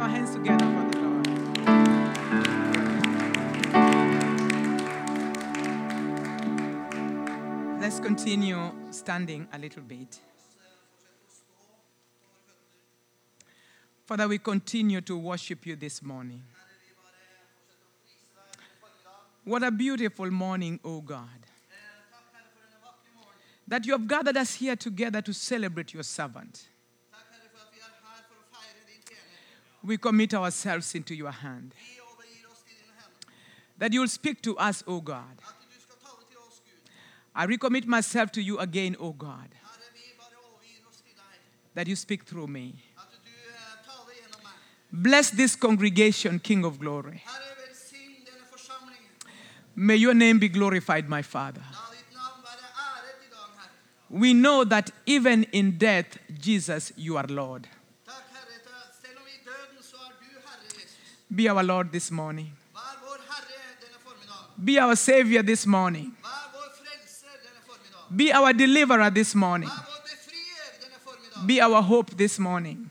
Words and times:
our 0.00 0.08
hands 0.08 0.34
together 0.34 0.64
for 0.64 0.90
the 0.90 0.98
Lord. 0.98 1.26
Let's 7.80 8.00
continue 8.00 8.72
standing 8.90 9.48
a 9.52 9.58
little 9.58 9.82
bit. 9.82 10.20
Father, 14.06 14.26
we 14.26 14.38
continue 14.38 15.00
to 15.02 15.16
worship 15.18 15.66
you 15.66 15.76
this 15.76 16.02
morning. 16.02 16.42
What 19.44 19.62
a 19.62 19.70
beautiful 19.70 20.30
morning, 20.30 20.78
oh 20.84 21.00
God. 21.00 21.28
That 23.66 23.86
you 23.86 23.92
have 23.92 24.06
gathered 24.08 24.36
us 24.36 24.54
here 24.54 24.76
together 24.76 25.20
to 25.22 25.32
celebrate 25.34 25.92
your 25.92 26.02
servant. 26.02 26.68
Takk, 27.12 27.20
Herre, 27.30 27.48
for 27.52 27.60
at 27.60 27.72
vi 27.72 27.80
er 27.80 27.92
her 28.00 28.22
for 28.28 28.36
å 28.36 28.44
feire 28.52 28.80
din 28.88 29.00
tjener. 29.04 29.40
We 29.82 29.96
commit 29.96 30.34
ourselves 30.34 30.94
into 30.94 31.14
your 31.14 31.30
hand. 31.30 31.74
That 33.78 33.92
you 33.92 34.00
will 34.00 34.08
speak 34.08 34.42
to 34.42 34.56
us, 34.58 34.82
O 34.86 35.00
God. 35.00 35.40
I 37.34 37.46
recommit 37.46 37.86
myself 37.86 38.32
to 38.32 38.42
you 38.42 38.58
again, 38.58 38.96
O 38.98 39.12
God. 39.12 39.48
That 41.74 41.86
you 41.86 41.94
speak 41.96 42.24
through 42.24 42.48
me. 42.48 42.74
Bless 44.90 45.30
this 45.30 45.54
congregation, 45.54 46.40
King 46.40 46.64
of 46.64 46.80
glory. 46.80 47.22
May 49.76 49.94
your 49.94 50.14
name 50.14 50.40
be 50.40 50.48
glorified, 50.48 51.08
my 51.08 51.22
Father. 51.22 51.62
We 54.10 54.32
know 54.34 54.64
that 54.64 54.90
even 55.06 55.44
in 55.52 55.76
death, 55.78 56.18
Jesus, 56.40 56.92
you 56.96 57.16
are 57.18 57.26
Lord. 57.28 57.68
Takk, 58.06 58.24
Herre, 58.32 58.58
til- 58.64 58.72
selv 59.02 59.18
om 59.18 59.26
i 59.28 59.36
døden 59.44 59.82
så 59.82 59.96
er 59.96 60.08
du 60.18 60.24
Herre 60.24 60.64
Jesus. 60.64 61.17
Be 61.34 61.48
our 61.48 61.62
Lord 61.62 61.92
this 61.92 62.10
morning. 62.10 62.52
Vær 62.74 62.96
vår 63.04 63.18
Herre 63.28 63.58
denne 63.80 63.98
formiddagen. 64.04 64.64
Be 64.64 64.78
our 64.80 64.94
Savior 64.96 65.42
this 65.42 65.66
morning. 65.66 66.12
Vær 66.22 66.50
vår 66.54 66.70
frelser 66.78 67.34
denne 67.44 67.60
formiddagen. 67.66 68.16
Be 68.16 68.32
our 68.38 68.52
deliverer 68.52 69.10
this 69.10 69.34
morning. 69.34 69.68
Vær 69.70 69.84
vår 69.90 70.02
befrier 70.08 70.70
denne 70.82 70.98
formiddagen. 71.04 71.46
Be 71.46 71.60
our 71.66 71.82
hope 71.82 72.16
this 72.16 72.38
morning. 72.38 72.90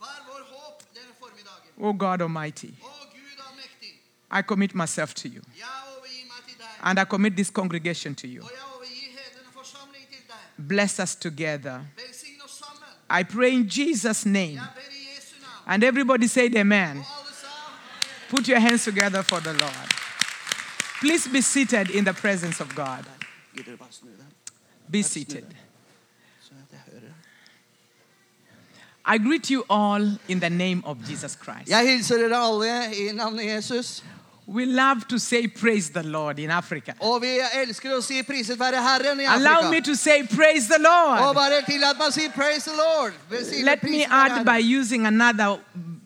Vær 0.00 0.18
vår 0.28 0.42
håp 0.50 0.82
denne 0.94 1.14
formiddagen. 1.20 1.70
O 1.78 1.92
God 1.92 2.22
Almighty, 2.22 2.72
Å 2.82 2.90
Gud 3.14 3.40
allmektig, 3.46 3.92
I 4.32 4.42
commit 4.42 4.74
myself 4.74 5.14
to 5.14 5.28
you. 5.28 5.42
jeg 5.56 5.68
overgir 5.96 6.26
meg 6.28 6.42
til 6.48 6.58
deg. 6.58 6.74
And 6.82 6.98
I 6.98 7.04
commit 7.04 7.36
this 7.36 7.50
congregation 7.50 8.14
to 8.14 8.26
you. 8.26 8.42
Og 8.42 8.50
jeg 8.50 8.64
overgir 8.74 9.10
hele 9.14 9.30
denne 9.38 9.52
forsamlingen 9.54 10.08
til 10.10 10.24
deg. 10.28 10.66
Bless 10.68 10.98
us 10.98 11.14
together. 11.14 11.80
Velsign 11.96 12.40
oss 12.44 12.58
sammen. 12.58 12.90
I 13.10 13.22
pray 13.22 13.52
in 13.54 13.68
Jesus' 13.68 14.26
name. 14.26 14.58
Jeg 14.58 14.74
ber 14.74 14.90
i 14.90 15.14
Jesu 15.14 15.34
navn. 15.40 15.62
And 15.66 15.84
everybody 15.84 16.26
said 16.26 16.56
amen. 16.56 17.04
Og 18.32 18.36
alle 18.36 18.36
sa 18.36 18.36
Put 18.36 18.48
your 18.48 18.60
hands 18.60 18.84
together 18.84 19.22
for 19.22 19.40
the 19.40 19.52
Lord. 19.52 19.88
Please 21.00 21.28
be 21.28 21.40
seated 21.40 21.90
in 21.90 22.04
the 22.04 22.12
presence 22.12 22.60
of 22.60 22.74
God. 22.74 23.04
Gidder 23.56 23.70
du 23.72 23.76
bare 23.76 23.92
snu 23.92 24.08
deg, 24.08 24.26
Be 24.90 25.02
seated. 25.02 25.44
så 26.42 26.52
at 26.52 26.72
jeg 26.72 26.80
hører? 26.92 27.12
I 29.06 29.18
greet 29.18 29.50
you 29.50 29.62
all 29.70 30.18
in 30.28 30.40
the 30.40 30.50
name 30.50 30.82
of 30.84 30.96
Jesus 31.10 31.36
Christ. 31.44 31.68
Jeg 31.68 31.86
hilser 31.88 32.16
dere 32.16 32.36
alle 32.36 32.94
i 32.96 33.12
navnet 33.12 33.44
Jesus. 33.56 34.02
We 34.46 34.66
love 34.66 35.00
to 35.08 35.18
say 35.18 35.46
praise 35.48 35.90
the 35.90 36.02
Lord 36.02 36.38
in 36.38 36.50
Africa. 36.50 36.92
Og 37.00 37.22
vi 37.22 37.38
elsker 37.54 37.96
å 37.96 38.00
si 38.02 38.22
'priset 38.22 38.58
være 38.58 38.76
Herren' 38.82 39.20
i 39.20 39.24
Allow 39.24 39.70
me 39.70 39.80
to 39.80 39.94
say 39.94 40.22
praise 40.26 40.66
the 40.68 40.76
Og 40.78 40.82
Lord. 40.82 41.34
bare 41.34 41.62
tillat 41.62 41.96
meg 41.98 42.06
å 42.08 42.12
si 42.12 42.28
'praise 42.28 42.64
the 42.64 42.76
Lord'. 42.76 43.64
Let 43.64 43.82
me 43.82 44.04
add 44.04 44.44
by 44.44 44.58
using 44.58 45.06
another 45.06 45.58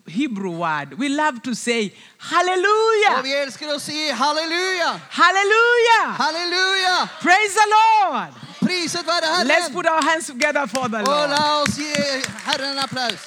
Hebrew 0.09 0.51
word. 0.51 0.97
We 0.99 1.09
love 1.09 1.41
to 1.43 1.53
say 1.55 1.91
hallelujah. 2.17 3.21
hallelujah. 3.21 3.45
vi 3.57 3.65
å 3.67 3.79
si 3.79 4.09
'halleluja'. 4.11 4.99
Hallelujah. 5.09 6.05
Halleluja! 6.17 7.09
Praise 7.21 7.53
the 7.53 7.67
Lord. 7.69 8.33
Priset 8.59 9.05
være 9.05 9.45
Let's 9.47 9.69
put 9.69 9.85
our 9.85 10.01
hands 10.03 10.27
together 10.27 10.67
for 10.67 10.87
the 10.89 10.99
Og 10.99 11.07
Lord. 11.07 11.29
la 11.29 11.61
oss 11.61 11.77
gi 11.77 11.93
Herren 12.45 12.77
en 12.77 12.83
applaus. 12.83 13.19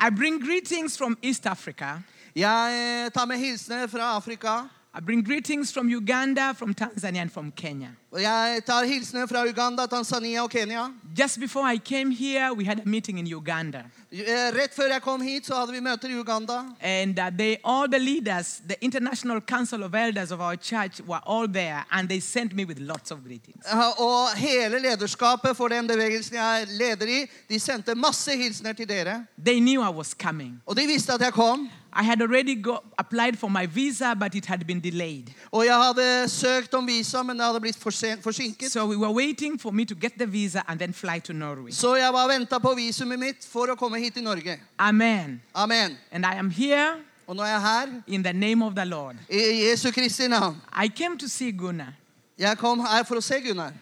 I 0.00 0.10
bring 0.10 0.38
greetings 0.38 0.96
from 0.96 1.18
East 1.22 1.46
Africa. 1.46 2.02
Jeg 2.36 3.04
eh, 3.04 3.10
tar 3.10 3.24
med 3.26 3.38
hilsener 3.38 3.86
fra 3.86 4.16
Afrika. 4.16 4.68
I 4.94 5.00
bring 5.00 5.22
greetings 5.22 5.70
from 5.72 5.88
Uganda, 5.90 6.54
from 6.54 6.74
Tanzania, 6.74 7.20
and 7.20 7.30
from 7.30 7.52
Kenya. 7.52 7.88
Og 8.12 8.22
jeg 8.22 8.62
tar 8.66 8.84
hilsener 8.84 9.26
fra 9.26 9.44
Uganda, 9.48 9.86
Tanzania 9.86 10.42
og 10.42 10.50
Kenya. 10.50 10.86
Just 11.18 11.38
before 11.40 11.72
I 11.72 11.76
came 11.78 12.10
here, 12.10 12.54
we 12.54 12.64
had 12.64 12.78
a 12.78 12.82
meeting 12.88 13.18
in 13.18 13.26
Uganda. 13.26 13.82
Eh, 14.12 14.50
Rett 14.54 14.74
før 14.74 14.92
jeg 14.92 15.02
kom 15.02 15.20
hit, 15.20 15.46
så 15.46 15.54
hadde 15.54 15.72
vi 15.72 15.80
møter 15.80 16.08
i 16.08 16.14
Uganda. 16.18 16.62
And 16.80 17.18
uh, 17.18 17.28
they, 17.38 17.56
all 17.64 17.86
the 17.90 17.98
leaders, 17.98 18.62
the 18.68 18.76
International 18.80 19.40
Council 19.40 19.82
of 19.84 19.94
Elders 19.94 20.30
of 20.32 20.40
our 20.40 20.56
church 20.56 21.00
were 21.06 21.20
all 21.26 21.46
there, 21.52 21.84
and 21.92 22.08
they 22.08 22.20
sent 22.20 22.54
me 22.54 22.64
with 22.64 22.78
lots 22.80 23.10
of 23.10 23.18
greetings. 23.24 23.66
Eh, 23.72 24.00
Og 24.00 24.36
hele 24.36 24.78
lederskapet 24.78 25.56
for 25.56 25.68
den 25.68 25.86
bevegelsen 25.88 26.34
jeg 26.36 26.66
leder 26.70 27.06
i, 27.06 27.26
de 27.48 27.60
sendte 27.60 27.94
masse 27.94 28.30
hilsener 28.36 28.72
til 28.72 28.88
dere. 28.88 29.26
They 29.44 29.60
knew 29.60 29.82
I 29.82 29.90
was 29.92 30.14
coming. 30.22 30.62
Og 30.66 30.76
de 30.76 30.86
visste 30.86 31.12
at 31.12 31.20
jeg 31.20 31.32
kom. 31.32 31.68
I 32.00 32.02
had 32.04 32.22
already 32.22 32.54
go, 32.54 32.78
applied 32.98 33.36
for 33.38 33.50
my 33.50 33.66
visa, 33.66 34.14
but 34.14 34.34
it 34.34 34.46
had 34.46 34.64
been 34.66 34.80
delayed. 34.80 35.30
Og 35.52 35.64
jeg 35.66 35.74
hadde 35.74 36.28
søkt 36.28 36.74
om 36.74 36.86
visa, 36.86 37.22
men 37.22 37.36
det 37.36 37.44
hadde 37.46 37.60
blitt 37.60 37.76
forsinket. 38.22 38.70
So 38.72 38.86
we 38.86 38.96
were 38.96 39.12
waiting 39.12 39.60
for 39.60 39.70
me 39.72 39.84
to 39.84 39.94
get 39.94 40.12
the 40.18 40.26
visa 40.26 40.62
and 40.68 40.78
then 40.78 40.92
fly 40.94 41.18
to 41.24 41.32
Norway. 41.32 41.70
Så 41.72 41.94
jeg 41.96 42.12
var 42.12 42.28
venta 42.28 42.58
på 42.58 42.74
visumet 42.74 43.18
mitt 43.18 43.46
for 43.52 43.66
å 43.66 43.74
komme 43.74 43.98
hit 43.98 44.14
til 44.14 44.22
Norge. 44.22 44.58
Amen. 44.78 45.42
Amen. 45.54 45.96
And 46.12 46.24
I 46.26 46.34
am 46.38 46.50
here 46.50 46.94
Og 47.26 47.36
nå 47.36 47.42
er 47.42 47.46
jeg 47.48 47.60
her 47.60 47.88
in 48.06 48.22
the 48.24 48.32
name 48.32 48.62
of 48.64 48.74
the 48.74 48.84
Lord. 48.84 49.16
i 49.30 49.36
Jesu 49.68 49.90
Kristi 49.92 50.28
navn. 50.28 50.56
I 50.84 50.88
came 50.88 51.18
to 51.18 51.28
see 51.28 51.50
Gunnar. 51.52 51.92
Jeg 52.38 52.58
kom 52.58 52.80
her 52.80 53.02
for 53.04 53.16
å 53.16 53.20
se 53.20 53.40
Gunnar. 53.40 53.72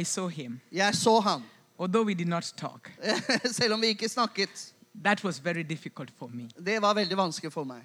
I 0.00 0.02
saw 0.04 0.28
him, 0.28 0.60
Jeg 0.72 0.94
så 0.94 1.20
han. 1.20 1.42
although 1.78 2.02
we 2.06 2.14
did 2.14 2.28
not 2.28 2.52
talk. 2.56 2.90
Selv 3.52 3.72
om 3.74 3.80
vi 3.80 3.86
ikke 3.86 4.08
snakket. 4.08 4.72
That 5.02 5.24
was 5.24 5.38
very 5.38 5.62
difficult 5.62 6.10
for 6.18 6.28
me. 6.28 6.48
Det 6.64 6.78
var 6.82 6.94
veldig 6.94 7.16
vanskelig 7.16 7.52
for 7.52 7.64
meg. 7.64 7.82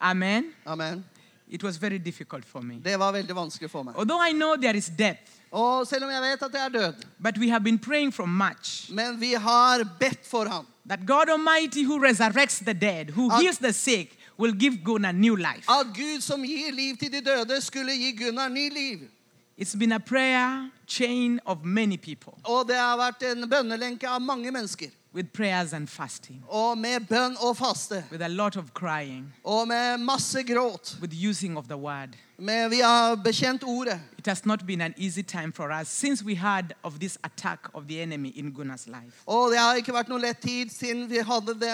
Amen. 0.00 0.52
Amen. 0.66 1.04
It 1.48 1.62
was 1.62 1.76
very 1.82 1.98
difficult 1.98 2.44
for 2.44 2.60
me. 2.62 2.74
Det 2.84 2.96
var 2.98 3.12
veldig 3.12 3.34
vanskelig 3.36 3.70
for 3.70 3.82
meg. 3.82 3.94
Although 3.96 4.20
I 4.28 4.32
know 4.32 4.56
there 4.56 4.76
is 4.76 4.88
death, 4.98 5.20
Og 5.50 5.86
selv 5.86 6.04
om 6.04 6.10
jeg 6.10 6.22
vet 6.22 6.42
at 6.42 6.54
er 6.54 6.68
død, 6.68 6.94
but 7.22 7.38
we 7.38 7.48
have 7.50 7.62
been 7.64 7.78
praying 7.78 8.12
for 8.14 8.26
much 8.26 8.90
men 8.90 9.20
vi 9.20 9.32
har 9.34 9.84
bedt 10.00 10.26
for 10.26 10.44
ham. 10.48 10.66
that 10.88 11.06
God 11.06 11.28
Almighty, 11.28 11.84
who 11.84 11.98
resurrects 12.00 12.58
the 12.58 12.74
dead, 12.74 13.10
who 13.10 13.30
At- 13.32 13.40
heals 13.40 13.58
the 13.58 13.72
sick, 13.72 14.18
will 14.38 14.52
give 14.52 14.76
Gunnar 14.84 15.12
new 15.12 15.36
life. 15.36 15.64
At 15.70 15.86
Gud 15.94 16.20
som 16.20 16.42
gir 16.42 16.72
liv 16.72 16.96
til 16.96 17.12
de 17.12 17.20
døde, 17.20 17.60
skulle 17.60 17.92
gi 17.92 18.12
Gunnar 18.16 18.48
ny 18.48 18.68
liv. 18.74 18.98
It's 19.58 19.76
been 19.78 19.92
a 19.92 19.98
prayer 20.00 20.70
chain 20.88 21.40
of 21.46 21.58
many 21.64 21.96
people 21.96 22.32
Og 22.44 22.66
det 22.68 22.76
har 22.76 22.96
vært 22.96 23.22
en 23.22 23.48
bønnelenke 23.50 24.08
av 24.08 24.20
mange 24.20 24.50
mennesker. 24.50 24.88
With 25.14 25.28
prayers 25.32 25.72
and 25.72 25.88
fasting, 25.88 26.42
Og 26.48 26.78
med 26.78 27.00
bønn 27.08 27.36
og 27.40 27.56
faste. 27.56 28.04
with 28.10 28.24
a 28.24 28.28
lot 28.28 28.56
of 28.56 28.64
crying, 28.74 29.34
Og 29.44 29.68
med 29.68 29.98
masse 29.98 30.42
gråt. 30.42 30.96
with 31.00 31.14
using 31.28 31.58
of 31.58 31.64
the 31.64 31.76
word. 31.76 32.08
Men 32.38 32.70
vi 32.70 32.80
har 32.80 33.14
bekjent 33.14 33.62
ordet. 33.66 34.00
It 34.18 34.26
has 34.26 34.46
not 34.46 34.66
been 34.66 34.80
an 34.80 34.94
easy 34.96 35.22
time 35.22 35.52
for 35.52 35.70
us 35.80 35.88
since 35.88 36.24
we 36.24 36.34
heard 36.36 36.72
of 36.82 36.92
this 36.98 37.18
attack 37.22 37.60
of 37.74 37.82
the 37.88 38.02
enemy 38.02 38.32
in 38.36 38.52
Gunnar's 38.52 38.86
life. 38.86 39.22
Og 39.26 39.50
det 39.50 39.58
har 39.58 39.74
ikke 39.74 39.92
vært 39.92 40.08
noe 40.08 40.18
lett 40.20 40.40
tid 40.42 40.70
siden 40.70 41.10
vi 41.10 41.18
hadde 41.18 41.54
det, 41.60 41.70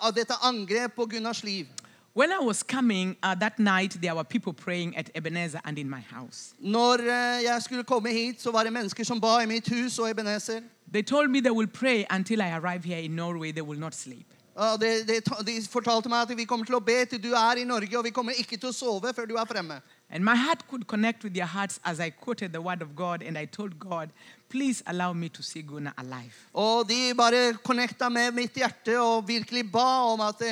av 0.00 0.12
dette 0.14 0.34
angrep 0.42 0.92
på 0.96 1.04
Gunnars 1.06 1.42
liv. 1.44 1.66
When 2.12 2.32
I 2.32 2.40
was 2.40 2.64
coming 2.64 3.16
uh, 3.22 3.36
that 3.36 3.60
night, 3.60 3.96
there 4.00 4.16
were 4.16 4.24
people 4.24 4.52
praying 4.52 4.96
at 4.96 5.10
Ebenezer 5.14 5.60
and 5.64 5.78
in 5.78 5.88
my 5.88 6.00
house. 6.00 6.54
Når 6.58 6.98
eh, 6.98 7.44
jeg 7.44 7.62
skulle 7.62 7.84
komme 7.84 8.08
hit, 8.08 8.42
så 8.42 8.50
var 8.50 8.64
det 8.64 8.72
mennesker 8.72 9.04
som 9.04 9.20
ba 9.20 9.38
i 9.42 9.46
mitt 9.46 9.68
hus 9.68 9.98
og 9.98 10.10
Ebenezer. 10.10 10.60
They 10.92 11.02
told 11.02 11.30
me 11.30 11.40
they 11.40 11.52
will 11.52 11.68
pray 11.68 12.04
until 12.10 12.40
I 12.40 12.50
arrive 12.50 12.84
here 12.84 12.98
in 12.98 13.16
Norway. 13.16 13.52
They 13.52 13.62
will 13.62 13.78
not 13.78 13.94
sleep. 13.94 14.26
Uh, 14.56 14.76
de, 14.80 15.06
de, 15.06 15.20
de 15.46 15.62
fortalte 15.70 16.08
meg 16.08 16.26
at 16.26 16.36
vi 16.36 16.44
kommer 16.44 16.66
til 16.66 16.74
å 16.74 16.82
be 16.84 17.04
til 17.06 17.22
du 17.22 17.30
er 17.32 17.62
i 17.62 17.64
Norge, 17.64 17.98
og 17.98 18.04
vi 18.04 18.10
kommer 18.10 18.34
ikke 18.36 18.58
til 18.58 18.68
å 18.68 18.74
sove 18.74 19.12
før 19.14 19.30
du 19.30 19.36
er 19.38 19.46
fremme. 19.46 19.78
And 20.10 20.24
my 20.24 20.34
heart 20.34 20.66
could 20.68 20.88
connect 20.88 21.22
with 21.22 21.34
their 21.34 21.46
hearts 21.46 21.78
as 21.84 22.00
I 22.00 22.10
quoted 22.10 22.52
the 22.52 22.60
word 22.60 22.82
of 22.82 22.96
God 22.96 23.22
and 23.22 23.38
I 23.38 23.46
told 23.46 23.78
God, 23.78 24.10
please 24.48 24.82
allow 24.86 25.12
me 25.12 25.28
to 25.28 25.42
see 25.42 25.62
Gunnar 25.62 25.94
alive. 25.96 26.34
Og 26.52 26.88
de 26.88 27.14
bare 27.14 27.54
connecta 27.62 28.10
med 28.10 28.34
mitt 28.34 28.58
hjerte 28.58 28.98
og 28.98 29.28
virkelig 29.28 29.70
ba 29.70 29.86
om 30.10 30.20
at 30.26 30.42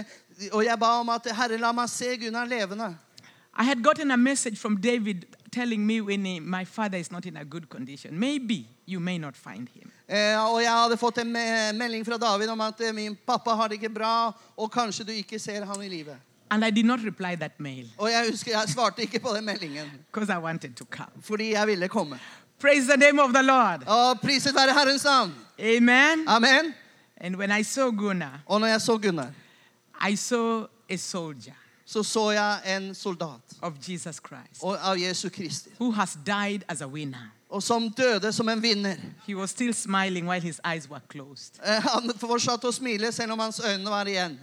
Og 0.53 0.65
jeg 0.65 0.79
ba 0.79 0.87
om 1.01 1.09
at 1.09 1.27
Herre, 1.37 1.59
la 1.59 1.73
meg 1.73 1.89
se 1.89 2.17
Gunnar 2.17 2.45
levende. 2.47 2.97
I 3.61 3.65
had 3.65 3.83
gotten 3.83 4.11
a 4.11 4.17
message 4.17 4.57
from 4.59 4.77
David 4.81 5.25
telling 5.53 5.87
me 5.87 6.01
when 6.01 6.25
he- 6.27 6.41
my 6.41 6.65
father 6.65 6.99
is 6.99 7.11
not 7.11 7.27
in 7.27 7.37
a 7.37 7.45
good 7.45 7.69
condition. 7.69 8.19
Maybe 8.19 8.67
you 8.87 9.01
may 9.01 9.19
not 9.19 9.35
find 9.37 9.69
him. 9.75 9.91
Eh, 10.09 10.37
og 10.53 10.63
jeg 10.63 10.71
hadde 10.71 10.97
fått 10.97 11.19
en 11.19 11.33
melding 11.79 12.05
fra 12.07 12.17
David 12.19 12.49
om 12.49 12.61
at 12.61 12.81
eh, 12.81 12.93
min 12.95 13.17
pappa 13.27 13.51
har 13.55 13.69
det 13.69 13.75
ikke 13.83 13.95
bra, 13.95 14.33
og 14.57 14.71
kanskje 14.73 15.05
du 15.05 15.13
ikke 15.13 15.39
ser 15.39 15.65
ham 15.65 15.83
i 15.83 15.89
livet. 15.89 16.17
And 16.51 16.65
I 16.65 16.71
did 16.71 16.85
not 16.85 17.01
reply 17.05 17.35
that 17.37 17.61
mail 17.61 17.91
Og 17.99 18.09
jeg 18.11 18.31
husker 18.31 18.51
jeg 18.53 18.69
svarte 18.69 19.03
ikke 19.03 19.19
på 19.21 19.29
den 19.37 19.45
meldingen, 19.45 19.91
because 20.13 20.31
I 20.33 20.39
wanted 20.39 20.75
to 20.77 20.85
come. 20.91 21.11
fordi 21.23 21.51
jeg 21.53 21.67
ville 21.67 21.89
komme. 21.89 22.19
Praise 22.61 22.87
the 22.87 22.97
name 22.97 23.21
of 23.23 23.33
the 23.35 23.43
Lord. 23.43 23.83
Og 23.87 24.21
priset 24.21 24.55
være 24.55 24.73
Herrens 24.73 25.05
navn. 25.05 25.35
Amen. 25.59 26.29
Amen. 26.29 26.75
And 27.21 27.37
when 27.37 27.51
I 27.61 27.63
saw 27.63 27.91
Gunnar, 27.91 28.41
Og 28.47 28.61
når 28.61 28.67
jeg 28.67 28.81
så 28.81 28.99
Gunnar, 28.99 29.29
I 30.11 30.15
saw 30.17 30.67
a 30.91 30.97
soldier 30.97 31.55
så 31.87 32.03
så 32.03 32.31
jeg 32.31 32.61
en 32.77 32.95
soldat 32.95 33.41
of 33.63 33.73
Jesus 33.89 34.17
Christ 34.27 34.63
og- 34.63 34.79
av 34.83 34.97
Jesu 34.99 35.29
Kristi. 35.29 35.71
who 35.81 35.91
has 35.91 36.19
died 36.27 36.63
as 36.69 36.81
a 36.81 36.87
winner. 36.87 37.33
Og 37.51 37.63
som 37.63 37.91
døde 37.91 38.33
som 38.33 38.49
en 38.49 38.63
vinner. 38.63 38.95
He 39.27 39.35
was 39.37 39.51
still 39.51 39.75
smiling 39.75 40.29
while 40.29 40.41
his 40.43 40.61
eyes 40.65 40.91
were 40.91 41.01
closed. 41.11 41.55
Eh, 41.67 41.83
Han 41.83 42.11
fortsatte 42.19 42.65
å 42.69 42.73
smile 42.73 43.13
selv 43.13 43.33
om 43.33 43.39
hans 43.39 43.61
øyne 43.61 43.85
var 43.91 44.05
igjen. 44.05 44.39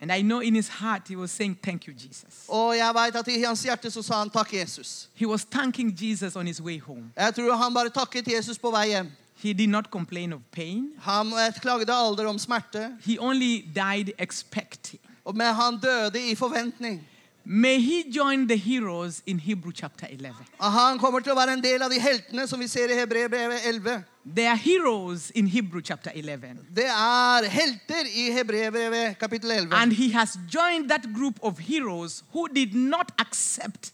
And 0.00 0.12
I 0.12 0.22
know 0.22 0.40
in 0.40 0.54
his 0.54 0.68
heart 0.68 1.08
he 1.08 1.16
was 1.16 1.30
saying, 1.30 1.56
Thank 1.62 1.86
you, 1.88 1.94
Jesus. 1.94 2.44
Og 2.48 2.76
jeg 2.76 2.94
vet 2.94 3.16
at 3.16 3.28
i 3.28 3.42
hans 3.42 3.62
hjerte 3.62 3.90
så 3.90 4.02
sa 4.02 4.18
han 4.18 4.30
takk, 4.30 4.52
Jesus. 4.52 5.08
He 5.14 5.26
was 5.26 5.44
thanking 5.44 5.96
Jesus 6.02 6.36
on 6.36 6.46
his 6.46 6.60
way 6.62 6.78
home. 6.80 7.12
Jeg 7.16 7.34
tror 7.34 7.56
han 7.56 7.74
bare 7.74 7.88
takket 7.90 8.28
Jesus 8.28 8.58
på 8.58 8.70
vei 8.70 8.86
hjem. 8.88 9.10
He 9.44 9.52
did 9.52 9.68
not 9.68 9.90
complain 9.90 10.32
of 10.32 10.40
pain, 10.52 10.92
Han 11.04 11.26
eh, 11.36 11.52
klagde 11.60 11.92
aldri 11.92 12.24
om 12.26 12.38
smerte, 12.38 12.96
he 13.04 13.18
only 13.20 13.60
died 13.74 14.12
expecting. 14.18 15.00
og- 15.24 15.36
men 15.36 15.54
han 15.54 15.78
døde 15.82 16.30
i 16.30 16.34
forventning. 16.34 17.00
May 17.46 17.78
he 17.78 18.04
join 18.16 18.48
the 18.48 18.56
heroes 18.56 19.22
in 19.26 19.38
Hebrew 19.38 19.72
chapter 19.72 20.06
11. 20.10 20.34
Og 20.58 20.72
Han 20.72 20.98
kommer 20.98 21.20
til 21.20 21.32
å 21.32 21.34
være 21.36 21.52
en 21.52 21.62
del 21.62 21.82
av 21.82 21.90
de 21.90 21.98
heltene 22.00 22.46
som 22.48 22.58
vi 22.60 22.66
ser 22.68 22.88
i 22.88 22.94
Hebreerbrevet 22.96 23.60
11. 23.68 24.04
They 24.36 24.46
are 24.46 24.56
heroes 24.56 25.30
in 25.34 25.46
Hebrew 25.46 25.82
chapter 25.82 26.10
11. 26.14 26.56
Det 26.74 26.86
er 26.86 27.48
helter 27.48 28.08
i 28.14 28.30
Hebreerbrevet 28.32 29.18
kapittel 29.18 29.50
11. 29.50 29.74
And 29.76 29.92
he 29.92 30.08
has 30.12 30.38
joined 30.50 30.88
that 30.88 31.12
group 31.14 31.38
of 31.42 31.58
heroes 31.58 32.22
who 32.32 32.48
did 32.48 32.72
not 32.74 33.12
accept 33.18 33.92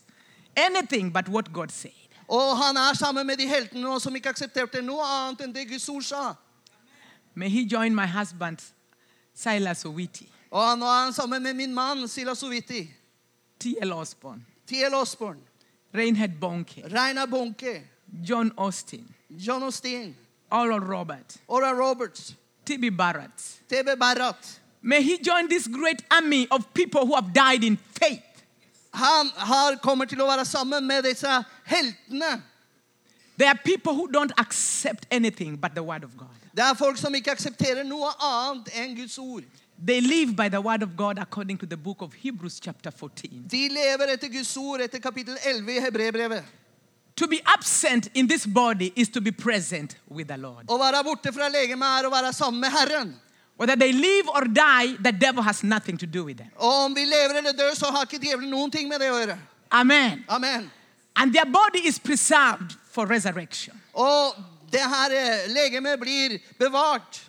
anything 0.57 1.11
but 1.13 1.29
what 1.29 1.53
God 1.53 1.71
said. 1.73 1.91
Og 2.31 2.57
han 2.57 2.77
er 2.77 2.95
sammen 2.95 3.27
med 3.27 3.41
de 3.41 3.49
heltene 3.51 3.97
som 4.01 4.15
ikke 4.17 4.31
aksepterte 4.31 4.83
noe 4.87 5.03
annet 5.03 5.43
enn 5.47 5.55
det 5.55 5.67
Guds 5.71 5.89
ord 5.91 6.07
sa. 6.07 6.35
May 7.35 7.51
he 7.51 7.65
join 7.67 7.95
my 7.95 8.07
husband, 8.07 8.63
Silas 9.35 9.85
Owiti, 9.85 10.29
Og 10.51 10.79
nå 10.79 10.87
er 10.87 11.05
han 11.05 11.13
sammen 11.13 11.43
med 11.43 11.55
min 11.55 11.75
mann 11.75 12.09
Silas 12.09 12.43
Oviti, 12.43 12.83
T.L. 13.59 13.93
Osborn, 13.93 14.47
T.L. 14.67 14.95
Osborn, 14.95 15.39
Reinhard 15.95 16.41
Bonnke, 16.41 16.83
Reina 16.91 17.27
Bonnke, 17.27 17.83
John 18.23 18.53
Osteen, 18.57 19.07
John 19.31 19.63
Austin. 19.63 20.17
Oral 20.53 20.81
Robert, 20.81 21.37
Ora 21.47 21.73
Roberts, 21.73 22.35
T.B. 22.65 22.91
Barratt. 22.91 23.61
T.B. 23.69 23.95
Barratt. 23.97 24.59
May 24.83 25.03
he 25.03 25.19
join 25.19 25.49
this 25.49 25.69
great 25.69 26.03
army 26.11 26.49
of 26.51 26.73
people 26.75 27.07
who 27.07 27.15
have 27.15 27.33
died 27.33 27.63
in 27.63 27.77
faith. 27.77 28.30
Han 28.91 29.31
har, 29.37 29.77
kommer 29.83 30.07
til 30.11 30.21
å 30.21 30.27
være 30.27 30.45
sammen 30.45 30.87
med 30.87 31.05
disse 31.07 31.31
heltene. 31.65 32.41
There 33.37 33.49
are 33.49 33.59
people 33.65 33.95
who 33.95 34.09
don't 34.09 34.33
accept 34.37 35.07
anything 35.11 35.57
but 35.57 35.75
the 35.75 35.83
word 35.83 36.05
of 36.05 36.17
God. 36.17 36.29
Det 36.53 36.65
er 36.65 36.75
folk 36.75 36.99
som 36.99 37.15
ikke 37.15 37.33
aksepterer 37.33 37.87
noe 37.87 38.11
annet 38.21 38.69
enn 38.77 38.97
Guds 38.99 39.17
ord. 39.19 39.47
They 39.83 40.01
live 40.01 40.35
by 40.37 40.49
the 40.49 40.61
word 40.61 40.83
of 40.83 40.97
God 40.97 41.19
according 41.19 41.57
to 41.59 41.67
the 41.67 41.77
book 41.77 42.03
of 42.03 42.13
Hebrews, 42.13 42.61
chapter 42.61 42.91
14. 42.91 43.47
De 43.49 43.69
lever 43.69 44.13
etter 44.13 44.29
Guds 44.29 44.57
ord 44.57 44.81
etter 44.85 45.01
kapittel 45.01 45.39
11 45.41 45.73
i 45.73 45.81
Hebrebrevet. 45.81 46.45
To 47.17 47.27
be 47.27 47.41
absent 47.47 48.09
in 48.15 48.27
this 48.27 48.47
body 48.47 48.93
is 48.97 49.09
to 49.09 49.21
be 49.21 49.33
present 49.33 49.97
with 50.09 50.29
the 50.29 50.37
Lord. 50.37 50.67
Å 50.69 50.79
være 50.81 51.03
borte 51.05 51.33
fra 51.33 51.49
legemet 51.49 52.01
er 52.01 52.09
å 52.09 52.13
være 52.13 52.33
sammen 52.37 52.61
med 52.61 52.73
Herren. 52.73 53.15
Whether 53.61 53.77
they 53.77 53.93
live 53.93 54.27
or 54.31 54.47
die, 54.47 54.97
the 55.03 55.13
devil 55.13 55.43
has 55.43 55.63
nothing 55.63 55.99
to 55.99 56.07
do 56.07 56.25
with 56.25 56.39
them. 56.39 56.49
Og 56.57 56.85
om 56.85 56.95
vi 56.95 57.05
lever 57.05 57.35
eller 57.39 57.53
dør, 57.53 57.75
så 57.75 57.91
har 57.93 58.07
ikke 58.07 58.17
djevelen 58.23 58.49
noen 58.49 58.89
med 58.89 59.01
det 59.01 59.11
å 59.13 59.19
gjøre. 59.19 59.37
Amen. 59.71 60.25
Amen. 60.29 60.71
And 61.15 61.35
their 61.35 61.45
body 61.45 61.85
is 61.85 61.99
preserved 61.99 62.73
for 62.91 63.05
resurrection. 63.05 63.77
Og 63.93 64.33
det 64.73 64.81
her 64.81 65.13
eh, 65.13 65.53
legemet 65.53 66.01
blir 66.01 66.39
bevart. 66.59 67.21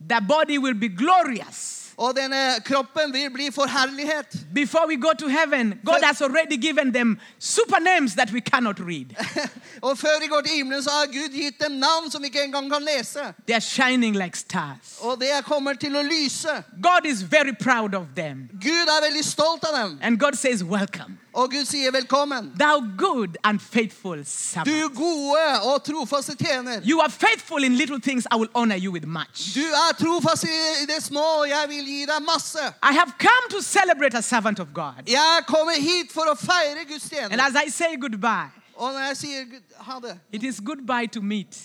Their 0.00 0.22
body 0.22 0.56
will 0.56 0.72
be 0.72 0.88
glorious. 0.88 1.83
Og 1.96 2.16
denne 2.16 2.60
kroppen 2.64 3.12
vil 3.12 3.30
bli 3.30 3.50
for 3.54 3.66
herlighet. 3.66 4.36
Before 4.54 4.86
we 4.88 4.96
go 4.96 5.12
to 5.18 5.28
heaven, 5.28 5.80
God 5.84 6.02
has 6.02 6.22
already 6.22 6.56
given 6.56 6.92
them 6.92 7.18
super 7.38 7.80
names 7.80 8.14
that 8.14 8.32
we 8.32 8.40
cannot 8.40 8.80
read. 8.80 9.14
Og 9.82 9.98
før 9.98 10.18
de 10.22 10.28
går 10.28 10.40
til 10.40 10.56
himmelen, 10.56 10.82
så 10.82 10.90
har 10.90 11.06
Gud 11.06 11.28
gitt 11.32 11.60
dem 11.62 11.72
navn 11.72 12.10
som 12.10 12.22
vi 12.22 12.26
ikke 12.26 12.44
engang 12.44 12.70
kan 12.70 12.82
lese. 12.82 13.20
They 13.46 13.54
are 13.54 13.60
shining 13.60 14.16
like 14.16 14.38
stars. 14.38 14.98
Og 15.00 15.20
det 15.20 15.44
kommer 15.44 15.74
til 15.74 15.96
å 15.96 16.02
lyse. 16.02 16.62
God 16.82 17.06
is 17.06 17.22
very 17.22 17.54
proud 17.60 17.94
of 17.94 18.06
them. 18.16 18.48
Gud 18.52 18.88
er 18.88 19.00
veldig 19.08 19.24
stolt 19.24 19.64
av 19.64 19.78
dem. 19.82 19.98
And 20.02 20.18
God 20.18 20.34
says, 20.34 20.64
Welcome, 20.64 21.18
Og 21.34 21.50
Gud 21.50 21.64
sier 21.66 21.90
velkommen. 21.90 22.52
thou 22.58 22.80
good 22.98 23.36
and 23.44 23.60
faithful 23.60 24.24
servant. 24.24 24.68
Du 24.70 24.88
gode 24.94 25.62
og 25.62 25.84
trofaste 25.84 26.36
tjener. 26.36 26.80
You 26.84 27.00
are 27.00 27.10
faithful 27.10 27.64
in 27.64 27.74
little 27.74 28.00
things, 28.00 28.26
I 28.30 28.36
will 28.36 28.50
honor 28.54 28.76
you 28.76 28.92
with 28.92 29.06
much. 29.06 29.54
Du 29.54 29.60
er 29.60 29.92
trofast 29.98 30.44
i 30.44 30.86
det 30.86 31.02
små, 31.02 31.20
og 31.40 31.48
jeg 31.48 31.64
vil 31.68 31.84
gi 31.84 32.06
deg 32.06 32.22
masse. 32.22 32.58
I 32.82 32.92
have 32.92 33.12
come 33.18 33.44
to 33.50 33.60
celebrate 33.62 34.14
a 34.14 34.22
servant 34.22 34.60
of 34.60 34.68
God. 34.74 35.02
Jeg 35.06 35.44
kommer 35.46 35.72
hit 35.80 36.12
for 36.12 36.22
å 36.30 36.34
feire 36.34 36.84
Guds 36.88 37.12
And 37.12 37.40
as 37.40 37.54
I 37.66 37.70
say 37.70 37.96
goodbye, 38.00 38.50
Og 38.76 38.92
når 38.92 39.00
jeg 39.00 39.16
sier 39.16 39.44
ha 39.78 39.98
det, 40.02 40.18
it 40.32 40.42
is 40.42 40.60
goodbye 40.60 41.06
to 41.06 41.20
meet. 41.20 41.62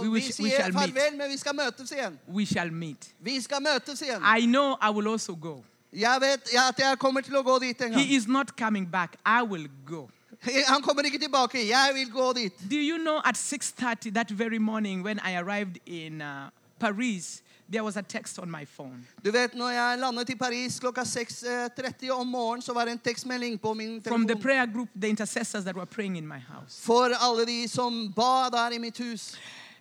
We 0.00 0.08
vi 0.08 0.10
we 0.10 0.50
shall 0.50 0.72
meet. 0.72 1.30
vi 1.30 1.36
skal 1.36 1.54
møtes 1.54 1.92
igjen. 1.92 2.18
We 2.28 2.46
shall 2.46 2.70
meet. 2.70 3.08
Vi 3.20 3.40
skal 3.40 3.62
møtes 3.62 4.02
igjen. 4.02 4.22
I 4.38 4.46
know 4.46 4.76
I 4.82 4.90
will 4.90 5.08
also 5.08 5.34
go. 5.34 5.64
Jeg 5.94 6.20
vet 6.20 6.54
at 6.58 6.78
jeg 6.78 6.98
kommer 6.98 7.20
til 7.20 7.36
å 7.36 7.42
gå 7.42 7.58
dit 7.62 7.82
en 7.82 7.92
gang. 7.92 8.02
He 8.02 8.16
is 8.16 8.26
not 8.26 8.56
coming 8.56 8.90
back. 8.90 9.16
I 9.26 9.42
will 9.42 9.68
go. 9.86 10.08
Han 10.72 10.82
kommer 10.82 11.02
ikke 11.02 11.18
tilbake. 11.18 11.68
Jeg 11.68 11.90
vil 11.94 12.10
gå 12.10 12.32
dit. 12.32 12.52
Do 12.70 12.76
you 12.76 12.98
know 12.98 13.20
at 13.24 13.36
6:30 13.36 14.10
that 14.14 14.30
very 14.30 14.58
morning 14.58 15.04
when 15.04 15.18
I 15.18 15.36
arrived 15.36 15.78
in 15.86 16.20
uh, 16.20 16.50
Paris, 16.78 17.42
there 17.70 17.84
was 17.84 17.96
a 17.96 18.02
text 18.02 18.38
on 18.38 18.50
my 18.50 18.64
phone. 18.64 19.06
Du 19.24 19.30
vet, 19.30 19.54
når 19.54 19.68
jeg 19.68 19.98
landet 19.98 20.30
i 20.30 20.34
Paris 20.34 20.80
klokka 20.80 21.00
6.30 21.00 22.10
om 22.10 22.26
morgenen, 22.26 22.62
så 22.62 22.72
var 22.72 22.84
det 22.84 22.92
en 22.92 22.98
tekstmelding 22.98 23.60
på 23.60 23.74
min 23.74 24.02
From 24.02 24.26
the 24.26 24.36
prayer 24.36 24.66
group, 24.66 24.88
the 25.00 25.08
intercessors 25.08 25.64
that 25.64 25.76
were 25.76 25.86
praying 25.86 26.16
in 26.16 26.26
my 26.26 26.38
house. 26.38 26.82
For 26.84 27.08
alle 27.14 27.46
de 27.46 27.68
som 27.68 28.12
ba 28.16 28.48
der 28.50 28.74
i 28.74 28.78
mitt 28.78 28.98
hus. 28.98 29.38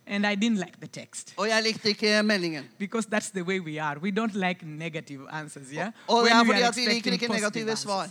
And 0.07 0.25
I 0.27 0.35
didn't 0.35 0.57
like 0.59 0.73
the 0.81 0.87
text 0.87 1.33
Og 1.37 1.47
jeg 1.47 1.63
likte 1.63 1.89
ikke 1.89 2.23
meldingen. 2.23 2.63
because 2.79 3.07
that's 3.15 3.29
the 3.31 3.43
way 3.43 3.59
we 3.59 3.81
are. 3.81 3.99
We 3.99 4.11
don't 4.11 4.33
like 4.35 4.65
negative 4.65 5.27
answers, 5.31 5.67
yeah? 5.71 5.91
Og 6.07 6.23
det 6.23 6.31
When 6.31 6.39
er 6.39 6.43
we 6.43 6.45
fordi 6.47 6.61
are 6.61 6.67
at 6.67 6.75
vi 6.75 6.81
liker 6.81 6.91
expecting 6.91 7.13
ikke 7.13 7.27
positive 7.27 7.41
negative 7.43 7.71
answers. 7.71 7.79
svar. 7.79 8.09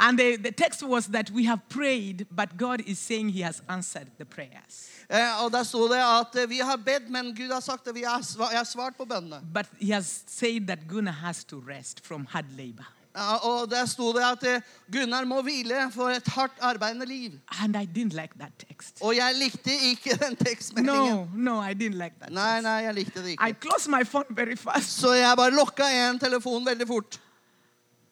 And 0.00 0.18
the, 0.18 0.36
the 0.36 0.52
text 0.52 0.82
was 0.82 1.06
that 1.06 1.30
we 1.30 1.44
have 1.44 1.60
prayed, 1.68 2.26
but 2.30 2.56
God 2.56 2.80
is 2.86 2.98
saying 2.98 3.30
He 3.32 3.40
has 3.42 3.62
answered 3.68 4.06
the 4.18 4.24
prayers. 4.24 4.88
Eh, 5.10 5.44
og 5.44 5.50
der 5.52 5.62
sto 5.62 5.88
det 5.88 5.96
at 5.98 6.42
eh, 6.42 6.48
vi 6.50 6.58
har 6.58 6.76
bedt, 6.76 7.10
men 7.10 7.34
Gud 7.36 7.52
har 7.52 7.60
sagt 7.60 7.88
at 7.88 7.94
vi 7.94 8.02
har, 8.06 8.18
sva- 8.20 8.50
jeg 8.50 8.58
har 8.58 8.64
svart 8.64 8.96
på 8.96 9.04
bønnene. 9.04 9.40
But 9.54 9.66
He 9.80 9.92
has 9.92 10.22
said 10.26 10.66
that 10.68 10.78
Gunnar 10.88 11.12
has 11.12 11.44
to 11.44 11.62
rest 11.68 12.06
from 12.06 12.26
hard 12.30 12.44
labor. 12.56 12.84
Ja, 13.18 13.36
og 13.42 13.64
der 13.70 13.86
sto 13.90 14.12
det 14.14 14.22
at 14.22 14.44
eh, 14.46 14.66
Gunnar 14.94 15.26
må 15.26 15.40
hvile 15.42 15.88
for 15.90 16.12
et 16.14 16.26
hardt 16.36 16.60
arbeidende 16.62 17.06
liv. 17.10 17.32
And 17.58 17.74
I 17.76 17.82
didn't 17.86 18.14
like 18.14 18.38
that 18.38 18.52
text. 18.62 19.00
Og 19.02 19.16
jeg 19.16 19.34
likte 19.40 19.74
ikke 19.90 20.14
den 20.20 20.36
tekstmeldingen. 20.38 21.26
No, 21.34 21.54
no, 21.54 21.62
I 21.62 21.74
didn't 21.74 21.98
like 21.98 22.14
that. 22.20 22.30
Nei, 22.30 22.60
nei, 22.62 22.76
jeg 22.86 22.94
likte 23.00 23.24
det 23.24 23.34
I 23.34 23.50
ikke. 23.50 23.60
closed 23.66 23.90
my 23.90 24.04
phone 24.06 24.30
very 24.30 24.54
fast. 24.56 25.00
Så 25.00 25.12
jeg 25.18 25.36
bare 25.36 25.50
lukka 25.56 25.88
en 26.08 26.18
telefon 26.22 26.66
veldig 26.66 26.86
fort. 26.86 27.18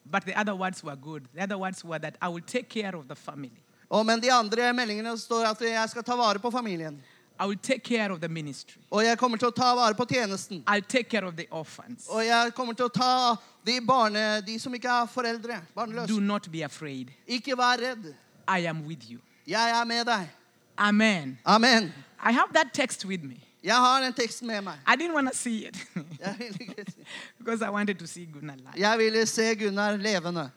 But 0.05 0.27
the 0.27 0.35
other 0.41 0.55
words 0.55 0.83
were 0.85 0.97
good. 0.97 1.23
The 1.35 1.43
other 1.43 1.59
words 1.59 1.85
were 1.85 1.99
that 1.99 2.17
I 2.23 2.29
will 2.29 2.45
take 2.47 2.69
care 2.69 2.97
of 2.97 3.07
the 3.09 3.17
family. 3.17 3.63
Og, 3.89 4.03
men 4.07 4.21
de 4.23 4.33
andre 4.33 4.73
meldingene 4.75 5.13
står 5.19 5.47
at 5.53 5.61
jeg 5.63 5.91
skal 5.91 6.03
ta 6.03 6.17
vare 6.19 6.43
på 6.43 6.51
familien. 6.51 6.99
I 7.41 7.47
will 7.47 7.59
take 7.63 7.83
care 7.85 8.13
of 8.13 8.21
the 8.21 8.29
ministry. 8.29 8.81
Og 8.91 9.05
jeg 9.05 9.19
kommer 9.19 9.37
til 9.37 9.49
å 9.49 9.55
ta 9.55 9.75
vare 9.75 9.95
på 9.95 10.05
tjenesten. 10.09 10.63
I'll 10.67 10.87
take 10.89 11.09
care 11.11 11.27
of 11.27 11.35
the 11.37 11.47
orphans. 11.51 12.07
Og 12.09 12.27
jeg 12.27 12.53
kommer 12.55 12.75
til 12.75 12.85
å 12.87 12.93
ta 12.93 13.37
de 13.67 13.81
barne, 13.87 14.41
de 14.47 14.59
som 14.59 14.75
ikke 14.75 14.89
har 14.89 15.07
foreldre. 15.07 15.61
Do 16.09 16.21
not 16.21 16.49
be 16.53 16.63
afraid. 16.65 17.11
Ikke 17.27 17.57
vær 17.57 17.77
redd. 17.83 18.15
I 18.49 18.67
am 18.67 18.87
with 18.87 19.11
you. 19.11 19.19
Jeg 19.47 19.71
er 19.81 19.85
med 19.85 20.05
deg. 20.07 20.29
Amen. 20.79 21.39
Amen. 21.45 21.93
I 22.23 22.33
have 22.33 22.53
that 22.55 22.73
text 22.73 23.05
with 23.05 23.25
me. 23.25 23.37
Jeg 23.63 23.75
har 23.75 24.01
den 24.03 24.13
teksten 24.13 24.47
med 24.47 24.63
meg. 24.63 24.75
I 24.87 24.95
didn't 24.97 25.15
want 25.15 25.29
to 25.29 25.37
see 25.37 25.67
it 25.67 25.77
Jeg 26.21 26.35
ville, 26.39 26.57
ikke, 26.61 26.85
because 27.39 27.63
I 27.63 27.71
wanted 27.71 27.99
to 27.99 28.07
see 28.07 28.27
Gunnar 28.33 28.55
live. 28.57 28.73
jeg 28.77 28.99
ville 28.99 29.27
se 29.27 29.55
Gunnar 29.55 29.97
levende. 29.97 30.51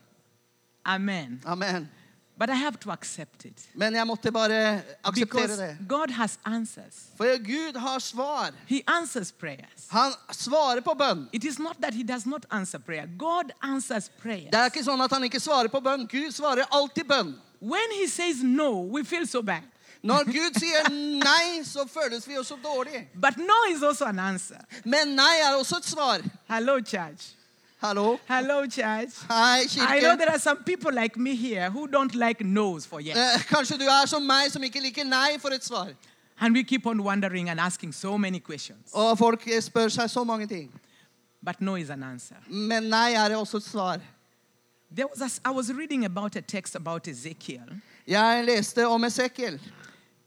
Amen. 0.85 1.41
Amen. 1.45 1.89
But 2.39 2.49
I 2.49 2.55
have 2.55 2.77
to 2.79 2.91
accept 2.91 3.45
it 3.45 3.65
Men 3.73 3.95
jeg 3.95 4.07
måtte 4.07 4.31
bare 4.31 4.81
akseptere 5.03 5.25
because 5.25 5.57
det. 5.57 5.87
God 5.89 6.11
has 6.15 6.37
answers. 6.45 7.01
For 7.17 7.37
Gud 7.43 7.75
har 7.75 7.99
svar. 7.99 8.51
He 8.67 8.81
answers 8.87 9.31
prayers. 9.31 9.87
Han 9.89 10.13
svarer 10.31 10.79
på 10.81 10.93
bønn. 10.93 11.27
It 11.33 11.43
is 11.43 11.59
not 11.59 11.75
that 11.81 11.93
He 11.93 12.03
does 12.03 12.25
not 12.25 12.45
answer 12.49 12.79
prayer. 12.79 13.07
God 13.17 13.51
answers 13.61 14.09
prayers. 14.21 14.51
Det 14.51 14.59
er 14.59 14.71
ikke 14.71 14.83
sånn 14.87 15.03
at 15.03 15.11
han 15.11 15.23
ikke 15.27 15.39
svarer 15.43 15.67
på 15.67 15.81
bønn. 15.83 16.07
Gud 16.07 16.31
svarer 16.31 16.63
alltid 16.71 17.09
bønn. 17.11 17.35
When 17.59 17.91
He 17.99 18.07
says 18.07 18.43
no, 18.43 18.71
we 18.87 19.03
feel 19.03 19.27
so 19.27 19.41
bad. 19.41 19.67
Når 20.01 20.23
Gud 20.37 20.59
sier 20.59 20.87
nei, 21.19 21.59
så 21.67 21.83
føles 21.91 22.27
vi 22.27 22.37
også 22.39 22.55
dårlig. 22.63 23.09
But 23.15 23.37
no 23.37 23.59
is 23.73 23.83
also 23.83 24.05
an 24.05 24.19
answer. 24.19 24.63
Men 24.85 25.11
nei 25.19 25.33
er 25.43 25.57
også 25.59 25.81
et 25.83 25.91
svar. 25.91 26.23
Hello, 26.47 26.79
church. 26.79 27.33
Hallo? 27.81 28.19
Hello, 28.27 28.65
church. 28.65 29.13
Hei, 29.29 29.63
I 29.79 29.99
know 30.01 30.17
there 30.17 30.29
are 30.29 30.37
some 30.39 30.57
people 30.65 30.91
like 30.91 31.15
me 31.15 31.33
here 31.33 31.69
who 31.69 31.87
don't 31.87 32.13
like 32.13 32.43
no's 32.43 32.85
for 32.85 32.99
yes. 32.99 33.15
Eh, 33.15 33.39
Kanskje 33.47 33.77
du 33.79 33.85
er 33.87 34.05
som 34.05 34.25
meg, 34.27 34.51
som 34.51 34.61
ikke 34.61 34.81
liker 34.83 35.05
nei 35.07 35.37
for 35.39 35.53
et 35.55 35.63
svar. 35.63 35.93
And 36.41 36.53
we 36.53 36.65
keep 36.65 36.85
on 36.85 37.01
wondering 37.01 37.49
and 37.49 37.57
asking 37.57 37.93
so 37.93 38.17
many 38.17 38.39
questions. 38.39 38.91
Og 38.93 39.17
folk 39.17 39.47
spør 39.61 39.87
seg 39.95 40.09
så 40.11 40.25
mange 40.25 40.47
ting. 40.47 40.69
But 41.41 41.61
no 41.61 41.75
is 41.75 41.89
an 41.89 42.03
answer. 42.03 42.35
Men 42.49 42.89
nei 42.91 43.13
er 43.13 43.37
også 43.37 43.57
et 43.57 43.63
svar. 43.63 43.99
There 44.91 45.07
was 45.07 45.21
a 45.21 45.49
I 45.49 45.51
was 45.51 45.71
reading 45.71 46.03
about 46.03 46.35
a 46.35 46.41
text 46.41 46.75
about 46.75 47.07
Ezekiel, 47.07 47.79
Jeg 48.07 48.43
leste 48.43 48.87
om 48.87 49.03
Esekiel, 49.03 49.59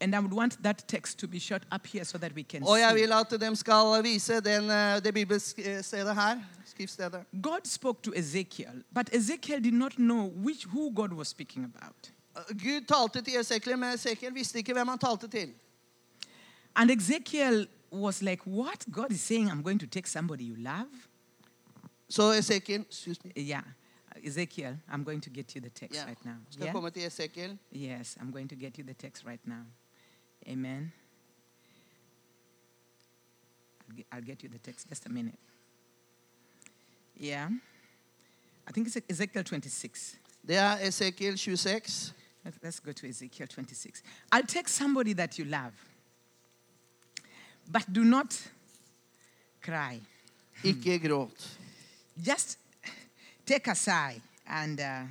and 0.03 0.13
I 0.15 0.19
would 0.19 0.33
want 0.33 0.63
that 0.63 0.83
text 0.87 1.17
to 1.19 1.27
be 1.27 1.39
shot 1.39 1.61
up 1.75 1.87
here 1.87 2.03
so 2.05 2.17
that 2.17 2.31
we 2.35 2.43
can 2.43 2.63
og 2.63 2.79
jeg 2.79 2.91
see. 2.91 3.01
vil 3.01 3.11
at 3.13 3.41
de 3.41 3.55
skal 3.55 4.03
vise 4.03 4.33
den, 4.41 4.63
eh, 4.69 5.03
det 5.03 5.13
bibelstedet 5.13 6.15
her. 6.15 6.39
Skriftstedet. 6.65 7.25
God 7.43 7.59
spoke 7.65 8.01
to 8.03 8.11
Ezekiel, 8.15 8.83
but 8.95 9.09
Ezekiel 9.15 9.63
did 9.63 9.73
not 9.73 9.93
know 9.95 10.27
which, 10.45 10.67
who 10.67 10.91
God 10.95 11.13
was 11.13 11.27
speaking 11.27 11.65
about. 11.75 12.11
Gud 12.49 12.81
talte 12.87 13.21
til 13.21 13.39
Esekiel, 13.39 13.77
men 13.79 13.93
Esekiel 13.93 14.33
visste 14.33 14.57
ikke 14.57 14.73
hvem 14.73 14.87
han 14.87 14.99
talte 14.99 15.27
til. 15.27 15.53
And 16.75 16.91
Ezekiel 16.91 17.67
was 17.91 18.21
like, 18.21 18.47
What? 18.47 18.85
God 18.91 19.11
is 19.11 19.21
saying, 19.21 19.49
I'm 19.51 19.61
going 19.63 19.79
to 19.79 19.87
take 19.87 20.07
somebody 20.09 20.43
you 20.43 20.55
love? 20.55 20.89
Så 22.09 22.31
Esekiel 22.31 22.81
excuse 22.81 23.19
me, 23.25 23.31
Yeah. 23.43 23.63
Ezekiel, 24.23 24.77
I'm 24.91 25.03
going 25.03 25.21
to 25.23 25.29
get 25.29 25.51
you 25.55 25.61
the 25.61 25.69
text 25.69 25.95
ja, 25.99 26.05
right 26.05 26.25
now. 26.25 26.33
skal 26.49 26.63
Yeah? 26.63 26.73
komme 26.73 26.89
til 26.89 27.05
Esekiel. 27.05 27.57
Yes, 27.75 28.17
I'm 28.19 28.31
going 28.31 28.49
to 28.49 28.55
get 28.55 28.77
you 28.77 28.83
the 28.85 28.93
text 28.93 29.25
right 29.25 29.47
now. 29.47 29.63
Amen. 30.47 30.91
I'll 34.11 34.21
get, 34.21 34.43
you 34.43 34.49
the 34.49 34.57
text. 34.57 34.89
Just 34.89 35.05
a 35.05 35.09
minute. 35.09 35.37
Yeah. 37.17 37.49
I 38.67 38.71
think 38.71 38.87
it's 38.87 38.97
Ezekiel 39.09 39.43
26. 39.43 40.17
There, 40.43 40.59
er 40.59 40.87
Esekiel 40.87 41.37
26. 41.37 42.13
Let's, 42.43 42.57
let's 42.61 42.79
go 42.79 42.91
to 42.91 43.07
Ezekiel 43.07 43.47
26. 43.47 44.03
I'll 44.31 44.43
take 44.43 44.67
somebody 44.67 45.13
that 45.13 45.39
you 45.39 45.45
love, 45.45 45.73
but 47.71 47.91
do 47.91 48.03
not 48.03 48.35
cry. 49.61 49.99
Ikke 50.63 50.99
gråt. 50.99 51.57
Just 52.21 52.57
take 53.45 53.67
a 53.67 53.75
sigh 53.75 54.21
and 54.45 54.79
uh, 54.79 55.03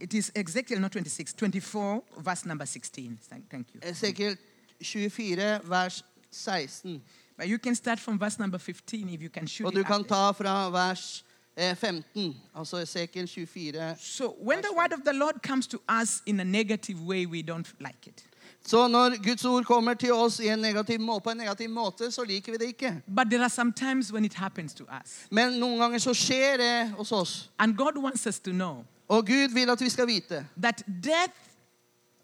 it 0.00 0.14
is 0.14 0.32
Ezekiel 0.34 0.80
not 0.80 0.92
26, 0.92 1.32
24, 1.34 2.02
verse 2.18 2.46
number 2.46 2.64
16. 2.64 3.18
Thank, 3.28 3.50
thank 3.50 3.66
you. 3.74 3.80
Ezekiel 3.82 4.36
24, 4.80 5.60
vers 5.64 6.02
16. 6.30 7.02
But 7.36 7.48
you 7.48 7.58
can 7.58 7.74
start 7.74 7.98
from 7.98 8.18
verse 8.18 8.38
number 8.38 8.58
15 8.58 9.08
if 9.08 9.22
you 9.22 9.28
can 9.28 9.46
shoot 9.46 9.66
Og 9.66 9.74
du 9.74 9.82
kan 9.82 10.04
ta 10.04 10.30
fra 10.32 10.70
vers 10.70 11.24
eh, 11.56 11.74
15, 11.74 12.36
altså 12.54 12.76
Esekiel 12.76 13.28
24. 13.28 13.96
So 13.98 14.36
when 14.40 14.62
the 14.62 14.72
word 14.76 14.92
of 14.92 15.00
the 15.04 15.12
Lord 15.12 15.42
comes 15.42 15.66
to 15.66 15.78
us 15.88 16.22
in 16.26 16.40
a 16.40 16.44
negative 16.44 17.00
way, 17.00 17.26
we 17.26 17.42
don't 17.42 17.74
like 17.80 18.06
it. 18.06 18.24
Så 18.66 18.88
når 18.88 19.22
Guds 19.22 19.44
ord 19.44 19.64
kommer 19.64 19.94
til 19.94 20.12
oss 20.12 20.40
en 20.40 20.58
negativ 20.58 20.98
på 21.24 21.30
en 21.30 21.36
negativ 21.36 21.70
måte, 21.70 22.10
så 22.10 22.24
liker 22.24 22.52
vi 22.52 22.58
det 22.58 22.66
ikke. 22.66 23.02
But 23.16 23.26
there 23.26 23.42
are 23.42 23.50
some 23.50 23.72
times 23.72 24.12
when 24.12 24.24
it 24.24 24.34
happens 24.34 24.74
to 24.74 24.84
us. 24.84 25.26
Men 25.30 25.52
noen 25.52 25.78
ganger 25.78 25.98
så 25.98 26.14
skjer 26.14 26.56
det 26.56 26.90
hos 26.90 27.12
oss. 27.12 27.50
And 27.58 27.76
God 27.76 27.96
wants 27.96 28.26
us 28.26 28.40
to 28.40 28.50
know 28.50 28.84
Og 29.08 29.26
Gud 29.26 29.54
vil 29.54 29.70
at 29.70 29.80
vi 29.80 29.88
skal 29.88 30.06
vite 30.06 30.46
that 30.56 30.82
death 31.04 31.34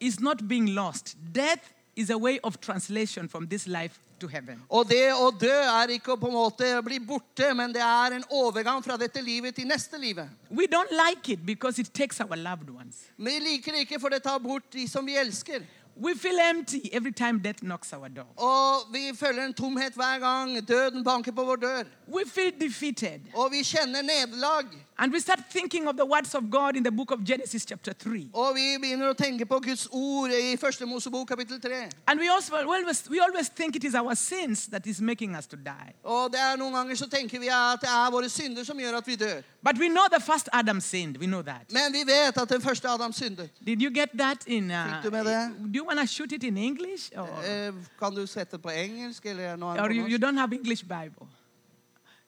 is 0.01 0.21
not 0.21 0.49
being 0.49 0.69
lost. 0.69 1.17
Death 1.35 1.73
is 1.97 2.11
a 2.11 2.19
way 2.19 2.39
of 2.43 2.61
translation 2.61 3.29
from 3.29 3.49
this 3.49 3.67
life 3.67 3.99
to 4.21 4.29
heaven. 4.29 4.63
Og 4.69 4.89
det 4.89 5.13
å 5.13 5.31
dø 5.41 5.53
er 5.53 5.95
ikke 5.97 6.15
å 6.15 6.21
på 6.21 6.29
en 6.31 6.37
måte 6.37 6.71
bli 6.85 7.01
borte, 7.05 7.51
men 7.57 7.75
det 7.75 7.83
er 7.85 8.17
en 8.17 8.25
overgang 8.31 8.83
fra 8.85 8.97
dette 9.01 9.23
livet 9.25 9.57
til 9.57 9.69
neste 9.69 9.99
livet. 10.01 10.29
We 10.51 10.69
don't 10.71 10.93
like 10.93 11.33
it 11.33 11.45
because 11.47 11.81
it 11.81 11.93
takes 11.95 12.21
our 12.21 12.37
loved 12.37 12.71
ones. 12.71 13.09
Vi 13.17 13.39
liker 13.41 13.77
det 13.77 13.87
ikke, 13.87 14.01
for 14.01 14.13
det 14.13 14.23
tar 14.25 14.39
bort 14.39 14.73
de 14.73 14.87
som 14.89 15.07
vi 15.07 15.17
elsker. 15.21 15.67
We 16.01 16.15
feel 16.15 16.39
empty 16.41 16.89
every 16.93 17.13
time 17.13 17.41
death 17.41 17.61
knocks 17.61 17.93
our 17.93 18.09
door. 18.09 18.29
Og 18.37 18.93
vi 18.93 19.11
føler 19.17 19.45
en 19.45 19.55
tomhet 19.55 19.93
hver 19.95 20.19
gang 20.23 20.55
døden 20.69 21.05
banker 21.05 21.33
på 21.33 21.45
vår 21.45 21.57
dør. 21.57 21.91
We 22.09 22.25
feel 22.27 22.53
defeated. 22.61 23.21
Og 23.35 23.51
vi 23.53 23.65
kjenner 23.65 24.03
nederlag. 24.03 24.71
And 25.03 25.11
we 25.15 25.19
start 25.19 25.41
thinking 25.51 25.87
of 25.89 25.97
the 25.97 26.05
words 26.05 26.35
of 26.35 26.51
God 26.51 26.77
in 26.77 26.83
the 26.83 26.91
book 26.91 27.11
of 27.11 27.25
Genesis, 27.25 27.65
chapter 27.65 27.95
3. 27.95 28.29
Og 28.35 28.51
vi 28.55 28.77
begynner 28.83 29.09
å 29.09 29.15
tenke 29.17 29.47
på 29.49 29.57
Guds 29.65 29.87
ord 29.97 30.35
i 30.37 30.59
første 30.61 30.85
Mosebok 30.85 31.25
kapittel 31.31 31.57
3. 31.63 31.79
And 32.07 32.21
we 32.21 32.29
also 32.29 32.53
we 32.53 32.77
always, 32.77 33.01
we 33.09 33.19
always 33.19 33.49
think 33.49 33.77
it 33.77 33.85
is 33.85 33.95
our 33.95 34.15
sins 34.15 34.67
that 34.67 34.87
is 34.87 35.01
making 35.01 35.35
us 35.35 35.47
to 35.47 35.57
die. 35.57 35.95
Og 36.05 36.29
det 36.35 36.41
er 36.41 36.61
noen 36.61 36.77
ganger 36.77 37.01
så 37.01 37.09
tenker 37.09 37.41
vi 37.41 37.49
at 37.49 37.81
det 37.81 37.89
er 37.89 38.13
våre 38.13 38.29
synder 38.29 38.69
som 38.69 38.77
gjør 38.77 38.99
at 39.01 39.09
vi 39.09 39.17
dør. 39.17 39.41
But 39.63 39.79
we 39.81 39.89
know 39.89 40.05
the 40.13 40.21
first 40.21 40.51
Adam 40.53 40.81
sinned. 40.81 41.17
We 41.17 41.27
know 41.27 41.41
that. 41.49 41.73
Men 41.73 41.93
vi 41.97 42.05
vet 42.05 42.37
at 42.37 42.49
den 42.53 42.61
første 42.61 42.89
Adam 42.89 43.13
syndet. 43.17 43.49
Did 43.65 43.81
you 43.81 43.89
get 43.91 44.13
that 44.19 44.45
in? 44.47 44.69
Uh, 44.71 44.85
Fikk 44.85 45.09
du 45.09 45.11
med 45.17 45.25
det? 45.25 45.73
do 45.73 45.79
you 45.81 45.87
want 45.87 45.99
to 46.01 46.07
shoot 46.07 46.33
it 46.33 46.45
in 46.45 46.57
English, 46.59 47.09
or, 47.17 47.27
Eh, 47.45 47.73
Kan 47.99 48.15
du 48.15 48.27
sette 48.27 48.59
på 48.59 48.69
engelsk 48.69 49.25
eller 49.27 49.57
noe 49.57 49.71
annet? 49.71 49.83
or 49.83 49.89
på 49.89 49.95
you, 49.95 50.09
you 50.09 50.19
don't 50.19 50.37
have 50.37 50.53
English 50.53 50.85
Bible? 50.85 51.25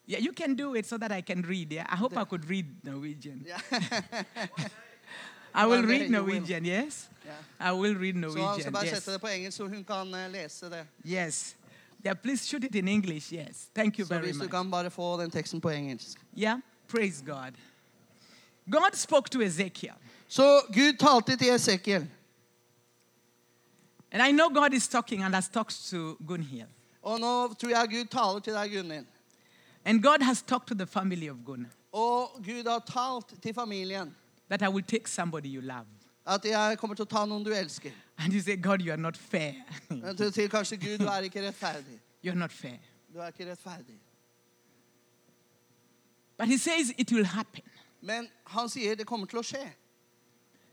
Yeah, 0.07 0.19
you 0.19 0.33
can 0.33 0.55
do 0.55 0.75
it 0.75 0.85
so 0.85 0.97
that 0.97 1.11
I 1.11 1.21
can 1.21 1.41
read. 1.41 1.71
Yeah, 1.71 1.85
I 1.89 1.95
hope 1.95 2.17
I 2.17 2.25
could 2.25 2.49
read 2.49 2.65
Norwegian. 2.83 3.45
Yeah. 3.47 3.59
I 5.53 5.65
will 5.65 5.83
read. 5.83 6.09
Norwegian. 6.11 6.65
Yes, 6.65 7.09
Yeah. 7.25 7.69
I 7.69 7.71
will 7.71 7.95
read 7.95 8.15
Så 8.15 8.31
skal 8.31 8.41
Norwegian. 8.41 8.73
bare 8.73 8.85
Yes, 8.85 8.97
sette 8.97 9.13
det 9.13 9.21
på 9.21 9.27
engelsk, 9.27 9.57
så 9.57 9.67
hun 9.67 9.83
kan 9.83 10.13
eh, 10.13 10.31
lese 10.31 10.69
det. 10.69 10.85
yes. 11.05 11.55
Yeah, 12.05 12.15
please 12.23 12.45
shoot 12.47 12.63
it 12.63 12.75
in 12.75 12.87
English. 12.87 13.33
Yes, 13.33 13.69
thank 13.75 13.97
you 13.99 14.05
so 14.05 14.13
very 14.13 14.25
hvis 14.25 14.35
du 14.35 14.43
much. 14.43 14.51
kan 14.51 14.71
bare 14.71 14.91
få 14.91 15.21
den 15.21 15.31
teksten 15.31 15.61
på 15.61 15.69
engelsk. 15.69 16.17
Yeah, 16.37 16.59
praise 16.87 17.23
God. 17.25 17.51
God 18.71 18.91
spoke 18.93 19.29
to 19.29 19.41
Ezekiel, 19.41 19.93
Så 20.27 20.61
Gud 20.73 20.97
talte 20.99 21.35
til 21.37 21.53
Ezekiel. 21.55 22.07
and 24.11 24.21
I 24.21 24.31
know 24.31 24.49
God 24.49 24.73
is 24.73 24.87
talking 24.87 25.23
and 25.23 25.33
has 25.35 25.49
talked 25.49 25.89
to 25.89 26.17
Gunhild, 26.27 26.67
Og 27.01 27.19
nå 27.19 27.53
tror 27.53 27.69
jeg 27.69 27.87
Gud 27.89 28.05
taler 28.11 28.39
til 28.39 28.53
deg, 28.53 28.71
Gunhild. 28.71 29.05
And 29.85 30.01
God 30.03 30.21
has 30.21 30.41
talked 30.41 30.67
to 30.67 30.75
the 30.75 30.85
family 30.85 31.27
of 31.29 31.37
Gunnar 31.45 31.69
Og 31.91 32.29
Gud 32.45 32.63
har 32.67 32.79
talt 32.79 33.41
til 33.41 33.53
familien 33.53 34.15
that 34.49 34.61
I 34.61 34.67
will 34.69 34.83
take 34.85 35.07
somebody 35.09 35.47
you 35.47 35.61
love. 35.61 35.85
at 36.25 36.45
jeg 36.45 36.77
kommer 36.79 36.95
til 36.95 37.03
å 37.03 37.09
ta 37.09 37.25
noen 37.25 37.43
du 37.43 37.51
elsker. 37.51 37.91
And 38.17 38.33
you 38.33 38.39
say, 38.41 38.55
God, 38.55 38.81
you 38.81 38.91
are 38.93 38.97
not 39.01 39.17
fair. 39.17 39.53
Men 39.89 40.17
til, 40.17 40.31
til 40.31 40.49
kanskje 40.49 40.77
Gud, 40.77 40.97
du 40.97 41.05
er 41.05 41.19
ikke 41.27 41.47
rettferdig. 41.47 41.99
You're 42.25 42.35
not 42.35 42.51
fair. 42.51 42.79
Du 43.13 43.19
er 43.19 43.27
ikke 43.27 43.51
rettferdig. 43.51 43.99
But 46.37 46.47
he 46.47 46.57
says 46.57 46.93
it 46.97 47.11
will 47.11 47.25
happen. 47.25 47.63
Men 48.01 48.27
han 48.45 48.69
sier 48.69 48.95
det 48.95 49.07
kommer 49.07 49.27
til 49.27 49.39
å 49.39 49.43
skje. 49.43 49.63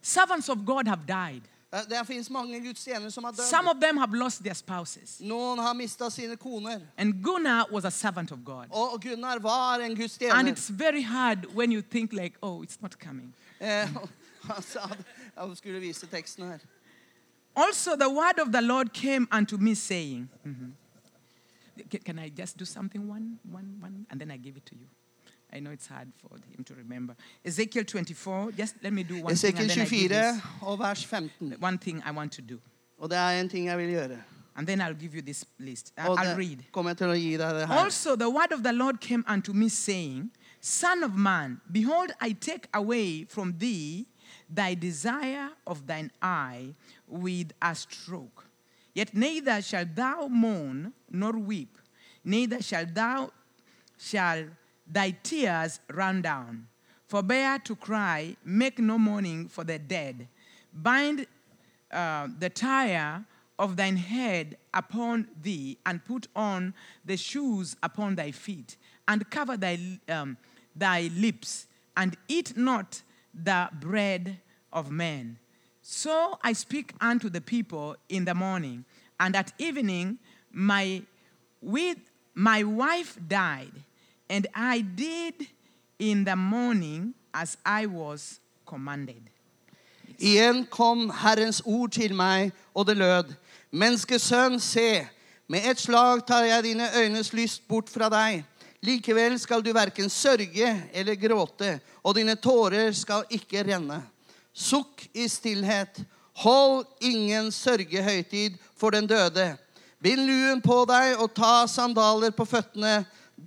Servants 0.02 0.48
of 0.48 0.64
God 0.66 0.88
have 0.88 1.02
died. 1.06 1.42
Eh, 1.72 1.78
Det 1.88 2.06
finnes 2.06 2.30
mange 2.30 2.60
Guds 2.60 2.84
tjenere 2.84 3.10
som 3.10 3.24
har 3.24 3.32
Some 3.32 3.68
dødd. 3.68 3.76
of 3.76 3.80
them 3.80 3.96
have 3.96 4.16
lost 4.18 4.42
their 4.42 4.54
spouses. 4.54 5.20
Noen 5.20 5.58
har 5.58 5.72
mista 5.74 6.08
sine 6.10 6.36
koner. 6.36 6.80
And 6.98 7.22
Gunnar 7.24 7.66
was 7.72 7.84
a 7.84 7.90
servant 7.90 8.32
of 8.32 8.38
God. 8.44 8.66
Og 8.70 9.00
Gunnar 9.02 9.38
var 9.38 9.78
en 9.78 9.96
Guds 9.96 10.18
And 10.32 10.48
it's 10.48 10.68
very 10.70 11.02
hard 11.02 11.46
when 11.54 11.72
you 11.72 11.82
think 11.82 12.12
like, 12.12 12.36
oh, 12.42 12.62
it's 12.62 12.78
not 12.82 12.98
coming. 12.98 13.34
Eh, 13.60 13.88
at 14.56 14.76
jeg 15.36 15.56
skulle 15.56 15.80
vise 15.80 16.06
teksten 16.06 16.44
her. 16.46 16.58
Also, 17.56 17.90
the 17.96 18.08
word 18.08 18.38
of 18.46 18.52
the 18.52 18.60
Lord 18.60 18.92
came 18.92 19.26
unto 19.32 19.56
me 19.56 19.74
saying, 19.74 20.28
Mhm. 20.44 20.72
Ca- 21.90 21.98
Can 22.04 22.18
I 22.18 22.28
just 22.40 22.58
do 22.58 22.64
something 22.64 23.08
one, 23.10 23.38
one, 23.52 23.78
one, 23.82 24.06
and 24.10 24.20
then 24.20 24.30
I 24.30 24.36
give 24.36 24.56
it 24.56 24.64
to 24.66 24.74
you? 24.74 24.86
I 25.52 25.60
know 25.60 25.70
it's 25.72 25.86
hard 25.86 26.08
for 26.20 26.36
him 26.56 26.64
to 26.64 26.74
remember. 26.74 27.14
Ezekiel 27.44 27.84
24, 27.84 28.52
just 28.52 28.74
let 28.82 28.92
me 28.92 29.02
do 29.02 29.22
one 29.22 29.34
thing, 29.34 29.58
and 29.58 29.70
then 29.70 29.80
I 29.80 29.84
24 29.84 30.42
og 30.62 30.78
vers 30.78 31.04
15. 31.04 31.54
One 31.60 31.78
thing 31.78 32.02
I 32.06 32.12
want 32.12 32.32
to 32.32 32.42
do. 32.42 32.58
Og 32.98 33.10
det 33.10 33.18
er 33.18 33.40
en 33.40 33.48
ting 33.48 33.66
jeg 33.66 33.78
vil 33.78 33.90
gjøre. 33.90 34.22
And 34.56 34.66
then 34.66 34.80
I'll 34.80 34.94
give 34.94 35.14
you 35.14 35.22
this 35.22 35.44
list. 35.58 35.92
I, 35.96 36.02
I'll 36.02 36.36
read. 36.36 36.58
kommer 36.72 36.90
jeg 36.90 36.98
til 36.98 37.06
å 37.08 37.16
gi 37.16 37.36
deg 37.36 37.54
det 37.54 37.68
her. 37.68 37.78
Also, 37.78 38.16
the 38.16 38.28
word 38.28 38.52
of 38.52 38.62
the 38.62 38.72
Lord 38.72 39.00
came 39.00 39.24
unto 39.26 39.52
me, 39.52 39.68
saying, 39.68 40.30
Son 40.60 41.02
of 41.02 41.14
man, 41.14 41.60
behold, 41.72 42.12
I 42.20 42.32
take 42.32 42.68
away 42.74 43.24
from 43.24 43.54
thee 43.58 44.06
thy 44.48 44.74
desire 44.74 45.50
of 45.66 45.86
thine 45.86 46.10
eye 46.20 46.74
with 47.06 47.52
a 47.62 47.74
stroke. 47.74 48.46
Yet 48.94 49.14
neither 49.14 49.62
shalt 49.62 49.94
thou 49.94 50.28
mourn 50.28 50.92
nor 51.10 51.32
weep, 51.32 51.78
neither 52.24 52.60
shalt 52.60 52.94
thou 52.94 53.30
shall 53.96 54.44
thy 54.92 55.10
tears 55.22 55.80
run 55.92 56.22
down. 56.22 56.66
Forbear 57.08 57.58
to 57.64 57.76
cry, 57.76 58.36
make 58.44 58.78
no 58.78 58.98
mourning 58.98 59.48
for 59.48 59.64
the 59.64 59.78
dead. 59.78 60.28
Bind 60.72 61.26
uh, 61.90 62.28
the 62.38 62.48
tire 62.48 63.24
of 63.58 63.76
thine 63.76 63.96
head 63.96 64.56
upon 64.72 65.28
thee, 65.42 65.76
and 65.84 66.04
put 66.04 66.28
on 66.34 66.72
the 67.04 67.16
shoes 67.16 67.76
upon 67.82 68.14
thy 68.14 68.30
feet, 68.30 68.76
and 69.06 69.28
cover 69.28 69.56
thy, 69.56 69.78
um, 70.08 70.36
thy 70.74 71.10
lips, 71.14 71.66
and 71.96 72.16
eat 72.28 72.56
not 72.56 73.02
the 73.34 73.68
bread 73.80 74.38
of 74.72 74.90
men. 74.90 75.38
So 75.82 76.38
I 76.42 76.52
speak 76.52 76.94
unto 77.00 77.28
the 77.28 77.40
people 77.40 77.96
in 78.08 78.24
the 78.24 78.34
morning, 78.34 78.84
and 79.18 79.36
at 79.36 79.52
evening 79.58 80.18
my 80.52 81.02
with 81.60 81.98
my 82.34 82.62
wife 82.62 83.18
died, 83.28 83.72
and 84.30 84.46
I 84.54 84.80
did 84.80 85.48
in 85.98 86.24
the 86.24 86.36
morning 86.36 87.14
as 87.34 87.58
I 87.66 87.86
was 87.86 88.40
commanded. 88.64 89.22
Igjen 90.20 90.66
kom 90.70 91.10
Herrens 91.10 91.62
ord 91.64 91.90
til 91.96 92.14
meg, 92.14 92.52
og 92.74 92.86
det 92.86 92.96
lød. 93.00 93.32
Menneskesønn, 93.72 94.60
se, 94.60 95.06
med 95.48 95.66
et 95.70 95.80
slag 95.80 96.22
tar 96.28 96.44
jeg 96.44 96.64
dine 96.68 96.86
øynes 97.00 97.32
lyst 97.32 97.66
bort 97.68 97.90
fra 97.90 98.10
deg. 98.12 98.44
Likevel 98.84 99.38
skal 99.40 99.64
du 99.64 99.72
verken 99.76 100.10
sørge 100.12 100.68
eller 100.92 101.18
gråte, 101.20 101.78
og 102.04 102.14
dine 102.16 102.36
tårer 102.36 102.92
skal 102.96 103.26
ikke 103.32 103.64
renne. 103.66 104.02
Sukk 104.52 105.08
i 105.14 105.26
stillhet. 105.28 106.02
Hold 106.44 106.84
ingen 107.00 107.50
sørgehøytid 107.52 108.60
for 108.76 108.94
den 108.94 109.08
døde. 109.08 109.56
Bind 110.00 110.22
luen 110.24 110.62
på 110.64 110.84
deg 110.88 111.18
og 111.20 111.32
ta 111.36 111.66
sandaler 111.68 112.32
på 112.32 112.46
føttene. 112.48 113.02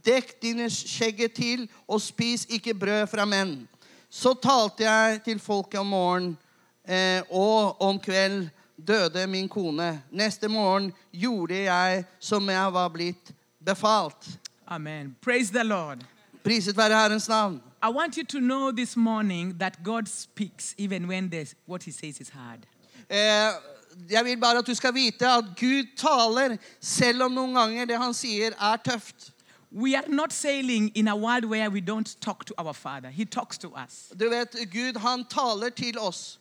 Dekk 0.06 0.42
dine 0.42 0.70
skjegget 0.70 1.34
til, 1.34 1.68
og 1.88 2.02
spis 2.02 2.46
ikke 2.50 2.74
brød 2.74 3.08
fra 3.08 3.26
menn. 3.26 3.68
Så 4.10 4.34
talte 4.34 4.84
jeg 4.84 5.22
til 5.26 5.40
folket 5.40 5.80
om 5.80 5.88
morgenen, 5.94 6.38
eh, 6.86 7.22
og 7.30 7.82
om 7.82 8.00
kveld 8.00 8.50
døde 8.88 9.28
min 9.28 9.50
kone. 9.50 10.04
Neste 10.12 10.48
morgen 10.48 10.94
gjorde 11.12 11.64
jeg 11.64 12.06
som 12.20 12.50
jeg 12.50 12.74
var 12.74 12.90
blitt 12.90 13.34
befalt. 13.66 14.40
Amen. 14.68 15.16
Praise 15.22 15.54
the 15.54 15.64
Lord. 15.64 15.98
Priset 16.44 16.78
være 16.78 17.00
Herrens 17.00 17.30
navn. 17.30 17.62
I 17.84 17.90
want 17.90 18.16
you 18.16 18.24
to 18.26 18.40
know 18.40 18.72
this 18.72 18.96
morning 18.98 19.60
that 19.60 19.84
God 19.84 20.08
speaks 20.08 20.76
even 20.78 21.08
when 21.08 21.30
this, 21.30 21.56
what 21.68 21.84
he 21.84 21.92
says 21.92 22.20
is 22.22 22.30
hard. 22.30 22.60
Eh, 23.10 23.52
jeg 24.10 24.26
vil 24.26 24.40
bare 24.40 24.58
at 24.58 24.68
du 24.68 24.76
skal 24.76 24.94
vite 24.94 25.28
at 25.28 25.44
Gud 25.60 25.88
taler, 25.98 26.58
selv 26.82 27.24
om 27.24 27.32
noen 27.32 27.54
ganger 27.54 27.86
det 27.86 27.98
han 27.98 28.14
sier, 28.14 28.56
er 28.56 28.78
tøft. 28.86 29.33
We 29.75 29.96
are 29.96 30.08
not 30.08 30.32
sailing 30.32 30.92
in 30.94 31.08
a 31.08 31.15
world 31.15 31.46
where 31.46 31.68
we 31.72 31.82
don't 31.82 32.15
talk 32.22 32.46
to 32.46 32.53
our 32.60 32.74
Father. 32.74 33.10
He 33.10 33.25
talks 33.25 33.58
to 33.58 33.74
us. 33.74 34.13
Du 34.15 34.30
vet, 34.30 34.56
Gud 34.72 34.98
han 34.98 35.25
taler 35.25 35.70
til 35.70 36.00
oss. 36.00 36.39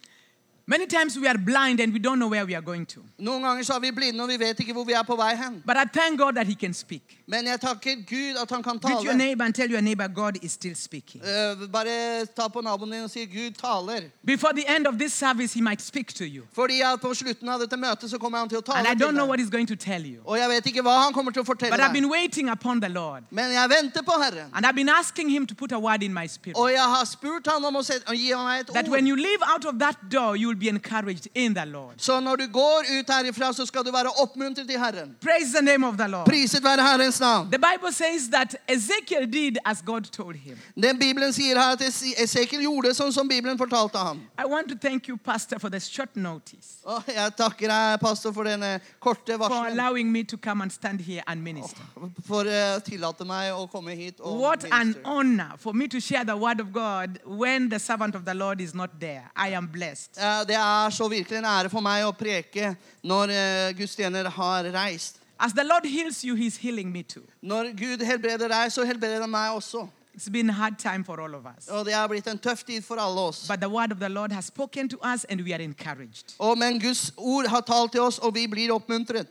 Many 0.67 0.87
times 0.87 1.19
we 1.19 1.27
are 1.27 1.39
blind 1.39 1.81
and 1.81 1.93
we 1.93 1.99
don't 1.99 2.19
know 2.19 2.29
where 2.29 2.47
we 2.47 2.55
are 2.55 2.63
going 2.63 2.87
to. 2.87 3.01
Noen 3.19 3.43
ganger 3.43 3.63
så 3.63 3.75
er 3.75 3.81
vi 3.81 3.91
blinde, 3.91 4.23
og 4.23 4.29
vi 4.29 4.39
vet 4.39 4.61
ikke 4.61 4.73
hvor 4.73 4.85
vi 4.85 4.93
er 4.93 5.03
på 5.03 5.17
vei 5.17 5.35
hen. 5.37 5.63
But 5.67 5.77
I 5.77 5.85
thank 5.99 6.21
God 6.21 6.33
that 6.35 6.47
He 6.47 6.55
can 6.55 6.75
speak. 6.75 7.19
Men 7.27 7.47
jeg 7.47 7.61
takker 7.61 7.95
Gud 8.07 8.37
at 8.43 8.51
han 8.51 8.63
kan 8.63 8.79
Greet 8.79 9.05
your 9.05 9.15
neighbor 9.15 9.45
and 9.45 9.55
tell 9.55 9.71
your 9.71 9.81
neighbor 9.81 10.09
God 10.09 10.39
is 10.43 10.53
still 10.53 10.75
speaking. 10.77 11.23
Eh, 11.25 11.69
bare 11.73 12.27
ta 12.37 12.49
på 12.49 12.61
naboen 12.61 12.93
din 12.93 13.03
og 13.03 13.11
si 13.11 13.27
'Gud 13.27 13.59
taler'. 13.65 14.11
Before 14.25 14.53
the 14.53 14.77
end 14.77 14.87
of 14.87 14.95
this 14.95 15.13
service, 15.13 15.55
He 15.55 15.63
might 15.63 15.83
speak 15.83 16.15
to 16.15 16.25
you. 16.25 16.45
Fordi 16.53 16.81
at 16.81 17.01
på 17.01 17.15
slutten 17.15 17.49
av 17.49 17.61
dette 17.61 17.77
møtet 17.77 18.11
så 18.11 18.19
kommer 18.19 18.39
han 18.39 18.49
til 18.49 18.59
å 18.59 18.63
And 18.75 18.87
I 18.87 18.95
don't 18.95 19.15
know 19.15 19.27
what. 19.27 19.41
He's 19.41 19.51
going 19.51 19.67
to 19.67 19.77
tell 19.77 20.07
you. 20.07 20.21
Og 20.25 20.39
jeg 20.39 20.49
vet 20.49 20.67
ikke 20.67 20.83
hva 20.83 21.03
han 21.03 21.13
kommer 21.13 21.33
til 21.33 21.43
å 21.43 21.45
fortelle 21.45 21.71
But 21.77 21.81
I've 21.81 21.93
been 21.93 22.11
waiting 22.11 22.49
upon 22.49 22.81
the 22.81 22.89
Lord. 22.89 23.23
Men 23.31 23.53
jeg 23.53 23.71
venter 23.71 24.03
på 24.03 24.13
Herren. 24.23 24.51
And 24.55 24.67
I've 24.67 24.77
been 24.77 24.89
asking 24.89 25.29
Him 25.29 25.47
to 25.47 25.55
put 25.55 25.73
a 25.73 25.79
word 25.79 26.03
in 26.03 26.15
my 26.15 26.27
spirit. 26.27 26.57
Og 26.57 26.71
jeg 26.71 26.87
har 26.95 27.05
spurt 27.05 27.47
han 27.47 27.65
om 27.65 27.77
å, 27.77 27.83
gi 28.15 28.35
meg 28.35 28.61
et 28.61 28.67
That 28.75 28.89
when 28.89 29.07
you 29.07 29.17
leave 29.17 29.43
out 29.43 29.65
of 29.65 29.79
that 29.79 29.99
door, 30.11 30.37
you 30.37 30.52
will 30.53 30.59
be 30.59 30.69
encouraged 30.69 31.29
in 31.35 31.55
the 31.55 31.65
Lord. 31.67 31.95
Så 31.97 32.21
når 32.21 32.37
du 32.37 32.47
går 32.53 32.85
ut 33.01 33.11
herifra, 33.11 33.53
så 33.53 33.67
skal 33.67 33.85
du 33.85 33.91
være 33.93 34.09
oppmuntret 34.23 34.71
i 34.71 34.77
Herren. 34.79 35.17
Praise 35.21 35.53
the 35.53 35.63
name 35.63 35.87
of 35.87 35.97
the 35.97 36.09
Lord. 36.09 36.27
Priset 36.27 36.65
være 36.65 36.83
Herrens 36.83 37.21
navn. 37.21 37.49
The 37.51 37.59
Bible 37.59 37.93
says 37.93 38.29
that 38.31 38.57
Ezekiel 38.69 39.27
did 39.33 39.59
as 39.65 39.83
God 39.83 40.01
told 40.03 40.37
him. 40.37 40.59
Den 40.83 40.99
Bibelen 40.99 41.33
sier 41.33 41.59
her 41.61 41.73
at 41.73 41.83
Ezekiel 42.23 42.63
gjorde 42.63 42.95
sånn 42.95 43.13
som 43.13 43.29
Bibelen 43.29 43.59
fortalte 43.59 43.99
ham. 43.99 44.21
I 44.39 44.45
want 44.47 44.69
to 44.69 44.77
thank 44.89 45.09
you, 45.09 45.17
Pastor, 45.17 45.59
for 45.59 45.71
the 45.71 45.81
short 45.81 46.17
notice, 46.17 46.79
Oh, 46.85 47.03
jeg 47.07 47.33
takker 47.39 47.69
deg, 47.71 48.01
pastor, 48.01 48.33
for 48.33 48.45
denne 48.45 48.81
korte 49.01 49.37
for 49.39 49.67
allowing 49.69 50.11
me 50.13 50.25
to 50.25 50.37
come 50.37 50.61
and 50.63 50.73
stand 50.73 51.01
here 51.01 51.23
and 51.27 51.43
minister. 51.45 51.83
For 52.27 52.45
å 52.45 52.81
tillate 52.85 53.25
meg 53.25 53.53
å 53.55 53.67
komme 53.71 53.95
hit 53.97 54.21
og 54.21 54.41
What 54.41 54.65
an 54.73 54.95
honor 55.05 55.53
for 55.59 55.73
me 55.73 55.87
to 55.89 56.01
share 56.01 56.25
the 56.25 56.37
word 56.37 56.61
of 56.61 56.73
God 56.73 57.21
when 57.25 57.69
the 57.69 57.79
servant 57.79 58.15
of 58.15 58.25
the 58.25 58.35
Lord 58.35 58.61
is 58.61 58.75
not 58.75 58.99
there. 59.01 59.31
I 59.37 59.49
am 59.55 59.67
blessed. 59.67 60.19
Eh, 60.19 60.42
Det 60.49 60.57
er 60.59 60.91
så 60.91 61.09
virkelig 61.09 61.39
en 61.39 61.49
ære 61.49 61.71
for 61.73 61.85
meg 61.85 62.05
å 62.07 62.13
preke 62.17 62.75
når 63.03 63.33
eh, 63.35 63.73
Guds 63.79 63.97
tjener 63.97 64.29
har 64.31 64.69
reist. 64.75 65.19
As 65.39 65.53
the 65.53 65.65
Lord 65.65 65.87
heals 65.87 66.23
you, 66.25 66.37
He's 66.37 66.57
healing 66.57 66.93
me 66.93 67.03
too. 67.03 67.25
Når 67.43 67.73
Gud 67.75 68.05
helbreder 68.07 68.49
deg, 68.49 68.73
så 68.73 68.85
helbreder 68.87 69.21
han 69.21 69.31
meg 69.31 69.57
også. 69.57 69.89
It's 70.15 70.29
been 70.29 70.51
a 70.51 70.53
hard 70.53 70.79
time 70.79 71.05
for 71.05 71.21
all 71.21 71.35
of 71.35 71.47
us. 71.47 71.69
Og 71.69 71.87
det 71.87 71.95
har 71.95 72.07
blitt 72.09 72.27
en 72.29 72.39
tøff 72.39 72.65
tid 72.65 72.83
for 72.85 73.01
alle 73.01 73.21
oss. 73.21 73.47
But 73.49 73.61
the 73.61 73.69
word 73.69 73.93
of 73.93 73.99
the 73.99 74.09
Lord 74.09 74.33
has 74.33 74.45
spoken 74.45 74.89
to 74.89 74.99
us 75.03 75.25
and 75.25 75.41
we 75.41 75.55
are 75.55 75.63
encouraged. 75.63 76.35
Og, 76.39 76.59
men 76.59 76.81
Guds 76.81 77.13
ord 77.17 77.47
har 77.47 77.61
talt 77.61 77.93
til 77.93 78.01
oss, 78.01 78.19
og 78.19 78.35
vi 78.35 78.47
blir 78.47 78.73
oppmuntret. 78.73 79.27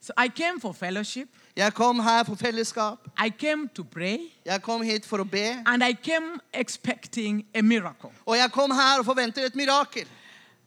So 0.00 0.12
I 0.18 0.28
came 0.28 0.60
for 0.60 0.72
fellowship. 0.72 1.28
Jeg 1.56 1.74
kom 1.74 2.00
her 2.00 2.24
for 2.24 2.34
fellesskap. 2.34 2.98
I 3.26 3.30
came 3.30 3.68
to 3.74 3.84
pray. 3.84 4.18
Jeg 4.44 4.62
kom 4.62 4.82
hit 4.82 5.06
for 5.06 5.18
å 5.18 5.24
be. 5.24 5.62
And 5.66 5.82
I 5.82 5.94
came 5.94 6.40
expecting 6.52 7.46
a 7.54 7.62
miracle. 7.62 8.10
Og 8.26 8.36
jeg 8.36 8.50
kom 8.52 8.70
her 8.70 8.98
og 8.98 9.04
forventer 9.04 9.46
et 9.46 9.56
mirakel. 9.56 10.04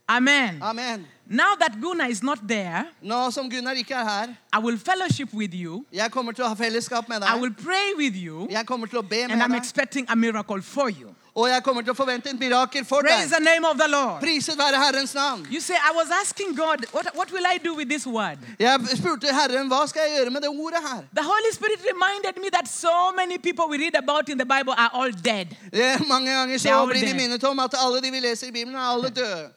Amen. 0.08 0.62
Amen. 0.62 1.06
Now 1.30 1.54
that 1.60 1.78
Gunnar 1.80 2.08
is 2.08 2.22
not 2.22 2.38
there, 2.48 2.86
Nå 3.02 3.30
som 3.30 3.50
Gunnar 3.50 3.72
ikke 3.76 3.94
er 3.94 4.04
her, 4.04 4.28
I 4.52 4.58
will 4.58 4.78
fellowship 4.78 5.28
with 5.34 5.52
you. 5.54 5.84
jeg 5.92 6.10
kommer 6.10 6.32
til 6.32 6.44
å 6.44 6.48
ha 6.48 6.54
fellesskap 6.54 7.08
med 7.08 7.22
I 7.22 7.36
will 7.40 7.52
pray 7.54 7.92
with 7.96 8.16
you. 8.16 8.46
Jeg 8.50 8.64
kommer 8.66 8.86
til 8.86 8.98
å 8.98 9.02
be 9.02 9.22
And 9.24 9.32
med 9.34 9.42
I'm 9.44 9.50
deg. 9.52 9.58
expecting 9.60 10.06
a 10.08 10.16
miracle 10.16 10.62
for 10.62 10.88
you. 10.88 11.14
Og 11.34 11.48
jeg 11.50 11.62
kommer 11.62 11.82
til 11.82 11.92
å 11.92 11.94
forvente 11.94 12.30
et 12.30 12.40
mirakel 12.40 12.84
for 12.84 13.00
Praise 13.04 13.28
deg. 13.28 13.36
the 13.38 13.44
name 13.44 13.64
of 13.64 13.76
the 13.78 13.86
Lord. 13.88 14.20
Priset 14.22 14.56
være 14.58 14.80
Herrens 14.80 15.14
navn. 15.14 15.46
You 15.52 15.60
say, 15.60 15.74
I 15.76 15.92
was 15.94 16.08
asking 16.10 16.54
God, 16.56 16.86
what, 16.92 17.14
what 17.14 17.30
will 17.30 17.44
I 17.46 17.58
do 17.58 17.74
with 17.74 17.88
this 17.90 18.06
word? 18.06 18.38
Jeg 18.58 18.80
spurte 18.96 19.26
Herren, 19.32 19.68
hva 19.68 19.86
skal 19.86 20.02
jeg 20.08 20.16
gjøre 20.18 20.30
med 20.30 20.40
det 20.42 20.48
ordet 20.50 20.80
her? 20.82 21.04
The 21.14 21.22
Holy 21.22 21.52
Spirit 21.52 21.80
reminded 21.92 22.40
me 22.42 22.48
that 22.50 22.66
so 22.68 23.12
many 23.14 23.36
people 23.38 23.68
we 23.68 23.76
read 23.78 23.94
about 23.94 24.28
in 24.30 24.38
the 24.38 24.46
Bible 24.46 24.72
are 24.72 24.90
all 24.94 25.12
dead, 25.12 25.46
Eh, 25.72 26.00
Mange 26.08 26.32
ganger 26.32 26.52
Det 26.56 26.60
så 26.62 26.68
er 26.68 26.80
jo 26.80 26.86
blir 26.86 27.04
vi 27.06 27.12
minnet 27.12 27.44
om 27.44 27.58
at 27.60 27.74
alle 27.78 28.00
de 28.00 28.10
vi 28.10 28.20
leser 28.20 28.46
i 28.48 28.50
Bibelen, 28.50 28.74
er 28.74 28.88
alle 28.96 29.08
døde. 29.10 29.50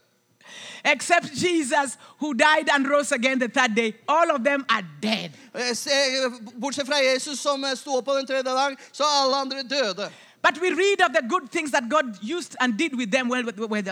Except 0.84 1.34
Jesus, 1.34 1.98
who 2.20 2.34
died 2.34 2.70
and 2.70 2.88
rose 2.88 3.12
again 3.12 3.39
the 3.39 3.48
third 3.48 3.76
day. 3.76 3.94
All 4.08 4.32
of 4.32 4.44
them 4.44 4.65
are 4.70 4.84
dead. 5.02 5.32
Eh, 5.54 6.30
Bortsett 6.56 6.88
fra 6.88 7.00
Jesus 7.04 7.39
som 7.39 7.63
eh, 7.63 7.76
sto 7.76 7.98
opp 7.98 8.06
på 8.06 8.15
den 8.15 8.26
tredje 8.28 8.44
dag, 8.44 8.78
så 8.91 9.04
er 9.04 9.24
alle 9.24 9.36
andre 9.36 9.63
døde. 9.63 10.12
But 10.44 10.60
we 10.60 10.72
read 10.72 11.02
of 11.02 11.13
the 11.13 11.22
good 11.22 11.52
things 11.52 11.70
that 11.72 11.88
God 11.88 12.17
used 12.24 12.56
and 12.60 12.76
did 12.76 12.96
with 12.96 13.12
them 13.12 13.30
while, 13.30 13.44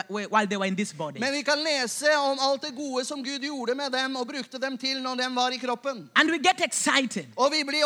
while 0.10 0.48
they 0.48 0.58
were 0.58 0.66
in 0.66 0.76
this 0.76 0.92
body. 0.92 1.20
Men 1.20 1.34
vi 1.34 1.44
kan 1.44 1.60
lese 1.62 2.10
om 2.18 2.40
alt 2.42 2.62
det 2.62 2.76
gode 2.76 3.06
som 3.06 3.24
Gud 3.24 3.40
gjorde 3.40 3.76
med 3.76 3.92
dem 3.92 4.16
og 4.16 4.28
brukte 4.28 4.58
dem 4.58 4.78
til 4.78 5.02
når 5.02 5.16
de 5.16 5.36
var 5.36 5.50
i 5.54 5.58
kroppen. 5.58 6.10
And 6.16 6.32
we 6.32 6.40
get 6.40 6.62
excited 6.66 7.26
Og 7.38 7.52
vi 7.52 7.64
blir 7.64 7.86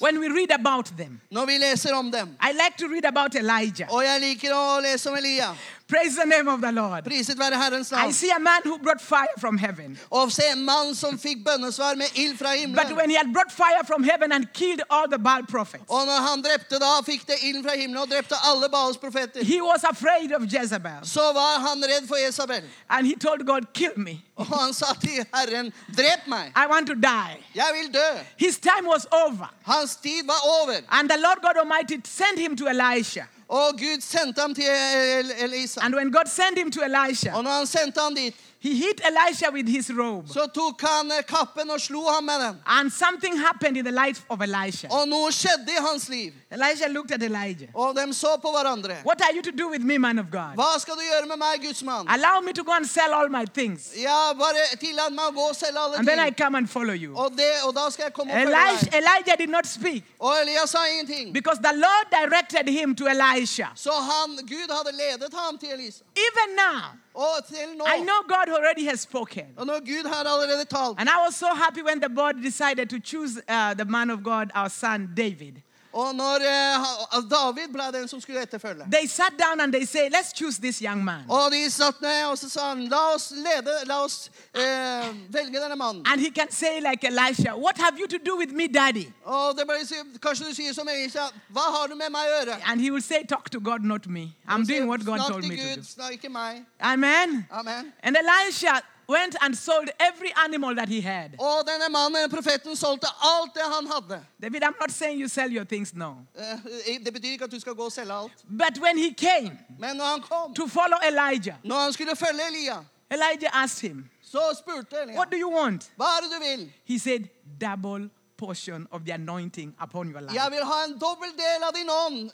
when 0.00 0.18
we 0.20 0.28
read 0.28 0.50
about 0.50 0.86
them. 0.98 1.20
når 1.30 1.46
vi 1.46 1.58
leser 1.58 1.94
om 1.94 2.10
dem. 2.10 2.36
I 2.42 2.52
like 2.52 2.76
to 2.78 2.88
read 2.88 3.04
about 3.04 3.34
Elijah. 3.34 3.86
Og 3.90 4.04
jeg 4.04 4.20
liker 4.20 4.50
å 4.54 4.80
lese 4.80 5.10
om 5.10 5.16
Elia. 5.16 5.54
Praise 5.94 6.16
the 6.16 6.26
name 6.26 6.48
of 6.48 6.60
the 6.60 6.72
Lord. 6.72 7.04
Priset 7.04 7.38
være 7.38 7.56
Herrens 7.62 7.92
I 7.92 8.10
see 8.10 8.30
a 8.30 8.38
man 8.40 8.62
who 8.64 8.78
brought 8.78 9.00
fire 9.00 9.34
from 9.38 9.58
heaven. 9.58 9.98
Og 10.10 10.32
se 10.32 10.42
en 10.52 10.64
mann 10.64 10.94
som 10.94 11.18
fikk 11.18 11.44
bønnesvar 11.46 11.94
med 11.94 12.06
ild 12.14 12.38
fra 12.38 12.50
But 12.66 12.96
when 12.96 13.10
he 13.10 13.16
had 13.16 13.32
brought 13.32 13.52
fire 13.52 13.84
from 13.86 14.02
heaven 14.02 14.32
and 14.32 14.52
killed 14.52 14.82
all 14.90 15.06
the 15.08 15.18
Baal 15.18 15.46
prophets, 15.46 15.84
Og 15.88 16.06
når 16.06 16.20
han 16.28 16.42
drepte 16.42 16.78
da, 16.78 17.00
fikk 17.06 17.26
det 17.26 17.36
ild 17.42 17.62
fra 17.62 17.76
himmelen 17.76 18.02
og 18.02 18.08
drepte 18.10 18.34
alle 18.50 18.68
Baals 18.68 18.96
profeter, 18.96 19.44
he 19.44 19.62
was 19.62 19.84
afraid 19.84 20.32
of 20.32 20.42
Jezebel. 20.54 21.06
så 21.06 21.32
var 21.32 21.58
han 21.68 21.84
redd 21.84 22.08
for 22.08 22.16
Jesabel. 22.16 22.64
And 22.90 23.06
he 23.06 23.14
told 23.14 23.46
God, 23.46 23.62
Kill 23.74 23.96
me. 23.96 24.18
Og 24.36 24.46
han 24.46 24.74
sa 24.74 24.86
til 25.00 25.26
Herren, 25.34 25.72
drep 25.96 26.26
meg. 26.26 26.52
I 26.56 26.66
want 26.66 26.86
to 26.86 26.94
die. 26.94 27.36
Jeg 27.54 27.70
vil 27.78 27.94
dø. 27.94 28.10
His 28.36 28.58
time 28.58 28.88
was 28.94 29.06
over. 29.12 29.46
Hans 29.62 29.96
tid 29.96 30.26
var 30.26 30.40
over. 30.60 30.80
And 30.90 31.08
the 31.08 31.18
Lord 31.18 31.38
God 31.42 31.56
Almighty 31.62 31.96
sent 32.04 32.38
him 32.38 32.56
to 32.56 32.66
Elisha. 32.66 33.24
Og 33.48 33.70
Gud 33.78 34.00
sendte 34.00 34.40
ham 34.40 34.54
til 34.54 34.64
El- 34.64 35.32
Elisa. 35.38 35.80
And 35.84 35.94
when 35.94 36.12
God 36.12 36.26
sent 36.26 36.58
him 36.58 36.70
to 36.70 36.80
Elisha, 36.82 37.32
Og 37.36 37.44
når 37.44 37.50
han 37.50 37.66
sendte 37.66 38.00
ham 38.00 38.14
dit, 38.14 38.34
he 38.64 38.74
hit 38.76 39.00
Elisha 39.04 39.50
with 39.52 39.68
his 39.68 39.90
robe. 39.90 40.26
så 40.28 40.46
tok 40.54 40.80
han 40.82 41.12
eh, 41.12 41.22
kappen 41.28 41.70
og 41.70 41.80
slo 41.80 42.06
ham 42.08 42.24
med 42.24 42.40
den. 42.40 42.56
And 42.66 42.90
something 42.92 43.36
happened 43.38 43.76
in 43.76 43.84
the 43.84 43.92
life 43.92 44.22
of 44.28 44.40
Elisha. 44.40 44.88
Og 44.90 45.08
noe 45.08 45.32
skjedde 45.32 45.68
i 45.68 45.80
hans 45.84 46.08
liv. 46.08 46.32
Elisha 46.50 46.88
looked 46.88 47.12
at 47.12 47.22
Elijah. 47.22 47.68
Og 47.74 47.94
de 47.96 48.14
så 48.14 48.36
på 48.42 48.48
hverandre. 48.50 48.96
What 49.04 49.20
are 49.20 49.34
you 49.36 49.42
to 49.42 49.50
do 49.50 49.68
with 49.68 49.84
me, 49.84 49.98
man 49.98 50.18
of 50.18 50.26
God? 50.32 50.54
Hva 50.56 50.78
skal 50.80 50.94
du 50.94 51.04
gjøre 51.04 51.26
med 51.28 51.36
meg, 51.36 51.60
Guds 51.66 51.82
mann? 51.82 52.08
Allow 52.08 52.40
me 52.40 52.52
to 52.52 52.64
go 52.64 52.72
and 52.72 52.86
sell 52.86 53.12
all 53.12 53.28
my 53.28 53.44
things. 53.54 53.92
Ja, 53.96 54.32
bare 54.32 54.64
tillat 54.80 55.12
meg 55.12 55.28
å 55.28 55.34
gå 55.36 55.48
og 55.50 55.56
selge 55.56 55.78
alle 55.84 55.98
And 55.98 56.08
then 56.08 56.18
I 56.18 56.30
come 56.30 56.54
and 56.58 56.68
follow 56.68 56.94
you. 56.94 57.12
Og, 57.16 57.36
det, 57.36 57.50
og 57.68 57.74
da 57.76 57.90
skal 57.90 58.08
jeg 58.08 58.12
komme 58.16 58.32
og 58.32 58.38
følge 58.40 58.48
Elijah, 58.56 58.80
deg. 58.80 58.94
Elijah 59.02 59.36
did 59.38 59.50
not 59.50 59.66
speak 59.66 60.04
Og 60.18 60.32
Elias 60.42 60.70
sa 60.70 60.86
ingenting. 60.88 61.32
because 61.32 61.58
the 61.60 61.74
Lord 61.76 62.06
directed 62.10 62.68
him 62.72 62.94
to 62.96 63.04
Elisha. 63.06 63.66
Så 63.74 63.92
han, 63.92 64.36
Gud 64.48 64.68
hadde 64.76 64.92
ledet 64.96 65.34
ham 65.34 65.58
til 65.58 65.68
Elisa. 65.76 66.04
Even 66.16 66.56
now, 66.56 66.82
Og 67.14 67.44
til 67.48 67.76
nå. 67.76 67.84
I 67.84 68.00
know 68.00 68.22
God 68.28 68.48
already 68.56 68.84
has 68.88 69.00
spoken. 69.00 69.44
Og 69.56 69.66
når 69.66 69.78
Gud 69.80 70.08
har 70.08 70.24
allerede 70.24 70.64
talt. 70.64 71.00
And 71.00 71.08
I 71.08 71.18
was 71.26 71.34
so 71.34 71.46
happy 71.46 71.82
when 71.82 72.00
the 72.00 72.08
board 72.08 72.42
decided 72.42 72.88
to 72.90 72.98
choose 72.98 73.38
uh, 73.48 73.74
the 73.74 73.84
man 73.84 74.10
of 74.10 74.22
God, 74.22 74.50
our 74.54 74.68
son 74.68 75.08
David. 75.16 75.62
Og 75.94 76.14
når 76.14 76.42
eh, 76.42 76.86
David 77.30 77.68
ble 77.72 77.84
den 77.94 78.08
som 78.10 78.20
skulle 78.20 78.42
etterfølge. 78.42 78.84
they 78.90 79.06
sat 79.06 79.32
down 79.38 79.60
and 79.60 79.72
they 79.72 79.84
say, 79.86 80.08
Let's 80.10 80.32
choose 80.34 80.58
this 80.58 80.80
young 80.82 81.04
man. 81.04 81.22
Og 81.28 81.52
de 81.52 81.70
satt 81.70 82.00
ned 82.02 82.24
og 82.26 82.38
så 82.38 82.48
sa 82.50 82.68
han, 82.72 82.80
la 82.90 83.02
oss 83.14 83.30
lede, 83.30 83.74
la 83.86 84.00
oss 84.02 84.30
eh, 84.54 85.06
velge 85.30 85.60
denne 85.62 85.76
mannen. 85.76 86.02
And 86.06 86.20
he 86.20 86.30
can 86.30 86.50
say, 86.50 86.80
like 86.80 87.04
Elisha, 87.04 87.54
What 87.56 87.78
have 87.78 87.98
you 87.98 88.08
to 88.08 88.18
do 88.18 88.36
with 88.36 88.50
me, 88.52 88.66
daddy? 88.66 89.06
Og 89.24 89.54
det 89.56 89.88
si- 89.88 90.18
kanskje 90.22 90.48
du 90.48 90.54
sier 90.54 90.74
som 90.74 90.88
Elisha, 90.88 91.28
hva 91.48 91.66
har 91.76 91.86
du 91.86 91.94
med 91.94 92.10
meg 92.10 92.20
å 92.26 92.32
gjøre? 92.40 92.56
And 92.66 92.80
he 92.80 92.90
will 92.90 93.02
say, 93.02 93.22
Talk 93.24 93.50
to 93.50 93.60
God, 93.60 93.84
not 93.84 94.06
me. 94.06 94.34
I'm 94.48 94.64
doing 94.64 94.88
what 94.88 95.04
God 95.04 95.18
told 95.28 95.44
me 95.48 95.56
to 95.56 95.62
Gud, 95.62 95.76
do. 95.76 95.82
snakk 95.84 96.12
ikke 96.12 96.28
meg. 96.28 96.64
Amen. 96.80 97.46
Amen. 97.52 97.92
And 98.02 98.16
Elisha 98.16 98.80
went 99.08 99.36
and 99.40 99.54
sold 99.56 99.88
every 100.00 100.32
animal 100.44 100.74
that 100.76 100.88
he 100.88 101.00
had. 101.00 101.30
Og 101.38 101.64
denne 101.66 101.88
mannen, 101.92 102.30
profeten, 102.30 102.76
solgte 102.76 103.06
alt 103.22 103.54
det 103.54 103.62
han 103.74 103.86
hadde. 103.86 104.24
David, 104.42 104.62
I'm 104.64 104.74
not 104.80 104.90
saying 104.90 105.20
you 105.20 105.28
sell 105.28 105.50
your 105.56 105.64
things, 105.64 105.94
no. 105.94 106.14
Eh, 106.38 107.04
Det 107.04 107.12
betyr 107.12 107.30
ikke 107.32 107.44
at 107.44 107.50
du 107.52 107.60
skal 107.60 107.74
gå 107.74 107.82
og 107.84 107.92
selge 107.92 108.12
alt. 108.12 108.32
But 108.48 108.78
when 108.82 108.98
he 108.98 109.14
came 109.14 109.58
Men 109.78 109.96
når 109.96 110.04
han 110.04 110.20
kom, 110.22 110.54
to 110.54 110.66
follow 110.68 110.98
Elijah, 111.08 111.56
når 111.64 111.76
han 111.84 111.92
skulle 111.92 112.16
følge 112.16 112.40
Elia, 112.50 112.76
Elijah 113.10 113.62
asked 113.62 113.80
him, 113.88 114.08
så 114.22 114.40
spurte 114.58 114.96
Elia, 115.02 115.16
What 115.16 115.28
do 115.32 115.36
you 115.38 115.50
want? 115.60 115.90
hva 115.96 116.04
er 116.04 116.20
det 116.22 116.30
du 116.32 116.44
vil? 116.50 116.72
He 116.84 116.98
said, 116.98 117.20
Double 117.60 118.10
portion 118.36 118.86
of 118.90 119.00
the 119.04 119.12
anointing 119.14 119.74
upon 119.82 120.08
your 120.10 120.20
life. 120.20 120.34
Jeg 120.34 120.50
vil 120.50 120.64
ha 120.64 120.84
en 120.88 120.92
dobbel 120.98 121.30
del 121.36 121.62
av 121.62 121.72
din 121.74 121.90
ånd. 122.06 122.30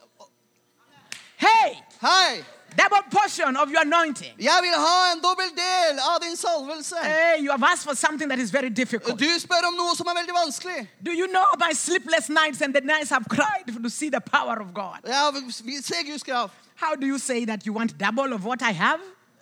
Hey, 1.37 1.75
Hei! 2.01 2.45
Double 2.77 3.03
portion 3.11 3.57
of 3.57 3.69
your 3.71 3.81
anointing. 3.83 4.33
Jeg 4.39 4.59
vil 4.63 4.75
ha 4.77 5.13
en 5.15 5.21
dobbel 5.23 5.51
del 5.57 5.99
av 5.99 6.21
din 6.23 6.37
salvelse. 6.37 6.97
Hey, 7.03 7.43
you 7.45 7.51
have 7.51 7.63
asked 7.73 7.85
for 7.89 7.95
something 7.97 8.29
that 8.31 8.39
is 8.39 8.51
very 8.53 8.69
difficult. 8.69 9.19
Du 9.21 9.29
spør 9.39 9.67
om 9.69 9.75
noe 9.75 9.97
som 9.97 10.07
er 10.07 10.15
veldig 10.21 10.35
vanskelig. 10.45 10.89
Do 11.05 11.13
you 11.13 11.27
know 11.27 11.47
my 11.67 11.73
sleepless 11.75 12.29
nights 12.29 12.61
and 12.63 12.75
the 12.75 12.81
nights 12.81 13.11
I've 13.13 13.29
cried 13.29 13.65
to 13.83 13.89
see 13.89 14.11
the 14.11 14.21
power 14.21 14.61
of 14.61 14.75
God? 14.75 14.99
Ja, 15.07 15.31
vi 15.65 15.83
ser 15.83 16.03
Guds 16.07 16.23
kraft. 16.23 16.53
How 16.77 16.95
do 16.97 17.07
you 17.07 17.19
say 17.19 17.45
that 17.47 17.67
you 17.67 17.73
want 17.75 17.99
double 17.99 18.33
of 18.35 18.45
what 18.45 18.63
I 18.63 18.73
have? 18.73 19.01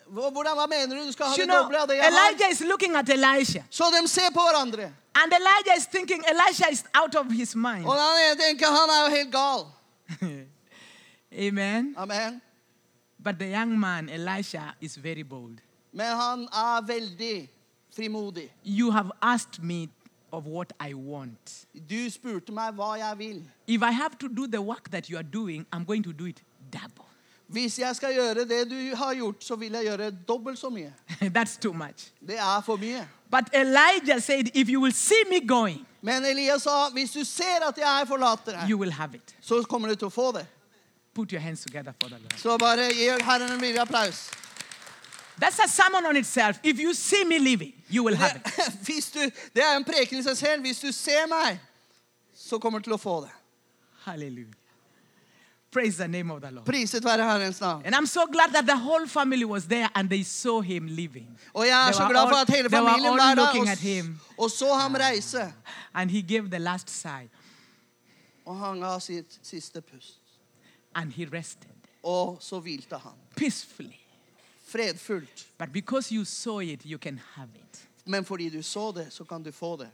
Hvordan, 0.08 0.54
hva 0.56 0.66
mener 0.66 0.96
du? 0.96 1.06
Du 1.06 1.12
skal 1.12 1.26
ha 1.26 1.32
You 1.36 1.42
det 1.44 1.48
know, 1.50 1.62
doble 1.62 1.78
av 1.78 1.88
det 1.88 1.96
jeg 1.96 2.04
har. 2.04 2.10
Elijah 2.30 2.50
is 2.50 2.60
looking 2.60 2.96
at 2.96 3.08
Elisha, 3.10 3.60
Så 3.70 3.84
de 4.00 4.08
ser 4.08 4.30
på 4.34 4.40
hverandre. 4.40 4.92
and 5.14 5.32
Elijah 5.32 5.76
is 5.76 5.86
thinking 5.86 6.24
Elisha 6.28 6.66
is 6.72 6.84
out 6.94 7.14
of 7.14 7.26
his 7.32 7.54
mind. 7.54 7.84
Og 7.86 7.92
han 7.94 8.16
er- 8.24 8.34
tenker 8.42 8.66
han 8.66 8.88
er 8.90 9.00
jo 9.04 9.16
helt 9.16 9.32
gal. 9.32 9.66
Amen. 11.48 11.94
Amen. 11.98 12.40
But 13.24 13.38
the 13.38 13.46
young 13.46 13.78
man, 13.80 14.08
Elisha, 14.08 14.74
is 14.80 14.96
very 14.96 15.22
bold. 15.22 15.58
Men 15.92 16.06
han 16.06 16.40
er 16.52 16.86
veldig 16.86 17.48
frimodig. 17.96 18.50
You 18.64 18.90
have 18.90 19.10
asked 19.22 19.62
me 19.62 19.88
of 20.32 20.44
what 20.46 20.72
I 20.90 20.94
want. 20.94 21.66
Du 21.90 22.10
spurte 22.10 22.52
meg 22.52 22.74
hva 22.74 22.92
jeg 22.98 23.18
vil. 23.18 23.42
If 23.66 23.82
I 23.82 23.90
have 23.92 24.14
to 24.20 24.28
do 24.28 24.46
the 24.46 24.60
work 24.60 24.90
that 24.90 25.08
you 25.10 25.16
are 25.18 25.28
doing, 25.32 25.66
I'm 25.72 25.84
going 25.84 26.04
to 26.04 26.12
do 26.12 26.24
it 26.26 26.42
double. 26.72 27.04
Hvis 27.48 27.78
jeg 27.78 27.96
skal 27.96 28.14
gjøre 28.14 28.44
det 28.44 28.70
du 28.70 28.96
har 28.96 29.14
gjort, 29.14 29.44
så 29.44 29.56
vil 29.56 29.72
jeg 29.72 29.82
gjøre 29.82 30.10
dobbelt 30.10 30.58
så 30.58 30.68
mye. 30.70 30.92
That's 31.36 31.56
too 31.60 31.72
much. 31.72 32.12
Det 32.20 32.38
er 32.38 32.60
for 32.60 32.76
mye. 32.76 33.08
But 33.30 33.44
Elijah 33.54 34.20
said, 34.20 34.50
If 34.54 34.68
you 34.68 34.80
will 34.80 34.92
see 34.92 35.22
me 35.30 35.40
going, 35.46 35.86
Men 36.02 36.24
Elias 36.24 36.62
sa, 36.62 36.90
hvis 36.92 37.10
du 37.10 37.24
ser 37.24 37.68
at 37.68 37.78
jeg 37.78 38.04
forlater 38.08 38.52
deg, 38.52 38.70
you 38.70 38.78
will 38.78 38.92
have 38.92 39.14
it. 39.16 39.36
så 39.40 39.62
kommer 39.62 39.88
du 39.88 39.94
til 39.94 40.06
å 40.06 40.10
få 40.10 40.32
det. 40.32 40.46
Put 41.14 41.32
your 41.32 41.40
hands 41.40 41.62
together 41.62 41.92
for 42.02 42.08
the 42.08 42.18
Lord. 42.18 42.34
Så 42.38 42.58
bare 42.58 42.92
gi 42.94 43.08
Herren 43.24 43.52
en 43.52 43.60
villig 43.60 43.78
applaus. 43.80 44.30
That's 45.40 45.58
a 45.64 45.68
sermon 45.68 46.04
on 46.06 46.16
itself. 46.16 46.58
If 46.64 46.78
you 46.80 46.94
see 46.94 47.24
me 47.24 47.38
living, 47.38 47.72
you 47.90 48.04
will 48.04 48.16
have 48.16 48.36
it. 48.36 48.42
Hvis 48.86 49.10
du, 49.10 49.20
det 49.54 49.62
er 49.62 49.76
en 49.76 49.84
preken 49.84 50.18
i 50.18 50.22
seg 50.22 50.36
selv. 50.36 50.62
Hvis 50.62 50.80
du 50.80 50.92
ser 50.92 51.26
meg, 51.30 51.60
så 52.34 52.58
kommer 52.58 52.78
du 52.78 52.88
til 52.88 52.92
å 52.92 52.98
få 52.98 53.20
det. 53.22 53.30
Hallelujah. 54.04 54.54
Praise 55.70 55.96
the 55.98 56.08
name 56.08 56.30
of 56.30 56.40
the 56.40 56.50
Lord. 56.50 56.64
Priset 56.66 57.04
være 57.04 57.22
Herrens 57.22 57.60
navn. 57.60 57.82
And 57.86 57.94
I'm 57.94 58.06
so 58.06 58.26
glad 58.26 58.52
that 58.52 58.64
the 58.66 58.76
whole 58.76 59.06
family 59.06 59.44
was 59.44 59.66
there 59.66 59.88
and 59.94 60.08
they 60.10 60.22
saw 60.22 60.60
him 60.60 60.86
living. 60.86 61.28
Og 61.54 61.66
jeg 61.66 61.76
er 61.88 61.92
They 61.92 61.94
så 61.94 62.08
glad 62.08 62.28
for 62.28 62.36
all- 62.36 62.48
at 62.48 62.56
hele 62.56 62.70
familien 62.70 63.16
var 63.18 63.34
der 63.34 63.60
og, 63.60 63.68
at 63.68 63.78
him. 63.78 64.18
og 64.38 64.50
så 64.50 64.74
ham 64.74 64.94
reise. 64.94 65.52
And 65.94 66.10
he 66.10 66.22
gave 66.22 66.48
the 66.48 66.58
last 66.58 66.90
sigh 66.90 67.28
Og 68.46 68.56
han 68.58 68.80
ga 68.80 68.98
sitt 68.98 69.38
siste 69.42 69.80
pust. 69.80 70.18
And 70.98 71.12
he 71.12 71.24
rested 71.32 71.70
Og 72.02 72.38
så 72.40 72.60
hvilte 72.60 72.96
han. 72.98 73.12
peacefully. 73.36 73.96
Fredfullt. 74.66 75.46
But 75.58 75.72
because 75.72 76.14
you 76.14 76.24
saw 76.24 76.60
it, 76.60 76.82
you 76.84 76.98
can 76.98 77.18
have 77.34 77.48
it. 77.54 77.88
Men 78.06 78.24
fordi 78.24 78.48
du 78.50 78.62
så 78.62 78.92
det, 78.92 79.12
så 79.12 79.24
kan 79.24 79.42
du 79.42 79.52
få 79.52 79.76
det. 79.76 79.88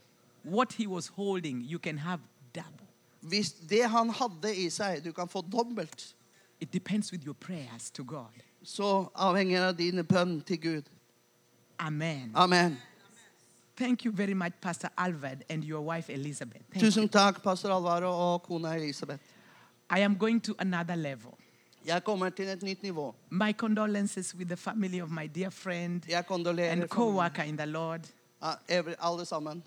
What 0.45 0.73
he 0.73 0.89
was 0.89 1.07
holding, 1.09 1.63
you 1.73 1.79
can 1.79 1.99
have 1.99 2.21
double. 2.55 2.87
Hvis 3.21 3.53
det 3.53 3.91
han 3.91 4.11
hadde 4.11 4.57
i 4.57 4.71
seg, 4.71 5.05
du 5.05 5.13
kan 5.13 5.29
få 5.29 5.41
dobbelt, 5.41 6.15
It 6.61 6.73
depends 6.73 7.13
with 7.13 7.25
your 7.27 7.35
prayers 7.35 7.91
to 7.91 8.05
God. 8.07 8.41
så 8.63 9.09
avhenger 9.15 9.67
av 9.69 9.75
dine 9.79 10.05
bønn 10.05 10.41
til 10.41 10.61
Gud. 10.61 10.83
Amen. 11.79 12.31
Amen. 12.35 12.77
Thank 13.77 14.05
you 14.05 14.13
very 14.13 14.33
much, 14.35 14.53
Pastor 14.61 14.89
Alvard 14.97 15.43
and 15.49 15.65
your 15.65 15.81
wife 15.95 16.13
Elizabeth. 16.13 16.65
Thank 16.73 16.85
Tusen 16.85 17.09
takk, 17.09 17.43
pastor 17.43 17.71
Alvaro 17.77 18.07
og 18.35 18.43
kona 18.43 18.75
Elisabeth. 18.77 19.23
I 19.91 19.99
am 20.01 20.17
going 20.19 20.43
to 20.45 20.55
another 20.59 20.95
level. 20.95 21.31
Jeg 21.87 22.05
kommer 22.05 22.29
til 22.31 22.45
et 22.49 22.63
nytt 22.63 22.83
nivå. 22.83 23.15
My 23.31 23.53
condolences 23.53 24.35
with 24.35 24.49
the 24.49 24.57
family 24.57 25.01
of 25.03 25.11
my 25.11 25.27
dear 25.35 25.51
friend 25.51 26.03
and 26.59 26.89
co-worker 26.89 27.43
in 27.43 27.57
the 27.59 27.67
Lord, 27.67 28.01
Ja, 28.43 28.53
evre- 28.81 28.95
alle 28.99 29.25
sammen. 29.25 29.63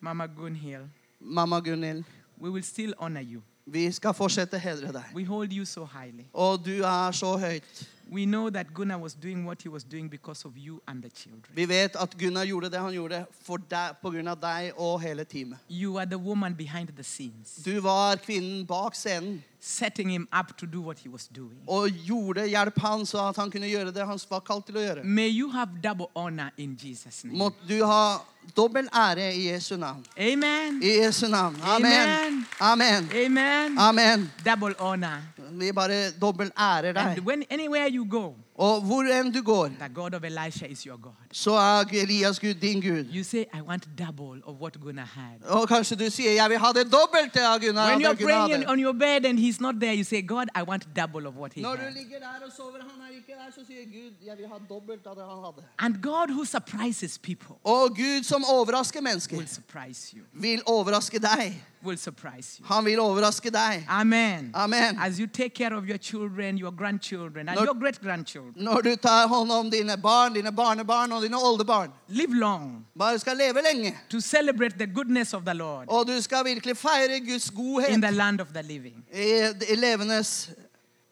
Mama 0.00 0.26
Gunhild. 0.26 0.88
Mamma 1.20 1.60
Gunhild, 1.60 2.04
We 2.40 2.50
will 2.50 2.62
still 2.64 2.94
honor 2.98 3.20
you. 3.20 3.42
vi 3.66 3.90
skal 3.92 4.14
fortsette 4.14 4.56
å 4.56 4.58
hedre 4.60 4.92
deg. 4.92 5.02
We 5.14 5.24
hold 5.24 5.52
you 5.52 5.64
so 5.64 5.84
highly. 5.84 6.24
Og 6.32 6.64
du 6.64 6.70
er 6.82 7.10
så 7.12 7.36
høyt. 7.38 7.88
We 8.12 8.24
know 8.26 8.50
that 8.50 8.74
Gunnar 8.74 8.98
was 8.98 9.14
doing 9.14 9.44
what 9.46 9.62
he 9.62 9.68
was 9.68 9.84
doing 9.84 10.08
because 10.08 10.44
of 10.44 10.56
you 10.56 10.80
and 10.88 11.02
the 11.02 11.10
children. 11.10 11.44
Vi 11.54 11.64
vet 11.68 11.96
at 11.96 12.16
Gunnar 12.18 12.44
gjorde 12.44 12.70
det 12.70 12.80
han 12.80 12.92
gjorde 12.92 13.26
for 13.42 13.58
deg, 13.70 13.94
på 14.02 14.10
grunn 14.10 14.28
av 14.28 14.40
deg 14.40 14.72
og 14.76 15.00
hele 15.00 15.24
teamet. 15.24 15.58
You 15.68 15.96
are 15.98 16.06
the 16.06 16.18
woman 16.18 16.54
behind 16.54 16.88
the 16.96 17.04
scenes, 17.04 17.60
Du 17.64 17.80
var 17.80 18.16
kvinnen 18.16 18.66
bak 18.66 18.94
scenen 18.94 19.42
setting 19.62 20.08
him 20.08 20.26
up 20.32 20.56
to 20.56 20.66
do 20.66 20.80
what 20.80 20.98
he 20.98 21.08
was 21.08 21.26
doing. 21.28 21.58
og 21.68 21.88
gjorde 21.90 22.46
hjelp 22.48 22.78
han 22.80 23.06
så 23.06 23.28
at 23.28 23.36
han 23.36 23.50
kunne 23.50 23.68
gjøre 23.68 23.92
det 23.92 24.06
han 24.06 24.18
var 24.30 24.40
kalt 24.40 24.66
til 24.66 24.76
å 24.76 24.80
gjøre. 24.80 25.04
May 25.04 25.28
you 25.28 25.50
have 25.50 25.68
double 25.82 26.06
honor 26.16 26.50
in 26.56 26.76
Jesus' 26.82 27.24
name. 27.24 27.36
Måtte 27.38 27.68
du 27.68 27.84
ha 27.84 28.18
dobbel 28.56 28.88
ære 28.88 29.34
i 29.36 29.50
Jesu 29.50 29.76
navn. 29.76 30.02
Amen. 30.18 30.80
I 30.82 30.86
Jesu 31.04 31.28
navn. 31.28 31.60
Amen. 31.62 32.46
Amen. 32.60 33.10
Amen. 33.14 33.78
Amen. 33.78 34.30
Double 34.44 34.74
honor. 34.80 35.20
Vi 35.52 35.72
bare 35.72 36.10
dobbel 36.20 36.50
ærer 36.56 36.96
And 36.96 37.16
deg. 37.16 37.24
when 37.26 37.44
anywhere 37.50 37.86
you 37.88 37.99
go, 38.04 38.36
Og 38.60 38.80
hvor 38.84 39.02
enn 39.20 39.30
du 39.32 39.40
går, 39.42 39.68
the 39.80 39.88
God 39.94 40.14
of 40.14 40.24
Elisha 40.24 40.66
is 40.66 40.82
your 40.82 40.96
God. 40.96 41.12
så 41.32 41.50
er 41.54 41.84
Elias 42.02 42.40
Gud 42.40 42.54
din 42.54 42.80
Gud. 42.82 43.04
You 43.14 43.24
say, 43.24 43.44
I 43.54 43.60
want 43.62 43.86
double 43.98 44.42
of 44.44 44.56
what 44.60 44.76
Gunnar 44.80 45.04
had. 45.14 45.48
Og 45.48 45.68
kanskje 45.68 45.96
du 45.96 46.10
sier 46.10 46.30
'jeg 46.32 46.50
vil 46.50 46.58
ha 46.58 46.72
det 46.72 46.92
dobbelte 46.92 47.40
av 47.46 47.58
Gunnar'. 47.60 47.90
When 47.90 48.02
you're 48.02 48.14
Gunnar 48.14 48.46
praying 48.46 48.52
hadde. 48.64 48.68
on 48.72 48.78
your 48.80 48.92
bed 48.92 49.24
and 49.26 49.38
he's 49.38 49.60
not 49.60 49.74
there, 49.80 49.94
you 49.94 50.04
say, 50.04 50.20
God, 50.22 50.46
I 50.58 50.62
want 50.62 50.82
double 50.96 51.26
of 51.28 51.34
what 51.36 51.52
he 51.54 51.62
Når 51.62 51.76
du 51.76 51.82
had. 51.82 51.92
ligger 51.94 52.18
der 52.18 52.46
og 52.46 52.52
sover, 52.56 52.78
han 52.80 53.00
er 53.02 53.16
ikke 53.16 53.32
der, 53.32 53.50
så 53.54 53.66
sier 53.66 53.84
Gud 53.84 54.12
'jeg 54.26 54.36
vil 54.38 54.46
ha 54.48 54.56
dobbelt 54.68 55.06
av 55.06 55.14
det 55.16 55.24
han 55.24 55.38
hadde'. 55.46 55.62
And 55.78 56.02
God 56.02 56.28
who 56.30 56.44
surprises 56.44 57.18
people 57.18 57.54
Og 57.64 57.90
Gud 57.96 58.22
som 58.22 58.44
overrasker 58.44 59.00
mennesker, 59.00 59.36
will 59.36 59.48
surprise 59.48 60.14
you. 60.16 60.22
vil 60.34 60.62
overraske 60.66 61.18
deg. 61.18 61.64
Will 61.84 61.98
surprise 61.98 62.58
you. 62.60 62.66
Han 62.66 62.84
vil 62.84 62.98
overraske 63.00 63.50
deg. 63.50 63.86
Amen. 63.88 64.50
Amen. 64.54 64.98
As 65.00 65.16
you 65.16 65.26
take 65.26 65.54
care 65.54 65.74
of 65.76 65.84
your 65.88 65.96
children, 65.98 66.58
your 66.58 66.70
grandchildren, 66.70 67.48
and 67.48 67.56
Lord- 67.56 67.66
your 67.68 67.80
great 67.80 68.00
grandchildren, 68.02 68.49
Når 68.56 68.80
du 68.82 68.96
tar 68.96 69.28
hånd 69.28 69.52
om 69.52 69.70
dine 69.70 69.96
barn, 69.96 70.34
dine 70.34 70.52
barnebarn 70.52 71.12
og 71.12 71.22
dine 71.22 71.36
oldebarn, 71.36 71.92
live 72.08 72.34
long 72.34 72.86
bare 72.98 73.18
skal 73.18 73.36
leve 73.36 73.62
lenge. 73.62 73.94
to 74.10 74.20
celebrate 74.20 74.78
the 74.78 74.86
goodness 74.86 75.34
of 75.34 75.42
the 75.44 75.54
Lord 75.54 75.88
Og 75.88 76.06
du 76.06 76.22
skal 76.22 76.44
virkelig 76.44 76.76
feire 76.76 77.20
Guds 77.20 77.50
in 77.88 78.02
the 78.02 78.10
land 78.10 78.40
of 78.40 78.48
the 78.52 78.62
living. 78.62 79.04
i, 79.12 79.50
i 79.72 80.22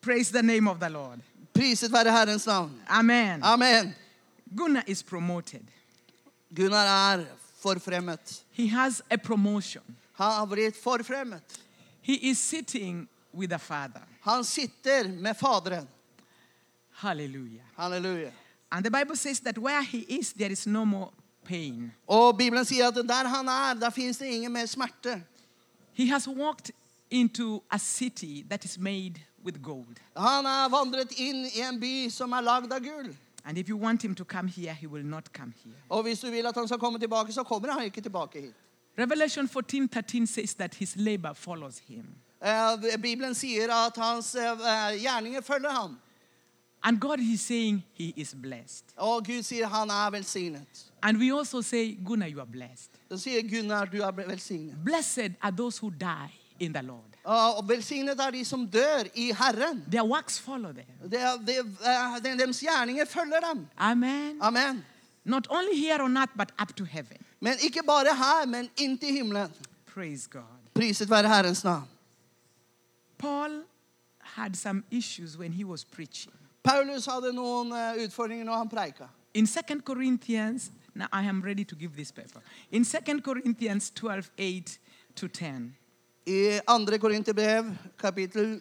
Praise 0.01 0.33
the 0.33 0.43
name 0.43 0.71
of 0.71 0.79
the 0.81 0.89
Lord. 0.89 1.19
Priset 1.55 1.93
være 1.93 2.11
Herrens 2.13 2.47
navn. 2.47 2.81
Amen. 2.89 3.43
Amen. 3.43 3.95
Gunnar 4.57 4.83
is 4.87 5.03
promoted. 5.03 5.61
Gunnar 6.57 6.87
er 6.87 7.25
forfremmet. 7.63 8.43
He 8.53 8.69
has 8.69 9.03
a 9.11 9.17
promotion. 9.17 9.83
Han 10.13 10.33
har 10.33 10.47
blitt 10.47 10.77
forfremmet. 10.77 11.43
He 12.03 12.15
is 12.15 12.39
sitting 12.39 13.09
with 13.35 13.51
the 13.51 13.59
Father. 13.59 14.01
Han 14.21 14.45
sitter 14.45 15.09
med 15.09 15.35
Faderen. 15.35 15.89
Hallelujah. 16.99 17.63
Hallelujah. 17.77 18.33
And 18.73 18.85
the 18.85 18.91
Bible 18.91 19.15
says 19.15 19.41
that 19.41 19.57
where 19.57 19.83
he 19.83 19.99
is, 19.99 20.33
there 20.33 20.51
is 20.51 20.67
no 20.67 20.85
more 20.85 21.11
pain. 21.45 21.93
Og 22.09 22.37
Bibelen 22.37 22.65
sier 22.65 22.89
at 22.89 22.95
der 22.95 23.29
han 23.29 23.49
er, 23.49 23.75
der 23.75 23.91
det 23.91 24.21
ingen 24.21 24.53
mer 24.53 24.67
smerte. 24.67 25.23
He 25.93 26.07
has 26.07 26.29
walked 26.29 26.73
into 27.11 27.63
a 27.71 27.79
city 27.79 28.45
that 28.51 28.65
is 28.65 28.79
made 28.79 29.15
with 29.45 29.63
gold. 29.63 29.97
Han 30.17 30.45
er 30.45 30.69
vandret 30.69 31.13
inn 31.17 31.47
i 31.47 31.61
en 31.61 31.81
by 31.81 32.09
som 32.11 32.33
er 32.33 32.41
lagd 32.41 32.73
av 32.73 32.81
gull. 32.81 33.17
And 33.45 33.59
if 33.59 33.69
you 33.69 33.77
want 33.77 34.03
him 34.03 34.15
to 34.15 34.25
come 34.25 34.49
here, 34.49 34.75
he 34.75 34.87
will 34.87 35.07
not 35.07 35.33
come 35.33 35.55
here. 35.65 35.77
Og 35.89 36.03
hvis 36.03 36.21
du 36.21 36.31
vil 36.31 36.47
at 36.47 36.55
han 36.55 36.69
skal 36.69 36.79
komme 36.79 36.99
tilbake, 36.99 37.33
så 37.33 37.43
kommer 37.43 37.73
han 37.73 37.85
ikke 37.85 38.01
tilbake 38.01 38.41
hit. 38.41 38.55
Revelation 38.99 39.49
14 39.49 39.89
13 39.89 40.27
says 40.27 40.55
that 40.55 40.75
his 40.75 40.97
labor 40.97 41.33
follows 41.33 41.79
him. 41.79 42.07
Eh, 42.43 42.99
Bibelen 43.03 43.35
sier 43.35 43.73
at 43.73 43.97
hans 43.97 44.35
eh, 44.35 45.03
gjerninger 45.03 45.41
følger 45.41 45.71
ham. 45.71 45.99
And 46.83 47.01
God 47.01 47.21
is 47.21 47.41
saying 47.41 47.83
he 47.95 48.13
is 48.17 48.35
blessed. 48.35 48.85
Og 48.97 49.25
Gud 49.27 49.43
sier 49.43 49.67
han 49.67 49.91
er 49.91 50.11
velsignet. 50.11 50.85
And 51.03 51.19
we 51.19 51.33
also 51.33 51.61
say, 51.61 51.95
Gunnar, 52.05 52.27
you 52.29 52.39
are 52.41 52.47
blessed. 52.47 52.91
Da 53.11 53.17
sier 53.17 53.43
Gunnar 53.43 53.85
du 53.87 54.01
er 54.03 54.13
velsignet. 54.13 54.77
Blessed 54.85 55.33
are 55.43 55.51
those 55.57 55.79
who 55.79 55.91
die 55.91 56.31
in 56.61 56.73
the 56.73 56.83
Lord. 56.83 57.03
Og 57.25 57.69
velsignet 57.69 58.21
er 58.21 58.31
de 58.31 58.45
som 58.45 58.67
dør 58.69 59.05
i 59.15 59.33
Herren. 59.33 59.83
Their 59.91 60.05
works 60.07 60.39
follow 60.41 60.73
them. 60.73 60.87
Det, 61.11 61.21
eh, 61.21 61.47
de- 61.47 62.39
Deres 62.39 62.61
gjerninger 62.61 63.05
følger 63.05 63.41
dem. 63.55 63.67
Amen. 63.77 64.39
Amen. 64.43 64.85
Not 65.25 65.47
only 65.51 65.77
here 65.77 66.03
on 66.03 66.17
earth, 66.17 66.33
but 66.37 66.53
up 66.63 66.77
to 66.77 66.85
heaven. 66.85 67.17
Men 67.41 67.55
ikke 67.63 67.83
bare 67.87 68.17
her, 68.17 68.47
men 68.47 68.71
inntil 68.77 69.13
himmelen. 69.13 69.51
Praise 69.87 70.29
God. 70.31 70.43
Priset 70.75 71.11
være 71.11 71.29
Herrens 71.29 71.65
navn. 71.65 71.89
Paul 73.19 73.51
had 74.21 74.55
some 74.57 74.85
issues 74.91 75.37
when 75.39 75.53
he 75.53 75.65
was 75.65 75.85
preaching. 75.85 76.33
Paulus 76.69 77.07
hadde 77.09 77.31
noen 77.33 77.71
eh, 77.73 78.03
utfordringer 78.05 78.45
når 78.45 78.59
han 78.61 78.69
preika. 78.69 79.07
In 79.33 79.47
2 79.47 79.81
Corinthians, 79.81 80.71
now 80.95 81.07
I 81.13 81.23
am 81.25 81.41
ready 81.41 81.65
to 81.65 81.75
give 81.75 81.97
this 81.97 82.11
paper. 82.13 82.43
In 82.71 82.85
2 82.85 83.23
Corinthians 83.23 83.91
12, 83.95 84.31
8 84.37 84.79
to 85.15 85.29
10, 85.29 85.75
I 86.27 86.61
2. 86.67 86.99
Korinterbrev, 86.99 87.73
kapittel 87.97 88.61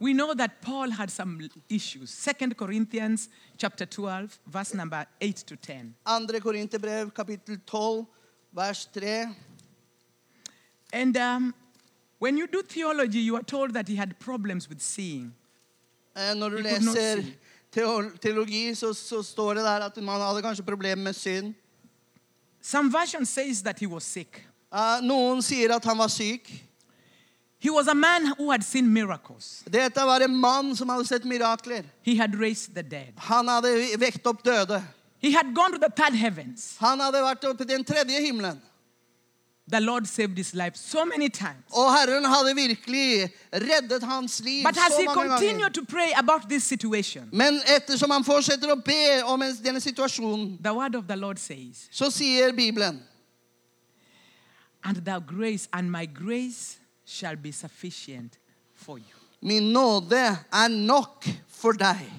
we 0.00 0.12
know 0.12 0.34
that 0.34 0.60
Paul 0.60 0.90
had 0.90 1.10
some 1.10 1.40
issues. 1.70 2.14
2 2.38 2.50
Corinthians 2.50 3.30
chapter 3.56 3.86
12, 3.86 4.38
verse 4.46 4.74
number 4.74 5.06
8 5.20 5.36
to 5.36 5.56
10. 5.56 5.94
2. 6.06 6.40
Korinterbrev, 6.40 7.14
kapittel 7.14 7.56
12, 7.66 8.06
vers 8.54 8.88
3. 8.92 9.24
And 10.92 11.16
um, 11.16 11.54
when 12.18 12.36
you 12.36 12.46
do 12.46 12.62
theology, 12.62 13.20
you 13.20 13.36
are 13.36 13.42
told 13.42 13.72
that 13.72 13.88
he 13.88 13.96
had 13.96 14.18
problems 14.18 14.68
with 14.68 14.82
seeing. 14.82 15.32
Eh, 16.18 16.34
Når 16.34 16.50
du 16.50 16.56
leser 16.62 17.22
teologi, 18.20 18.74
så, 18.74 18.92
så 18.94 19.22
står 19.22 19.54
det 19.60 19.64
der 19.64 19.86
at 19.86 19.96
man 20.02 20.20
hadde 20.20 20.42
kanskje 20.42 20.64
problemer 20.66 21.02
med 21.02 21.14
synd. 21.14 21.54
Some 22.62 22.90
version 22.92 23.24
says 23.26 23.62
that 23.62 23.78
he 23.78 23.86
was 23.86 24.04
sick. 24.04 24.42
Eh, 24.72 24.98
Noen 25.06 25.42
sier 25.42 25.76
at 25.76 25.84
han 25.84 25.98
var 25.98 26.10
syk. 26.10 26.48
He 27.60 27.70
was 27.70 27.88
a 27.88 27.94
man 27.94 28.34
who 28.38 28.50
had 28.50 28.62
seen 28.62 28.92
miracles. 28.92 29.64
Dette 29.66 30.04
var 30.06 30.22
en 30.22 30.36
mann 30.36 30.76
som 30.76 30.88
hadde 30.88 31.06
sett 31.06 31.24
mirakler. 31.24 31.84
He 32.02 32.16
had 32.16 32.34
raised 32.38 32.74
the 32.74 32.82
dead. 32.82 33.14
Han 33.30 33.48
hadde 33.48 33.72
vekt 33.98 34.26
opp 34.26 34.44
døde. 34.44 34.82
He 35.18 35.32
had 35.32 35.54
gone 35.54 35.72
to 35.72 35.78
the 35.78 35.90
third 35.90 36.14
heavens. 36.14 36.76
Han 36.78 37.00
hadde 37.00 37.22
vært 37.22 37.44
oppe 37.50 37.66
i 37.66 37.72
den 37.72 37.84
tredje 37.84 38.20
himmelen. 38.22 38.60
The 39.70 39.80
Lord 39.80 40.06
saved 40.06 40.36
his 40.38 40.54
life 40.54 40.76
so 40.76 41.04
many 41.04 41.28
times. 41.28 41.64
Og 41.72 41.92
Herren 41.98 42.24
hadde 42.24 42.54
virkelig 42.56 43.30
reddet 43.52 44.02
hans 44.02 44.40
liv 44.40 44.64
But 44.64 44.76
as 44.76 44.92
så 44.92 45.00
he 45.00 45.06
mange 45.06 45.20
ganger. 45.20 45.36
continued 45.38 45.74
to 45.74 45.84
pray 45.84 46.08
about 46.16 46.42
this 46.48 46.64
situation, 46.64 47.28
Men 47.32 47.60
ettersom 47.76 48.10
han 48.10 48.24
fortsetter 48.24 48.72
å 48.72 48.80
be 48.84 49.22
om 49.24 49.42
en- 49.42 49.56
denne 49.64 49.80
situasjonen, 49.80 50.58
the 50.62 50.72
word 50.74 50.94
of 50.94 51.04
the 51.08 51.16
Lord 51.16 51.38
says, 51.38 51.88
så 51.90 52.10
sier 52.10 52.52
Bibelen 52.52 53.02
And 54.84 54.96
thou 55.04 55.18
grace 55.20 55.68
and 55.72 55.90
my 55.90 56.06
grace 56.06 56.78
shall 57.04 57.36
be 57.36 57.52
sufficient 57.52 58.38
for 58.74 58.98
you. 58.98 59.14
Min 59.42 59.62
nåde 59.72 60.16
er 60.52 60.68
nok 60.68 61.24
for 61.48 61.72
deg. 61.72 62.10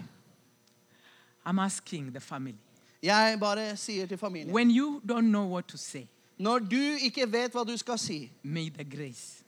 I'm 1.45 1.59
asking 1.59 2.11
the 2.13 2.19
family. 2.19 2.55
Jeg 3.03 3.37
bare 3.39 3.77
sier 3.77 4.05
til 4.05 4.17
familien 4.17 4.53
When 4.53 4.69
you 4.69 5.01
don't 5.05 5.29
know 5.31 5.45
what 5.47 5.67
to 5.67 5.77
say, 5.77 6.07
Når 6.39 6.59
du 6.59 6.79
ikke 6.79 7.31
vet 7.31 7.51
hva 7.51 7.63
du 7.63 7.77
skal 7.77 7.99
si, 7.99 8.31
may 8.43 8.69
the 8.69 8.83
grace 8.83 9.43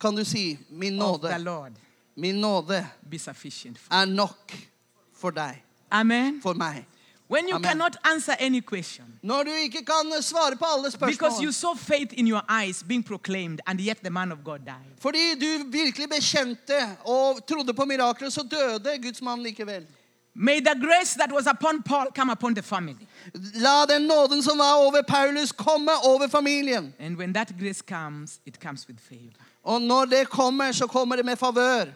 kan 0.00 0.16
du 0.16 0.24
si 0.24 0.58
'Min 0.70 1.02
of 1.02 1.20
the 1.20 1.28
nåde, 1.28 1.44
Lord 1.44 1.72
min 2.16 2.34
nåde 2.34 2.86
be 3.10 3.18
sufficient 3.18 3.78
for 3.78 3.94
er 3.94 4.04
nok 4.04 4.52
for 5.12 5.30
deg, 5.30 5.62
Amen. 5.90 6.42
for 6.42 6.52
meg'. 6.54 6.84
When 7.28 7.48
you 7.48 7.54
Amen. 7.56 7.68
cannot 7.68 7.96
answer 8.04 8.34
any 8.38 8.60
question 8.60 9.04
Når 9.22 9.42
du 9.42 9.50
ikke 9.50 9.84
kan 9.84 10.22
svare 10.22 10.56
på 10.56 10.64
alle 10.64 11.10
because 11.10 11.42
you 11.44 11.52
saw 11.52 11.74
faith 11.74 12.14
in 12.16 12.26
your 12.28 12.42
eyes 12.62 12.82
being 12.82 13.04
proclaimed 13.06 13.58
and 13.66 13.80
yet 13.80 13.98
the 14.02 14.10
man 14.10 14.32
of 14.32 14.38
God 14.44 14.58
died. 14.58 15.00
fordi 15.00 15.34
du 15.40 15.70
virkelig 15.70 16.08
bekjente 16.08 16.96
og 17.04 17.46
trodde 17.46 17.74
på 17.74 17.84
mirakler, 17.84 18.28
så 18.28 18.42
døde 18.42 19.02
Guds 19.02 19.22
mann 19.22 19.42
likevel. 19.42 19.86
May 20.38 20.60
the 20.60 20.74
grace 20.74 21.14
that 21.14 21.32
was 21.32 21.46
upon 21.46 21.82
Paul 21.82 22.06
come 22.14 22.30
upon 22.32 22.54
the 22.54 22.62
family. 22.62 23.06
La 23.54 23.86
den 23.86 24.02
nåden 24.06 24.42
som 24.42 24.58
var 24.58 24.74
over 24.86 25.02
Paulus, 25.02 25.52
komme 25.52 25.90
over 26.04 26.28
familien. 26.28 26.92
And 27.00 27.16
when 27.16 27.32
that 27.32 27.58
grace 27.58 27.80
comes, 27.82 28.40
it 28.46 28.60
comes 28.60 28.86
with 28.88 29.00
favor. 29.00 29.32
Og 29.64 29.80
når 29.82 30.04
det 30.04 30.28
kommer, 30.28 30.72
så 30.72 30.86
kommer 30.86 31.16
det 31.16 31.24
med 31.24 31.36
favør. 31.36 31.86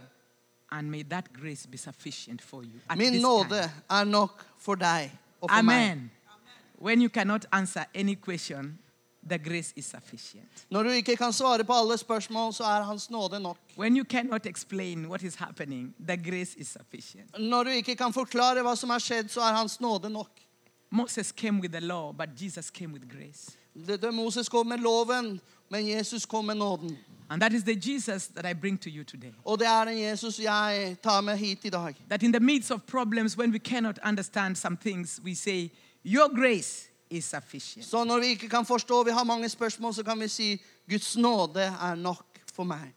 And 0.72 0.90
may 0.90 1.02
that 1.02 1.24
grace 1.42 1.68
be 1.68 1.76
sufficient 1.78 2.42
for 2.42 2.62
you. 2.62 2.80
At 2.90 2.98
Min 2.98 3.12
this 3.12 3.22
nåde 3.22 3.48
time. 3.48 3.70
er 3.90 4.04
nok 4.04 4.44
for 4.58 4.74
deg 4.74 5.12
og 5.40 5.50
for 5.50 5.62
meg. 5.62 5.74
Amen. 5.90 6.10
When 6.82 7.02
you 7.02 7.08
cannot 7.10 7.46
answer 7.52 7.84
any 7.94 8.14
question, 8.24 8.78
the 9.28 9.38
grace 9.38 9.72
is 9.76 9.84
sufficient. 9.84 10.66
Når 10.70 10.82
du 10.82 10.90
ikke 10.90 11.16
kan 11.16 11.32
svare 11.32 11.64
på 11.64 11.72
alle 11.72 11.98
spørsmål, 11.98 12.54
så 12.54 12.64
er 12.64 12.82
Hans 12.82 13.10
nåde 13.10 13.40
nok. 13.40 13.58
When 13.78 13.96
you 13.96 14.04
cannot 14.04 14.46
explain 14.46 15.06
what 15.06 15.22
is 15.22 15.34
happening, 15.34 15.94
the 16.08 16.16
grace 16.16 16.58
is 16.58 16.68
sufficient. 16.68 17.38
Når 17.38 17.64
du 17.64 17.70
ikke 17.70 17.96
kan 17.96 18.12
forklare 18.12 18.62
hva 18.62 18.76
som 18.76 18.90
har 18.90 18.98
skjedd, 18.98 19.28
så 19.28 19.40
er 19.40 19.52
Hans 19.54 19.80
nåde 19.80 20.10
nok. 20.10 20.30
Moses 20.90 21.32
came 21.32 21.60
with 21.60 21.72
the 21.72 21.80
law, 21.80 22.12
but 22.12 22.28
Jesus 22.42 22.70
came 22.70 22.92
with 22.92 23.06
grace. 23.08 23.50
Det, 23.86 24.02
det 24.02 24.14
Moses 24.14 24.48
kom 24.48 24.66
med 24.66 24.78
loven, 24.78 25.40
men 25.70 25.88
Jesus 25.88 26.26
kom 26.26 26.44
med 26.44 26.54
nåden. 26.54 26.98
And 27.30 27.42
that 27.42 27.52
is 27.52 27.62
the 27.62 27.92
Jesus 27.92 28.26
that 28.26 28.44
I 28.44 28.54
bring 28.54 28.78
to 28.78 28.90
you 28.90 29.04
today. 29.04 29.32
Og 29.44 29.58
det 29.58 29.66
er 29.66 29.84
den 29.84 29.98
Jesus 29.98 30.38
jeg 30.38 30.96
tar 31.02 31.20
med 31.20 31.36
hit 31.36 31.58
i 31.64 31.68
dag. 31.68 31.94
That 32.08 32.22
in 32.22 32.32
the 32.32 32.40
midst 32.40 32.70
of 32.70 32.80
problems, 32.86 33.38
when 33.38 33.52
we 33.52 33.58
cannot 33.58 33.98
understand 34.04 34.56
some 34.56 34.76
things, 34.76 35.20
we 35.24 35.34
say, 35.34 35.70
Your 36.04 36.28
grace 36.34 36.89
is 37.10 37.24
sufficient. 37.24 37.86
Så 37.86 38.04
når 38.04 38.20
vi 38.20 38.26
ikke 38.26 38.48
kan 38.48 38.66
forstå, 38.66 39.02
vi 39.04 39.10
har 39.10 39.24
mange 39.24 39.48
spørsmål, 39.48 39.94
så 39.94 40.02
kan 40.02 40.20
vi 40.20 40.28
si 40.28 40.62
Guds 40.90 41.16
nåde 41.16 41.60
er 41.62 41.94
nok 41.94 42.26
for 42.54 42.64
meg. 42.64 42.92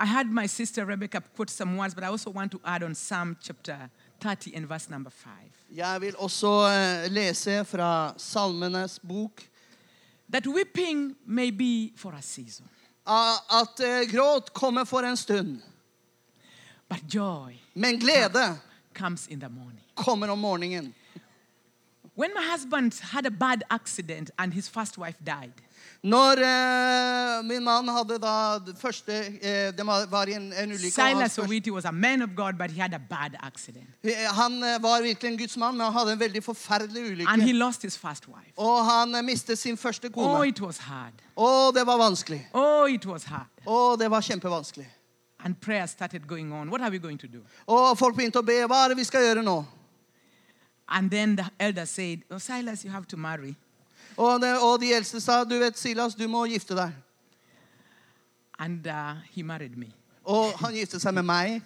I 0.00 0.06
had 0.06 0.26
my 0.26 0.46
sister 0.46 0.84
Rebecca 0.86 1.20
quote 1.36 1.50
some 1.52 1.76
words, 1.78 1.94
but 1.94 2.04
I 2.04 2.06
also 2.06 2.30
want 2.30 2.52
to 2.52 2.58
add 2.64 2.82
on 2.82 2.94
Psalm 2.94 3.36
chapter 3.42 3.88
30 4.20 4.54
and 4.56 4.66
verse 4.68 4.90
number 4.90 5.10
5. 5.10 5.30
Jeg 5.76 6.00
vil 6.00 6.16
også 6.16 6.46
eh, 6.70 7.10
lese 7.12 7.64
fra 7.64 8.14
Salmenes 8.18 8.98
bok 9.08 9.42
That 10.32 10.46
weeping 10.46 11.16
may 11.26 11.50
be 11.50 11.92
for 11.96 12.12
a 12.12 12.20
season, 12.22 12.66
a- 13.06 13.60
at 13.60 13.80
eh, 13.80 14.10
gråt 14.12 14.52
kommer 14.54 14.84
for 14.84 14.98
en 15.00 15.16
stund, 15.16 15.60
but 16.88 17.14
joy 17.14 17.56
men 17.74 17.98
glede 18.00 18.58
comes 18.94 19.26
in 19.26 19.40
the 19.40 19.48
morning. 19.48 19.82
kommer 19.94 20.28
om 20.28 20.38
morgenen. 20.38 20.94
When 22.18 22.30
my 22.34 22.42
husband 22.52 22.92
had 23.12 23.26
a 23.26 23.30
bad 23.30 23.62
accident 23.70 24.30
and 24.38 24.52
his 24.52 24.68
first 24.68 24.98
wife 24.98 25.18
died, 25.26 25.52
Når 26.02 26.32
uh, 26.42 27.44
min 27.46 27.64
mann 27.64 27.88
hadde 27.88 28.18
da 28.18 28.58
første 28.80 29.12
uh, 29.28 29.76
Det 29.78 29.86
var, 30.10 30.26
i 30.28 30.32
en, 30.34 30.52
en 30.52 30.70
ulykke. 30.72 30.90
Silas 30.90 31.38
Owiti 31.38 31.70
was 31.70 31.84
a 31.84 31.92
man 31.92 32.22
of 32.22 32.30
God, 32.36 32.58
but 32.58 32.70
he 32.70 32.80
had 32.80 32.94
a 32.94 32.98
bad 32.98 33.36
accident. 33.42 33.86
Eh, 34.04 34.14
Han 34.34 34.60
var 34.60 35.02
virkelig 35.02 35.30
en 35.32 35.38
Guds 35.38 35.56
mann, 35.56 35.76
men 35.76 35.84
han 35.84 35.92
hadde 35.92 36.12
en 36.12 36.20
veldig 36.20 36.42
forferdelig 36.44 37.26
And 37.28 37.42
he 37.42 37.48
ulykke. 37.50 37.58
lost 37.58 37.82
his 37.82 37.96
first 37.98 38.28
wife. 38.28 38.52
Og 38.56 38.84
han 38.90 39.24
mistet 39.24 39.58
sin 39.58 39.76
første 39.76 40.10
Oh, 40.14 40.36
kone. 40.38 40.48
it 40.48 40.60
was 40.60 40.78
hard. 40.78 41.12
Og 41.36 41.74
det 41.74 41.86
var 41.86 41.96
vanskelig. 41.98 42.48
Oh, 42.54 42.90
it 42.90 43.06
was 43.06 43.24
hard. 43.24 43.46
Og 43.66 43.98
det 43.98 44.10
var 44.10 44.20
kjempevanskelig. 44.20 44.86
And 45.44 45.54
prayer 45.60 45.86
started 45.86 46.26
going 46.26 46.52
on. 46.52 46.68
What 46.68 46.80
are 46.80 46.90
we 46.90 46.98
going 46.98 47.20
to 47.20 47.26
do? 47.26 47.38
Og 47.66 47.98
folk 47.98 48.16
begynte 48.16 48.38
å 48.38 48.42
be. 48.42 48.64
Hva 48.66 48.84
er 48.84 48.88
det 48.88 48.96
vi 48.96 49.04
skal 49.04 49.20
gjøre 49.22 49.42
nå? 49.42 49.64
And 50.88 51.10
then 51.10 51.36
the 51.36 51.44
elder 51.60 51.86
said, 51.86 52.22
Oh, 52.30 52.38
Silas, 52.38 52.84
you 52.84 52.90
have 52.90 53.06
to 53.08 53.16
marry. 53.16 53.54
Og, 54.16 54.40
det, 54.40 54.58
og 54.58 54.80
de 54.80 54.94
eldste 54.94 55.20
sa, 55.20 55.44
du 55.44 55.58
vet, 55.58 55.78
Silas, 55.78 56.14
du 56.14 56.26
må 56.28 56.46
gifte 56.46 56.74
deg. 56.74 56.92
And 58.58 58.86
uh, 58.86 59.14
he 59.30 59.42
married 59.42 59.76
me. 59.76 59.92
Og 60.24 60.58
han 60.58 60.74
giftet 60.74 61.02
seg 61.02 61.14
med 61.14 61.22
meg. 61.22 61.62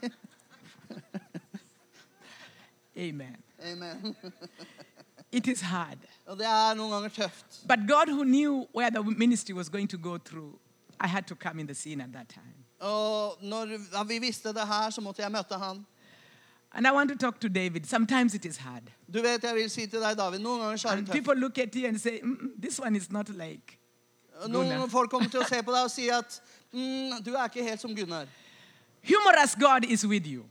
Amen. 2.96 3.36
Amen. 3.64 4.16
It 5.32 5.46
is 5.46 5.60
hard. 5.60 5.98
Og 6.26 6.36
det 6.38 6.46
er 6.46 6.74
noen 6.76 6.92
ganger 6.92 7.08
tøft. 7.08 7.62
But 7.68 7.86
God, 7.88 8.12
who 8.12 8.24
knew 8.24 8.66
where 8.74 8.90
the 8.90 9.02
ministry 9.02 9.54
was 9.54 9.70
going 9.70 9.88
to 9.88 9.96
go 9.96 10.18
through, 10.18 10.58
I 11.00 11.06
had 11.06 11.26
to 11.26 11.34
come 11.34 11.60
in 11.60 11.66
the 11.66 11.74
scene 11.74 12.02
at 12.02 12.12
that 12.12 12.28
time. 12.28 12.54
Og 12.78 13.38
når 13.42 14.04
vi 14.04 14.18
visste 14.18 14.48
det 14.48 14.66
her, 14.66 14.90
så 14.90 15.00
måtte 15.00 15.22
jeg 15.22 15.32
møte 15.32 15.58
han. 15.58 15.86
And 16.74 16.86
I 16.86 16.90
want 16.92 17.10
to 17.10 17.16
talk 17.16 17.38
to 17.40 17.48
David. 17.48 17.86
Sometimes 17.86 18.34
it 18.34 18.44
is 18.46 18.56
hard. 18.56 18.82
Du 19.12 19.20
vet, 19.22 19.42
jeg 19.44 19.54
vil 19.54 19.70
si 19.70 19.86
til 19.86 20.00
deg, 20.00 20.16
David, 20.16 20.38
noen 20.40 20.60
ganger 20.60 20.76
så 20.76 20.88
er 20.88 20.92
And 20.92 21.00
det 21.06 21.06
tøft. 21.12 21.24
people 21.24 21.34
look 21.40 21.58
at 21.58 21.74
you 21.74 21.86
and 21.88 21.98
say, 22.00 22.20
"Mm, 22.22 22.28
mm, 22.40 22.50
This 22.62 22.80
one 22.80 22.96
is 22.96 23.10
not 23.10 23.28
like. 23.28 23.78
Noen 24.48 24.68
Gunnar. 24.68 24.86
folk 24.88 25.10
kommer 25.10 25.28
til 25.28 25.40
å 25.40 25.48
se 25.48 25.62
på 25.62 25.70
deg 25.72 25.84
og 25.84 25.90
si 25.90 26.08
at 26.08 26.40
mm, 26.72 27.22
du 27.24 27.34
er 27.34 27.44
ikke 27.48 27.62
helt 27.62 27.80
som 27.80 27.94
Gunnar. 27.94 28.26
Humorous 29.04 29.54
God 29.54 29.84
is 29.84 30.06
with 30.06 30.26
you. 30.26 30.44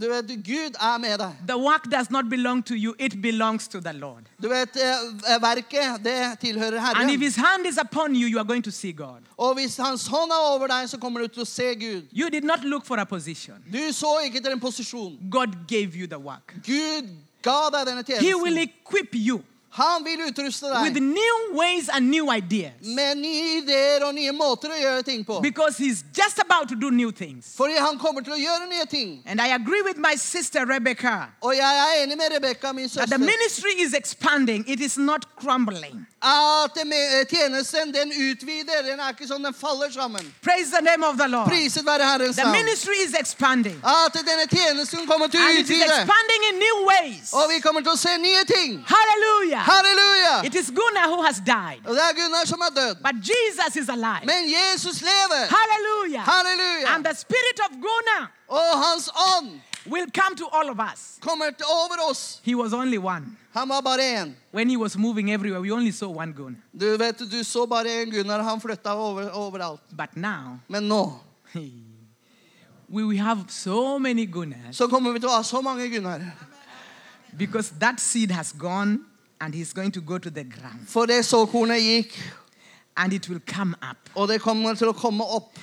Du 0.00 0.08
vet, 0.08 0.28
Gud 0.46 0.76
er 0.80 0.98
med 0.98 1.18
deg. 1.18 1.38
The 1.48 1.56
work 1.58 1.90
does 1.90 2.10
not 2.10 2.28
belong 2.30 2.62
to 2.64 2.74
you, 2.74 2.94
it 2.98 3.20
belongs 3.22 3.68
to 3.68 3.80
the 3.80 3.92
Lord. 3.92 4.28
Du 4.42 4.48
vet, 4.48 4.76
eh, 4.76 5.42
Verket, 5.42 6.04
det 6.04 6.38
tilhører 6.40 6.94
And 6.94 7.10
if 7.10 7.20
his 7.20 7.36
hand 7.36 7.66
is 7.66 7.78
upon 7.78 8.14
you, 8.14 8.28
you 8.28 8.38
are 8.38 8.44
going 8.44 8.62
to 8.64 8.70
see 8.70 8.92
God. 8.92 9.22
Og 9.36 9.54
hvis 9.54 9.76
Hans 9.76 10.06
hånd 10.06 10.30
er 10.30 10.54
over 10.54 10.66
deg, 10.66 10.88
så 10.90 10.98
kommer 10.98 11.20
du 11.20 11.26
til 11.26 11.42
å 11.42 11.46
se 11.46 11.74
Gud. 11.74 12.02
You 12.12 12.30
did 12.30 12.44
not 12.44 12.64
look 12.64 12.86
for 12.86 12.96
a 12.96 13.04
position. 13.04 13.56
Du 13.72 13.78
så 13.92 14.18
ikke 14.24 14.38
etter 14.38 14.52
en 14.52 14.60
posisjon. 14.60 15.18
God 15.30 15.48
gave 15.68 15.96
you 15.96 16.06
the 16.06 16.18
work. 16.18 16.54
Gud 16.66 17.08
ga 17.42 17.58
deg 17.72 17.86
denne 17.86 18.20
He 18.20 18.34
will 18.34 18.58
equip 18.58 19.14
you 19.14 19.42
Han 19.78 20.04
vil 20.04 20.20
utruste 20.28 20.66
with 20.82 21.00
new 21.00 21.36
ways 21.52 21.88
and 21.88 22.10
new 22.10 22.26
ideas 22.32 22.72
med 22.82 23.16
nye 23.16 23.58
ideer 23.62 24.04
og 24.04 24.14
nye 24.14 24.32
måter 24.32 24.68
å 24.74 24.78
gjøre 24.80 25.02
ting 25.04 25.24
på. 25.24 25.40
because 25.42 25.78
he's 25.78 26.02
just 26.16 26.38
about 26.38 26.68
to 26.68 26.74
do 26.74 26.90
new 26.90 27.12
things. 27.12 27.54
Fordi 27.56 27.78
han 27.78 27.98
kommer 27.98 28.20
til 28.20 28.32
å 28.32 28.40
gjøre 28.40 28.68
nye 28.68 28.86
ting. 28.90 29.22
And 29.26 29.40
I 29.40 29.48
agree 29.54 29.82
with 29.82 29.96
my 29.98 30.16
sister 30.16 30.66
Rebecca 30.66 31.28
Og 31.42 31.56
jeg 31.56 31.78
er 31.84 32.04
enig 32.04 32.16
med 32.16 32.32
Rebekka, 32.36 32.72
min 32.72 32.88
that 32.88 33.08
the 33.08 33.18
ministry 33.18 33.70
is 33.78 33.94
expanding, 33.94 34.64
it 34.68 34.80
is 34.80 34.98
not 34.98 35.26
crumbling. 35.36 36.06
at 36.22 36.86
med- 36.86 37.28
tjenesten 37.28 37.92
den 37.94 38.08
utvider. 38.30 38.82
Den 38.82 39.00
er 39.00 39.12
ikke 39.12 39.26
sånn 39.28 39.44
den 39.44 39.54
faller 39.54 39.90
sammen. 39.90 40.24
Praise 40.42 40.70
the 40.70 40.82
name 40.82 41.04
of 41.04 41.16
the 41.16 41.28
Lord. 41.28 41.48
Priset 41.48 41.84
være 41.86 42.04
Herrens 42.04 42.36
The 42.36 42.50
ministry 42.52 42.98
is 43.06 43.14
expanding. 43.14 43.76
At 43.84 44.12
denne 44.12 44.46
tjenesten 44.50 45.06
kommer 45.06 45.28
til 45.28 45.40
å 45.40 45.48
And 45.48 45.58
it 45.58 45.70
is 45.70 45.82
expanding 45.82 46.40
in 46.52 46.58
new 46.58 46.76
ways. 46.90 47.32
Og 47.32 47.50
vi 47.52 47.60
kommer 47.60 47.80
til 47.80 47.92
å 47.92 47.96
se 47.96 48.18
nye 48.18 48.44
ting. 48.44 48.84
Hallelujah. 48.86 49.62
Halleluja! 49.72 50.44
It 50.46 50.54
is 50.54 50.70
Gunnar 50.70 51.06
who 51.12 51.22
has 51.22 51.38
died, 51.40 51.80
Og 51.86 51.94
det 51.94 52.02
er 52.10 52.14
Gunnar 52.20 52.44
som 52.46 52.60
er 52.60 52.70
død. 52.80 52.94
but 53.02 53.14
Jesus 53.30 53.76
is 53.82 53.88
alive. 53.88 54.24
Men 54.24 54.42
Jesus 54.56 55.02
lever. 55.02 55.44
Hallelujah. 55.58 56.24
Halleluja! 56.32 56.94
And 56.94 57.04
the 57.04 57.14
spirit 57.14 57.58
of 57.66 57.70
Gunnar 57.86 58.30
Og 58.48 58.84
hans 58.84 59.08
ånd 59.36 59.60
will 59.86 60.06
come 60.20 60.36
to 60.36 60.46
all 60.52 60.68
of 60.70 60.78
us. 60.92 61.18
kommer 61.20 61.44
til 61.50 61.66
over 61.66 62.10
oss. 62.10 62.40
He 62.44 62.54
was 62.54 62.72
only 62.72 62.98
one. 62.98 63.36
Han 63.54 63.68
var 63.68 63.80
bare 63.80 64.22
én. 64.22 64.34
When 64.52 64.68
he 64.70 64.76
was 64.76 64.96
moving 64.96 65.30
everywhere, 65.30 65.60
we 65.60 65.70
only 65.72 65.90
saw 65.92 66.08
one 66.22 66.32
Gunnar. 66.32 66.58
Du 66.80 66.96
vet, 66.96 67.18
du 67.18 67.44
så 67.44 67.66
bare 67.66 68.02
en 68.02 68.10
Gunnar. 68.10 68.42
Han 68.42 68.60
flytta 68.60 68.92
over, 68.94 69.30
overalt. 69.30 69.80
But 69.96 70.16
now, 70.16 70.58
Men 70.68 70.82
nå 70.88 71.12
we 72.90 73.02
will 73.04 73.18
have 73.18 73.44
so 73.48 73.98
many 73.98 74.24
Gunnars 74.26 74.76
så 74.76 74.86
kommer 74.88 75.12
vi 75.12 75.18
til 75.18 75.28
å 75.28 75.32
ha 75.36 75.42
så 75.42 75.60
mange 75.60 75.88
Gunnar. 75.90 76.20
because 77.36 77.70
that 77.80 78.00
seed 78.00 78.30
has 78.30 78.52
gone 78.52 78.98
and 79.40 79.54
he's 79.54 79.72
going 79.72 79.90
to 79.92 80.00
go 80.00 80.18
to 80.18 80.30
the 80.30 80.44
ground 80.44 80.86
For 80.88 81.06
det 81.06 81.24
såkornet 81.24 81.80
gikk, 81.82 82.14
and 82.96 83.12
it 83.12 83.28
will 83.28 83.40
come 83.46 83.74
up. 83.90 83.96
og 84.14 84.28
det 84.28 84.40
kommer 84.40 84.74
til 84.74 84.88
å 84.88 84.92
komme 84.92 85.24
opp. 85.24 85.58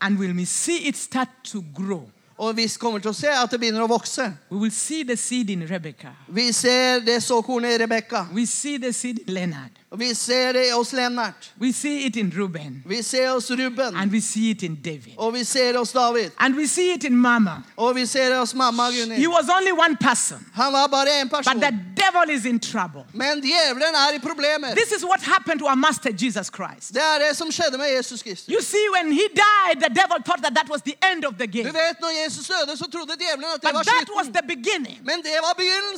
And 0.00 0.18
will 0.18 0.32
we 0.34 0.44
see 0.46 0.88
it 0.88 0.96
start 0.96 1.28
to 1.44 1.64
grow? 1.74 2.10
Og 2.38 2.56
vi 2.56 2.66
kommer 2.80 2.98
til 2.98 3.10
å 3.10 3.14
se 3.14 3.28
at 3.28 3.50
det 3.50 3.58
begynner 3.60 3.82
å 3.84 3.86
vokse. 3.88 4.24
We 4.50 4.56
will 4.58 4.70
see 4.72 5.02
the 5.04 5.16
seed 5.16 5.50
in 5.50 5.66
Rebecca. 5.68 6.14
Vi 6.28 6.52
ser 6.52 7.00
det 7.04 7.22
såkornet 7.22 7.74
i 7.74 7.78
Rebekka. 7.82 8.26
We 8.32 8.46
see 8.46 8.78
the 8.78 8.92
seed 8.92 9.18
in 9.18 9.34
Leonard. 9.34 9.70
Og 9.90 9.98
vi 9.98 10.14
ser 10.14 10.52
det 10.52 10.68
hos 10.72 10.92
Lennart. 10.92 11.50
We 11.60 11.72
see 11.72 12.06
it 12.06 12.16
in 12.16 12.32
Reuben. 12.36 12.82
Vi 12.86 13.02
ser 13.02 13.32
hos 13.32 13.50
Ruben. 13.50 13.96
And 13.96 14.12
we 14.12 14.20
see 14.20 14.50
it 14.50 14.62
in 14.62 14.76
David. 14.84 15.18
Og 15.18 15.34
vi 15.34 15.44
ser 15.44 15.78
hos 15.78 15.92
David. 15.92 16.30
And 16.38 16.54
we 16.54 16.66
see 16.66 16.92
it 16.94 17.04
in 17.04 17.16
Mama. 17.16 17.56
Og 17.76 17.94
vi 17.96 18.06
ser 18.06 18.28
det 18.28 18.38
hos 18.38 18.54
mamma 18.54 18.90
He 18.90 19.26
was 19.28 19.48
only 19.56 19.72
one 19.72 19.96
person, 20.00 20.38
Han 20.54 20.72
var 20.72 20.86
én 20.86 21.28
but 21.28 21.44
person. 21.44 21.60
the 21.60 21.72
devil 22.02 22.30
is 22.36 22.44
in 22.44 22.60
trouble. 22.60 23.02
Men 23.14 23.42
djevelen 23.42 23.94
er 23.94 24.14
i 24.14 24.18
problemer. 24.18 24.74
This 24.74 24.92
is 24.92 25.04
what 25.04 25.22
happened 25.22 25.58
to 25.58 25.66
our 25.66 25.74
master 25.76 26.10
Jesus 26.22 26.46
Christ. 26.56 26.94
Det 26.94 27.02
er 27.02 27.18
det 27.26 27.36
som 27.36 27.50
skjedde 27.52 27.78
med 27.78 27.88
Jesus 27.96 28.22
Kristus. 28.22 28.48
You 28.54 28.62
see, 28.62 28.84
when 28.96 29.12
he 29.12 29.26
died, 29.34 29.76
the 29.86 29.92
devil 30.00 30.18
thought 30.26 30.42
that 30.46 30.54
that 30.54 30.68
was 30.70 30.82
the 30.82 30.96
end 31.10 31.24
of 31.24 31.34
the 31.40 31.46
Du 31.46 31.52
game. 31.58 31.74
vet, 31.74 31.96
når 32.00 32.12
Jesus 32.24 32.46
døde, 32.52 32.76
så 32.78 32.86
trodde 32.94 33.12
djevelen 33.24 33.50
at 33.54 33.60
det 33.62 33.70
var 33.74 33.82
But 33.82 33.86
that 33.94 34.08
was 34.18 34.26
the 34.38 34.44
beginning 34.54 34.98
Men 35.10 35.18
det 35.26 35.34
var 35.46 35.54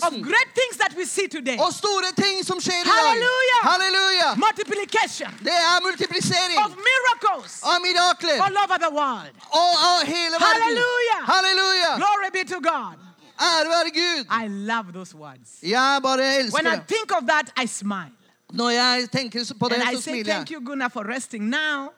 of 0.09 0.12
great 0.31 0.50
things 0.61 0.74
that 0.83 0.92
we 0.98 1.05
see 1.16 1.28
today. 1.37 1.59
Og 1.64 1.70
store 1.83 2.09
ting 2.24 2.37
som 2.50 2.57
skjer 2.61 2.81
i 2.81 2.88
dag. 2.88 3.81
Halleluja! 3.82 4.28
Halleluja! 4.28 4.46
Multiplication 4.46 5.30
Det 5.48 5.56
er 5.68 5.76
multiplisering 5.86 6.58
of 6.64 6.70
miracles 6.90 7.52
av 7.70 7.76
mirakler 7.86 8.38
all 8.46 8.56
over 8.64 8.78
the 8.86 8.92
world. 9.00 9.34
og 9.60 9.72
av 9.90 9.98
hele 10.14 10.36
verden. 10.44 10.62
Halleluja! 10.64 11.18
Halleluja! 11.32 11.90
Glory 12.02 12.30
be 12.38 12.42
to 12.54 12.58
God. 12.72 12.96
Ære 13.50 13.68
være 13.76 13.90
Gud. 14.00 14.24
I 14.42 14.44
love 14.72 14.86
those 14.92 15.12
words. 15.16 15.48
Jeg 15.62 16.00
bare 16.02 16.26
When 16.58 16.66
I 16.66 16.78
think 16.92 17.08
of 17.18 17.22
that, 17.32 17.46
I 17.64 17.66
smile. 17.66 18.12
Når 18.52 18.70
jeg 18.70 19.08
tenker 19.12 19.54
på 19.60 19.68
det, 19.68 19.74
And 19.74 19.82
I 19.98 20.00
say, 20.00 20.12
smiler 20.12 20.32
Thank 20.34 20.50
you, 20.50 20.60
Gunnar, 20.66 20.88
for 20.88 21.02
resting. 21.14 21.44
Now, 21.50 21.88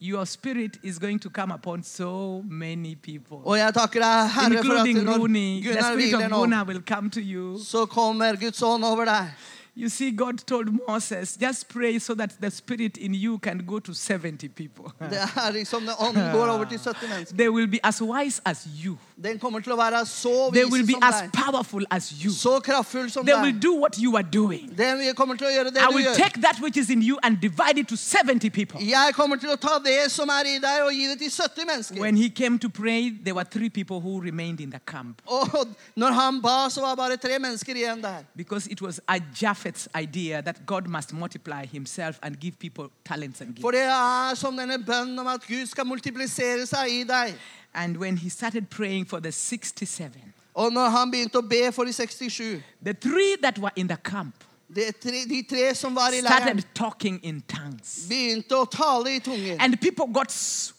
your 0.00 0.24
spirit 0.26 0.76
is 0.82 0.98
going 0.98 1.20
to 1.22 1.30
come 1.30 1.54
upon 1.54 1.82
so 1.82 2.42
many 2.50 2.94
people, 2.96 3.36
Og 3.44 3.58
jeg 3.58 3.74
takker 3.74 4.00
deg, 4.00 4.30
Herre, 4.30 4.64
for 4.64 4.72
at 4.74 4.86
including 4.86 4.98
når 5.04 5.18
Rooney. 5.18 5.62
The 5.62 5.68
Gunnar 5.68 5.82
spirit 5.92 6.04
hviler 6.04 6.24
of 6.24 6.30
nå, 6.30 6.38
Gunnar 6.40 6.64
will 6.64 6.82
come 6.92 7.10
to 7.10 7.20
you. 7.20 7.58
så 7.64 7.86
kommer 7.86 8.36
Guds 8.36 8.62
ånd 8.62 8.84
over 8.84 9.04
deg. 9.04 9.30
You 9.78 9.88
see, 9.88 10.10
God 10.10 10.38
told 10.46 10.68
Moses, 10.88 11.36
just 11.36 11.68
pray 11.68 11.98
so 12.00 12.14
that 12.14 12.30
the 12.40 12.50
spirit 12.50 12.96
in 12.96 13.14
you 13.14 13.38
can 13.38 13.58
go 13.58 13.78
to 13.78 13.94
70 13.94 14.48
people. 14.48 14.84
Det 15.10 15.52
liksom 15.52 15.82
når 15.82 16.02
ånden 16.02 16.32
går 16.32 16.46
over 16.46 16.64
til 16.64 16.78
70 16.78 17.08
mennesker. 17.08 17.36
They 17.36 17.48
will 17.48 17.70
be 17.70 17.78
as 17.84 18.02
wise 18.02 18.40
as 18.44 18.68
you. 18.84 18.96
Den 19.24 19.38
kommer 19.42 19.58
til 19.60 19.72
å 19.72 19.76
være 19.76 20.04
så 20.06 20.50
They 20.54 20.64
will 20.64 20.86
be 20.86 20.92
som 20.92 21.02
as 21.02 21.20
deg. 21.22 21.32
powerful 21.32 21.84
as 21.90 22.12
you. 22.24 22.30
Så 22.30 22.60
kraftfull 22.62 23.10
som 23.10 23.26
They 23.26 23.34
will 23.34 23.52
deg. 23.52 23.62
do 23.62 23.72
what 23.74 23.96
you 23.98 24.14
are 24.16 24.22
doing. 24.22 24.70
Den 24.78 25.14
kommer 25.16 25.34
til 25.34 25.46
å 25.46 25.50
gjøre 25.50 25.72
det 25.74 25.82
I 25.82 25.86
du 25.90 25.94
will 25.96 26.04
gjør. 26.06 26.14
take 26.14 26.40
that 26.40 26.60
which 26.62 26.76
is 26.76 26.88
in 26.90 27.02
you 27.02 27.18
and 27.24 27.40
divide 27.40 27.78
it 27.78 27.88
to 27.88 27.96
70 27.96 28.50
people. 28.50 28.78
Jeg 28.80 29.14
kommer 29.14 29.36
til 29.36 29.48
å 29.50 29.56
ta 29.56 29.78
det 29.84 30.10
som 30.12 30.28
er 30.28 30.46
i 30.46 30.58
deg, 30.62 30.82
og 30.86 30.92
gi 30.94 31.08
det 31.08 31.18
til 31.18 31.30
70 31.30 31.66
mennesker. 31.66 32.00
When 32.00 32.16
he 32.16 32.28
came 32.30 32.58
to 32.60 32.68
pray, 32.68 33.10
there 33.10 33.34
were 33.34 33.44
three 33.44 33.70
people 33.70 34.00
who 34.00 34.20
remained 34.20 34.60
in 34.60 34.70
the 34.70 34.80
camp 34.86 35.20
Og 35.26 35.66
når 35.96 36.10
han 36.12 36.40
ba, 36.42 36.68
så 36.70 36.80
var 36.80 36.94
bare 36.94 37.16
tre 37.16 37.38
mennesker 37.38 37.74
igjen 37.74 38.00
der. 38.02 38.22
because 38.36 38.68
it 38.70 38.80
was 38.80 39.00
a 39.08 39.18
Japheth's 39.42 39.88
idea 40.00 40.42
that 40.42 40.64
God 40.66 40.86
must 40.88 41.12
multiply 41.12 41.66
himself 41.66 42.18
and 42.22 42.38
give 42.40 42.56
people 42.60 42.84
talents 43.04 43.40
and 43.40 43.56
For 43.60 43.72
gifts. 43.72 43.82
det 43.82 43.90
er 43.90 44.34
som 44.36 44.56
denne 44.56 44.78
bønnen 44.78 45.18
om 45.18 45.26
at 45.26 45.40
Gud 45.48 45.66
skal 45.66 45.84
multiplisere 45.86 46.66
seg 46.66 46.88
i 46.90 47.02
deg. 47.04 47.34
And 47.74 47.96
when 47.96 48.16
he 48.16 48.28
started 48.28 48.70
praying 48.70 49.06
for 49.06 49.20
the 49.20 49.32
67, 49.32 50.34
Og 50.54 50.72
når 50.72 50.88
han 50.88 51.10
begynte 51.10 51.38
å 51.38 51.48
be 51.48 51.72
for 51.72 51.84
de 51.84 51.92
67, 51.92 52.62
the 52.82 52.92
three 52.94 53.36
that 53.42 53.58
were 53.58 53.72
in 53.76 53.86
the 53.88 53.96
camp 53.96 54.34
de 54.74 54.84
er 54.84 54.92
tre, 54.92 55.24
de 55.24 55.42
tre 55.48 55.74
som 55.74 55.94
var 55.96 56.12
i 56.12 56.20
leiren, 56.20 56.42
started 56.42 56.64
talking 56.74 57.18
in 57.24 57.40
tongues. 57.48 58.04
begynte 58.08 58.52
å 58.52 58.66
tale 58.68 59.14
i 59.16 59.20
tunger. 59.20 59.56
And 59.60 59.80
people 59.80 60.06
got 60.06 60.34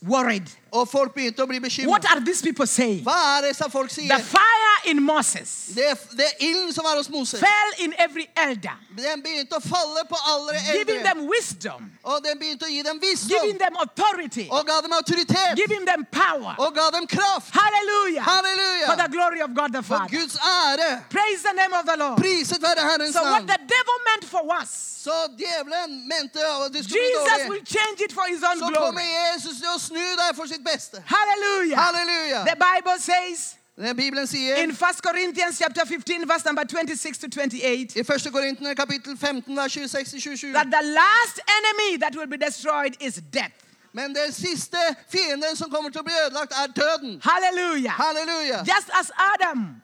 worried. 0.06 0.50
Og 0.72 0.88
folk 0.90 1.14
begynte 1.14 1.44
å 1.44 1.48
bli 1.48 1.60
What 1.88 2.06
are 2.12 2.20
these 2.20 2.42
people 2.42 2.68
saying? 2.68 3.04
Hva 3.04 3.38
er 3.38 3.42
det 3.48 3.56
som 3.56 3.72
folk 3.72 3.90
The 3.90 4.20
fire 4.24 4.76
in 4.86 5.02
Moses 5.04 5.72
Det, 5.76 5.86
det 6.18 6.28
ilden 6.40 6.74
som 6.74 6.84
var 6.84 6.96
hos 6.96 7.10
Moses, 7.10 7.40
fell 7.40 7.86
in 7.86 7.94
every 7.98 8.28
elder, 8.36 8.78
den 8.98 9.22
begynte 9.22 9.56
å 9.58 9.62
falle 9.62 10.04
på 10.10 10.18
alle 10.26 10.54
giving 10.74 11.00
eldre. 11.00 11.04
them 11.04 11.28
wisdom, 11.28 11.92
Og 12.04 12.24
den 12.24 12.40
begynte 12.40 12.66
å 12.66 12.70
gi 12.70 12.82
dem 12.84 13.00
giving 13.00 13.18
visdom. 13.18 13.58
them 13.60 13.76
authority, 13.82 14.48
Og 14.52 14.66
ga 14.66 14.82
dem 14.82 14.94
autoritet. 14.94 15.56
giving 15.56 15.86
them 15.86 16.06
power. 16.12 16.56
Og 16.60 16.74
ga 16.76 16.90
dem 16.92 17.08
kraft. 17.08 17.52
Hallelujah. 17.54 18.24
For 18.24 18.32
Halleluja! 18.32 18.98
the 18.98 19.10
glory 19.12 19.42
of 19.42 19.54
God 19.54 19.74
the 19.74 19.82
For 19.84 19.98
Father. 19.98 20.18
Guds 20.18 20.38
ære. 20.38 21.04
Praise 21.10 21.42
the 21.44 21.54
name 21.54 21.74
of 21.74 21.86
the 21.86 21.98
Lord. 21.98 22.18
Priset 22.20 22.62
være 22.62 22.80
Herrens 22.92 23.14
So 23.14 23.22
what 23.24 23.46
navn. 23.46 23.48
the 23.48 23.60
devil 23.76 23.98
meant 24.10 24.26
for 24.26 24.44
us, 24.62 24.70
Så 25.00 25.16
djevelen 25.40 26.08
mente 26.08 26.40
at 26.44 26.74
det 26.74 26.84
skulle 26.84 27.00
bli 27.00 27.00
Jesus 27.00 27.32
dårlig. 27.32 27.50
will 27.50 27.66
change 27.66 28.00
it 28.06 28.12
for 28.14 28.26
his 28.28 28.44
own 28.44 28.60
Så 28.60 28.66
kommer 28.76 29.02
glory. 29.02 29.34
Jesus 29.34 29.58
til 29.62 29.70
å 29.76 29.80
snu 29.80 30.06
deg 30.22 30.36
for 30.36 30.46
sitt 30.46 30.59
beste. 30.64 31.04
Hallelujah. 31.06 31.78
Halleluja. 31.78 32.46
The 32.46 32.56
Bible 32.56 33.00
says 33.00 33.56
Det 33.78 33.96
Bibelen 33.96 34.28
sier 34.28 34.56
in 34.56 34.70
1 34.72 34.78
Corinthians 35.02 35.58
chapter 35.58 35.86
15 35.86 36.28
verse 36.28 36.46
number 36.46 36.64
26 36.66 37.18
to 37.18 37.30
28 37.30 37.96
i 37.96 38.04
1. 38.04 38.32
Korintene 38.32 38.76
kapittel 38.76 39.18
15 39.18 39.56
vers 39.56 39.78
26-27 39.78 40.52
that 40.54 40.68
the 40.70 40.84
last 40.84 41.40
enemy 41.48 41.98
that 41.98 42.14
will 42.16 42.28
be 42.28 42.38
destroyed 42.38 42.96
is 43.00 43.22
death. 43.34 43.54
Men 43.94 44.14
den 44.16 44.32
siste 44.32 44.78
fienden 45.10 45.56
som 45.56 45.72
kommer 45.72 45.90
til 45.90 46.02
å 46.02 46.04
bli 46.04 46.14
ødelagt, 46.26 46.54
er 46.54 46.68
døden. 46.68 47.22
Hallelujah. 47.24 47.92
Halleluja. 47.92 48.60
Just 48.60 48.90
as 48.94 49.12
Adam 49.18 49.82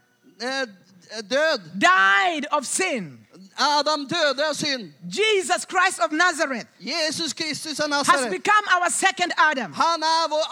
Død. 1.30 1.60
died 1.80 2.46
of 2.52 2.66
sin, 2.66 3.25
Adam 3.58 4.08
døde 4.08 4.44
av 4.50 4.54
synd. 4.54 4.92
Jesus 5.20 5.62
Christ 5.72 6.00
of 6.00 6.12
Nazareth 6.12 6.68
Jesus 6.80 7.34
Kristus 7.34 7.80
av 7.80 7.90
has 7.92 8.08
Nazaret. 8.08 8.32
become 8.32 8.66
our 8.76 8.90
second 8.92 9.32
Adam. 9.38 9.74
Han 9.74 10.04
er 10.04 10.28
vår 10.30 10.46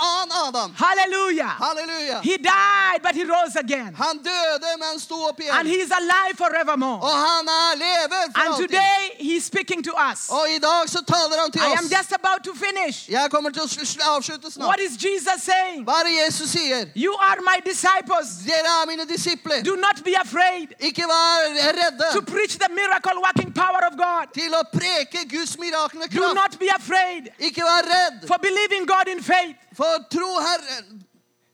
Adam. 0.48 0.74
Hallelujah. 0.76 1.54
Halleluja. 1.66 2.22
He 2.22 2.38
died, 2.38 3.00
but 3.02 3.14
he 3.16 3.24
rose 3.24 3.56
again. 3.56 3.94
Han 3.96 4.20
men 4.24 4.88
han 4.90 5.00
sto 5.00 5.16
opp 5.30 5.40
And 5.52 5.68
he 5.68 5.76
is 5.86 5.92
alive 5.92 6.36
forevermore. 6.38 7.00
Og 7.02 7.16
han 7.28 7.48
er 7.48 7.76
lever 7.76 8.24
for 8.34 8.40
And 8.42 8.50
alltid. 8.54 8.68
today 8.68 9.02
he's 9.20 9.44
speaking 9.46 9.84
to 9.84 9.94
us. 10.12 10.30
Og 10.30 10.50
i 10.50 10.58
så 10.88 11.02
taler 11.08 11.42
han 11.42 11.52
til 11.52 11.62
I 11.62 11.66
am 11.66 11.86
oss. 11.86 11.92
just 11.98 12.12
about 12.12 12.40
to 12.44 12.54
finish. 12.66 13.10
Jeg 13.10 13.28
kommer 13.32 13.50
til 13.50 13.62
å 13.62 13.66
sl- 13.66 13.86
sl- 13.86 14.02
What 14.04 14.54
snart. 14.54 14.80
is 14.80 14.94
Jesus 15.04 15.40
saying? 15.44 15.80
Er 15.88 16.04
det 16.08 16.14
Jesus 16.26 16.50
sier? 16.50 16.86
You 16.96 17.14
are 17.20 17.40
my 17.42 17.58
disciples. 17.72 18.28
Dere 18.48 18.86
mine 18.88 19.06
disipler. 19.06 19.64
Do 19.64 19.76
not 19.76 20.04
be 20.04 20.14
afraid 20.26 20.68
Ikke 20.80 21.04
vær 21.04 22.14
to 22.14 22.22
preach 22.22 22.54
the 22.64 22.70
miracle 22.94 23.22
working 23.22 23.52
power 23.54 23.82
of 23.90 23.98
God. 23.98 24.28
til 24.34 24.52
å 24.54 24.64
preke 24.72 25.26
Guds 25.30 25.58
miraklende 25.58 26.10
Do 26.12 26.34
not 26.34 26.60
be 26.60 26.70
afraid 26.70 27.30
Ikke 27.40 27.62
vær 27.64 27.84
redd, 27.88 28.28
for 28.28 28.38
believing 28.38 28.86
God 28.86 29.08
in 29.08 29.22
faith. 29.24 29.56
for 29.74 29.86
tro 30.10 30.40
Herren. 30.40 31.04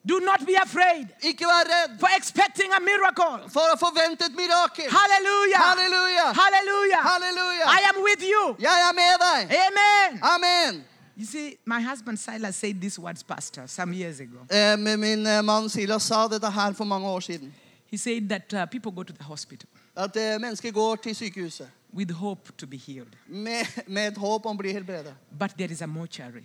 Do 0.06 0.20
not 0.20 0.46
be 0.46 0.56
afraid 0.56 1.08
Ikke 1.24 1.46
vær 1.46 1.66
redd 1.70 2.00
for 2.00 2.10
expecting 2.18 2.72
a 2.74 2.80
miracle. 2.80 3.50
for 3.50 3.62
å 3.74 3.78
forvente 3.78 4.26
et 4.26 4.36
mirakel. 4.36 4.90
Hallelujah. 4.90 5.58
Halleluja! 5.60 6.28
Hallelujah. 6.34 7.02
Halleluja! 7.04 7.66
I 7.68 7.80
am 7.94 8.04
with 8.04 8.22
you. 8.22 8.56
Jeg 8.60 8.80
er 8.90 8.94
med 8.94 9.18
deg. 9.26 9.58
Amen. 9.68 10.20
Amen. 10.24 10.86
You 11.16 11.26
see, 11.26 11.58
my 11.66 11.82
husband 11.82 12.18
Silas 12.18 12.56
said 12.56 12.80
these 12.80 12.98
words, 12.98 13.24
Pastor, 13.24 13.68
some 13.68 13.92
years 13.94 14.22
ago. 14.22 14.38
Eh, 14.50 14.78
Min 14.78 15.28
eh, 15.28 15.42
mann 15.42 15.68
Silas 15.70 16.04
sa 16.04 16.28
dette 16.30 16.50
her 16.50 16.74
for 16.74 16.86
mange 16.86 17.06
år 17.08 17.20
siden. 17.20 17.52
He 17.92 17.98
said 17.98 18.30
that 18.30 18.54
uh, 18.54 18.66
people 18.68 18.92
go 18.92 19.04
to 19.04 19.12
the 19.14 19.24
hospital 19.24 19.68
At 20.00 20.16
eh, 20.16 20.38
mennesker 20.42 20.72
går 20.72 20.96
til 21.04 21.16
sykehuset 21.16 21.70
with 21.94 22.14
hope 22.14 22.52
to 22.58 22.68
be 22.68 22.78
healed, 22.78 23.12
med, 23.28 23.66
med 23.88 24.08
et 24.12 24.18
håp 24.18 24.46
om 24.46 24.56
å 24.56 24.62
bli 24.62 24.72
helbredet. 24.72 25.14
but 25.40 25.52
there 25.58 25.72
is 25.72 25.82
a 25.82 25.88
mortuary. 25.88 26.44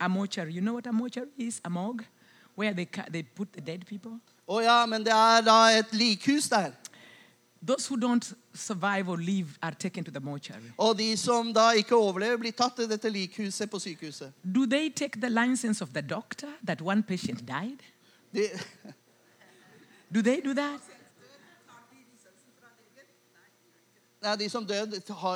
A 0.00 0.08
mortuary. 0.08 0.52
You 0.52 0.60
know 0.60 0.74
what 0.74 0.86
a 0.86 0.92
mortuary 0.92 1.28
is? 1.38 1.60
A 1.64 1.68
morgue, 1.70 2.04
where 2.56 2.72
they 2.74 2.86
they 3.12 3.22
put 3.22 3.52
the 3.52 3.60
dead 3.60 3.84
people. 3.86 4.12
Å 4.48 4.60
ja, 4.62 4.86
men 4.86 5.04
det 5.04 5.12
er 5.12 5.42
da 5.46 5.58
et 5.78 5.92
likhus 5.92 6.48
der. 6.48 6.72
Those 7.66 7.86
who 7.90 7.96
don't 7.96 8.32
survive 8.54 9.08
or 9.08 9.16
live 9.16 9.58
are 9.62 9.74
taken 9.78 10.04
to 10.04 10.10
the 10.10 10.20
mortuary. 10.20 10.72
Og 10.78 10.98
de 10.98 11.16
som 11.16 11.52
da 11.54 11.70
ikke 11.70 11.94
overlever, 11.96 12.36
blir 12.36 12.52
tatt 12.52 12.76
til 12.76 12.88
dette 12.90 13.10
likhuset 13.10 13.70
på 13.70 13.78
sykehuset. 13.78 14.32
Do 14.54 14.66
they 14.66 14.88
take 14.90 15.20
the 15.20 15.30
license 15.30 15.82
of 15.84 15.92
the 15.94 16.02
doctor 16.02 16.48
that 16.66 16.80
one 16.82 17.02
patient 17.02 17.44
died? 17.48 17.78
De, 18.34 18.48
Do 20.14 20.22
they 20.22 20.40
do 20.40 20.54
that? 20.54 20.80
Nei, 24.22 24.36
de 24.36 24.48
som 24.48 24.66
dør, 24.66 24.86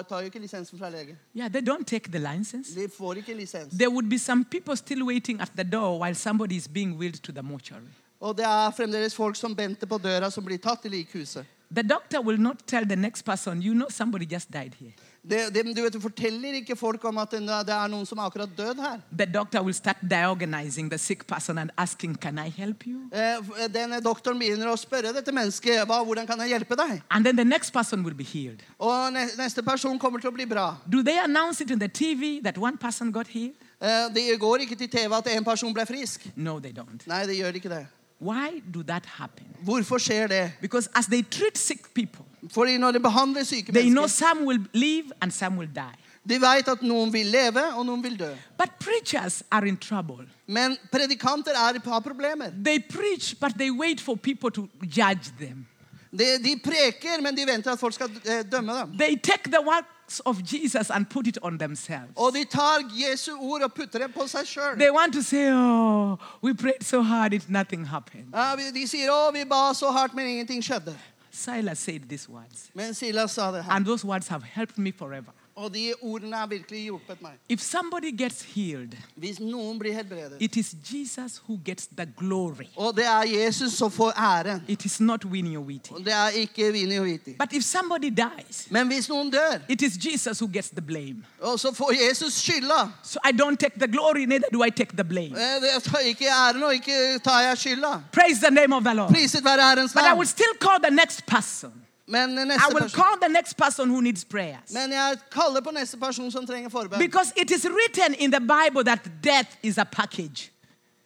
tar 0.09 0.20
jo 0.20 0.30
ikke 0.30 0.39
lisensen 0.39 0.78
fra 0.78 0.91
lege. 0.91 1.16
Yeah, 1.34 1.51
they 1.51 1.61
don't 1.61 1.84
take 1.87 2.11
the 2.11 2.18
license. 2.18 2.74
De 2.74 2.89
får 2.89 3.22
ikke 3.22 3.34
lisens. 3.34 3.74
There 3.74 3.91
would 3.91 4.09
be 4.11 4.18
some 4.18 4.45
people 4.45 4.76
still 4.76 5.07
waiting 5.07 5.41
at 5.41 5.51
the 5.57 5.64
door 5.64 5.99
while 5.99 6.14
somebody 6.14 6.57
is 6.57 6.68
being 6.68 6.97
wheeled 6.99 7.22
to 7.22 7.32
the 7.32 7.43
mortuary. 7.43 7.93
Og 8.20 8.37
det 8.37 8.45
er 8.45 8.70
fremdeles 8.70 9.14
folk 9.14 9.37
som 9.37 9.57
venter 9.59 9.87
på 9.87 9.99
døra, 9.99 10.30
som 10.30 10.45
blir 10.45 10.59
tatt 10.59 10.82
til 10.82 10.91
likhuset. 10.91 11.45
The 11.75 11.83
doctor 11.83 12.21
will 12.23 12.39
not 12.39 12.67
tell 12.67 12.85
the 12.87 12.97
next 12.97 13.23
person, 13.23 13.61
you 13.61 13.75
know, 13.75 13.89
somebody 13.91 14.25
just 14.25 14.51
died 14.53 14.75
here. 14.79 14.93
Det, 15.29 15.51
det, 15.55 15.64
du 15.77 15.83
vet, 15.83 15.93
du 15.93 15.99
forteller 16.01 16.55
ikke 16.55 16.77
folk 16.79 17.03
om 17.05 17.17
at 17.19 17.31
det 17.33 17.41
er 17.51 17.89
noen 17.91 18.07
som 18.07 18.19
er 18.23 18.29
akkurat 18.29 18.49
død 18.57 18.79
her. 18.79 19.01
The 19.19 19.27
doctor 19.27 19.61
will 19.64 19.75
start 19.75 19.97
diagnosing 20.09 20.89
the 20.89 20.99
sick 20.99 21.27
person 21.27 21.59
and 21.59 21.71
asking, 21.77 22.14
Can 22.14 22.39
I 22.39 22.49
help 22.49 22.87
you? 22.87 23.09
Eh, 23.12 23.67
Denne 23.75 23.99
doktoren 24.01 24.39
begynner 24.39 24.71
å 24.71 24.77
spørre 24.79 25.11
dette 25.12 25.33
mennesket 25.35 25.83
hva, 25.91 25.99
hvordan 26.07 26.27
kan 26.31 26.39
jeg 26.45 26.49
hjelpe 26.55 26.77
deg. 26.79 27.03
And 27.11 27.27
then 27.27 27.35
the 27.37 27.45
next 27.45 27.73
person 27.75 28.05
will 28.05 28.14
be 28.14 28.23
healed. 28.25 28.62
Og 28.79 29.12
ne- 29.12 29.27
neste 29.37 29.62
person 29.67 29.99
kommer 29.99 30.21
til 30.23 30.31
å 30.31 30.35
bli 30.35 30.47
bra. 30.47 30.77
Do 30.89 31.03
they 31.03 31.19
announce 31.19 31.61
it 31.61 31.71
in 31.71 31.81
the 31.81 31.89
TV 31.89 32.41
that 32.45 32.57
one 32.59 32.77
person 32.79 33.11
got 33.11 33.27
healed? 33.27 33.57
Eh, 33.83 34.09
Det 34.14 34.39
går 34.41 34.57
ikke 34.62 34.77
til 34.79 34.89
TV 34.89 35.12
at 35.12 35.27
en 35.37 35.45
person 35.45 35.75
ble 35.75 35.85
frisk. 35.87 36.31
No, 36.37 36.61
they 36.61 36.71
don't. 36.73 37.03
Nei, 37.07 37.25
det 37.27 37.37
gjør 37.37 37.53
ikke 37.59 37.69
det. 37.75 37.87
Why 38.19 38.62
do 38.75 38.83
that 38.83 39.07
happen? 39.07 39.47
Hvorfor 39.62 39.99
skjer 39.99 40.27
det? 40.27 40.53
Because 40.61 40.89
as 40.95 41.07
they 41.07 41.23
treat 41.23 41.59
sick 41.59 41.95
people, 41.95 42.25
Fordi 42.53 42.77
når 42.79 42.91
de 42.91 43.01
behandler 43.01 43.45
syke 43.45 43.73
they 43.73 43.89
know 43.89 44.03
mennesker, 44.03 44.27
some 44.29 44.47
will 44.47 44.64
live 44.73 45.12
and 45.21 45.31
some 45.31 45.57
will 45.57 45.71
die. 45.75 45.97
de 46.29 46.41
vet 46.41 46.69
at 46.69 46.83
noen 46.83 47.12
vil 47.12 47.27
leve, 47.27 47.62
og 47.77 47.87
noen 47.87 48.03
vil 48.03 48.19
dø. 48.19 48.33
But 48.59 48.71
preachers 48.81 49.43
are 49.51 49.69
in 49.69 49.77
trouble. 49.77 50.27
Men 50.47 50.77
predikanter 50.93 51.53
er, 51.55 51.79
har 51.85 52.01
problemer. 52.01 52.51
They 52.64 52.79
preach, 52.79 53.35
but 53.41 53.53
they 53.59 53.71
wait 53.71 54.01
for 54.01 54.17
people 54.17 54.51
to 54.51 54.69
judge 54.83 55.31
them. 55.39 55.67
De, 56.11 56.25
de 56.43 56.57
preker, 56.64 57.21
men 57.23 57.37
de 57.37 57.47
venter 57.47 57.73
at 57.73 57.79
folk 57.79 57.95
skal 57.95 58.11
eh, 58.25 58.43
dømme 58.53 58.73
dem. 58.73 58.99
They 58.99 59.17
take 59.17 59.51
the 59.51 59.62
works 60.07 60.21
of 60.27 60.43
Jesus 60.45 60.91
and 60.91 61.09
put 61.09 61.27
it 61.27 61.39
on 61.43 61.59
themselves. 61.59 62.13
Og 62.17 62.33
de 62.35 62.45
tar 62.45 62.79
Jesu 62.95 63.33
ord 63.41 63.63
og 63.63 63.73
putter 63.75 63.99
det 63.99 64.15
på 64.15 64.27
seg 64.29 64.47
sjøl. 64.47 64.79
They 64.79 64.91
want 64.91 65.13
to 65.15 65.23
say, 65.23 65.51
Oh, 65.53 66.17
we 66.43 66.55
prayed 66.55 66.83
so 66.83 67.03
hard, 67.03 67.33
it 67.33 67.49
nothing 67.51 67.87
happened. 67.87 68.27
Ja, 68.35 68.55
vi- 68.57 68.71
de 68.81 68.87
sier 68.87 69.11
'Å, 69.11 69.33
vi 69.33 69.45
ba 69.45 69.73
så 69.75 69.91
hardt, 69.91 70.15
men 70.15 70.27
ingenting 70.27 70.63
skjedde'. 70.63 70.95
Silas 71.31 71.79
said 71.79 72.09
these 72.09 72.29
words, 72.29 72.71
Men 72.75 72.95
Silas 72.95 73.33
sa 73.33 73.51
det 73.53 73.65
her. 73.65 73.73
and 73.73 73.85
those 73.87 74.05
words 74.07 74.29
have 74.29 74.43
helped 74.43 74.79
me 74.79 74.93
forever. 74.93 75.33
Og 75.57 75.71
de 75.75 75.93
ordene 76.03 76.37
har 76.37 76.47
virkelig 76.47 76.83
hjulpet 76.85 77.23
meg. 77.23 77.33
If 77.49 77.61
somebody 77.61 78.11
gets 78.19 78.43
healed, 78.55 78.93
Hvis 79.17 79.39
noen 79.41 79.79
blir 79.79 79.93
helbredet 79.97 80.37
it 80.41 80.57
is 80.57 80.75
Jesus 80.93 81.39
who 81.49 81.57
gets 81.65 81.87
the 81.87 82.07
glory. 82.19 82.67
Og 82.77 82.97
det 82.97 83.07
er 83.07 83.23
Jesus 83.25 83.73
som 83.73 83.91
får 83.91 84.13
æren. 84.21 84.63
It 84.69 84.85
is 84.85 85.01
not 85.01 85.25
Winnie 85.25 85.57
or 85.59 85.65
Wheatie. 85.65 85.97
Og 85.97 86.05
det 86.05 86.13
er 86.13 86.29
ikke 86.29 86.73
Vini 86.73 86.99
og 86.99 87.05
Viti. 87.05 87.33
But 87.39 87.53
if 87.53 87.63
somebody 87.65 88.11
dies, 88.11 88.67
Men 88.71 88.87
hvis 88.87 89.09
noen 89.09 89.31
dør, 89.31 89.59
it 89.69 89.83
is 89.83 89.97
Jesus 90.05 90.39
who 90.43 90.49
gets 90.53 90.69
the 90.69 90.83
blame. 90.83 91.25
og 91.41 91.61
så 91.61 91.73
får 91.75 91.93
Jesus 92.09 92.33
skylda 92.35 92.91
So 93.03 93.19
I 93.25 93.33
don't 93.33 93.57
take 93.57 93.79
the 93.79 93.89
glory, 93.89 94.25
neither 94.27 94.49
do 94.53 94.63
I 94.65 94.71
take 94.71 94.93
the 94.97 95.05
blame. 95.05 95.33
eh, 95.37 95.63
det 95.63 95.83
tar 95.83 95.99
ikke 95.99 96.25
æren, 96.27 96.63
og 96.63 96.75
ikke 96.75 97.19
tar 97.25 97.41
jeg 97.41 97.59
skylda. 97.59 98.01
Praise 98.13 98.41
the 98.41 98.51
name 98.51 98.77
of 98.77 98.85
the 98.85 98.95
Lord. 98.95 99.11
Priset 99.13 99.45
være 99.45 99.63
Herrens 99.69 99.93
But 99.93 100.03
I 100.03 100.05
navn. 100.05 100.19
will 100.19 100.29
still 100.29 100.55
call 100.61 100.79
the 100.83 100.91
next 100.95 101.27
person. 101.27 101.73
Men 102.09 102.39
I 102.39 102.69
will 102.69 102.81
person 102.81 103.03
call 103.03 103.19
the 103.21 103.29
next 103.29 103.57
person 103.57 103.91
who 103.91 104.01
needs 104.01 104.25
prayers. 104.25 104.73
Men 104.73 104.93
jeg 104.93 105.19
kaller 105.31 105.61
på 105.61 105.71
neste 105.71 105.97
person 105.97 106.31
som 106.31 106.47
trenger 106.47 106.71
forbønn. 106.71 106.99
Because 106.99 107.33
it 107.37 107.51
is 107.51 107.67
written 107.67 108.15
in 108.15 108.31
the 108.31 108.41
Bible 108.41 108.85
that 108.85 109.01
death 109.23 109.57
is 109.63 109.79
a 109.79 109.85
package. 109.85 110.53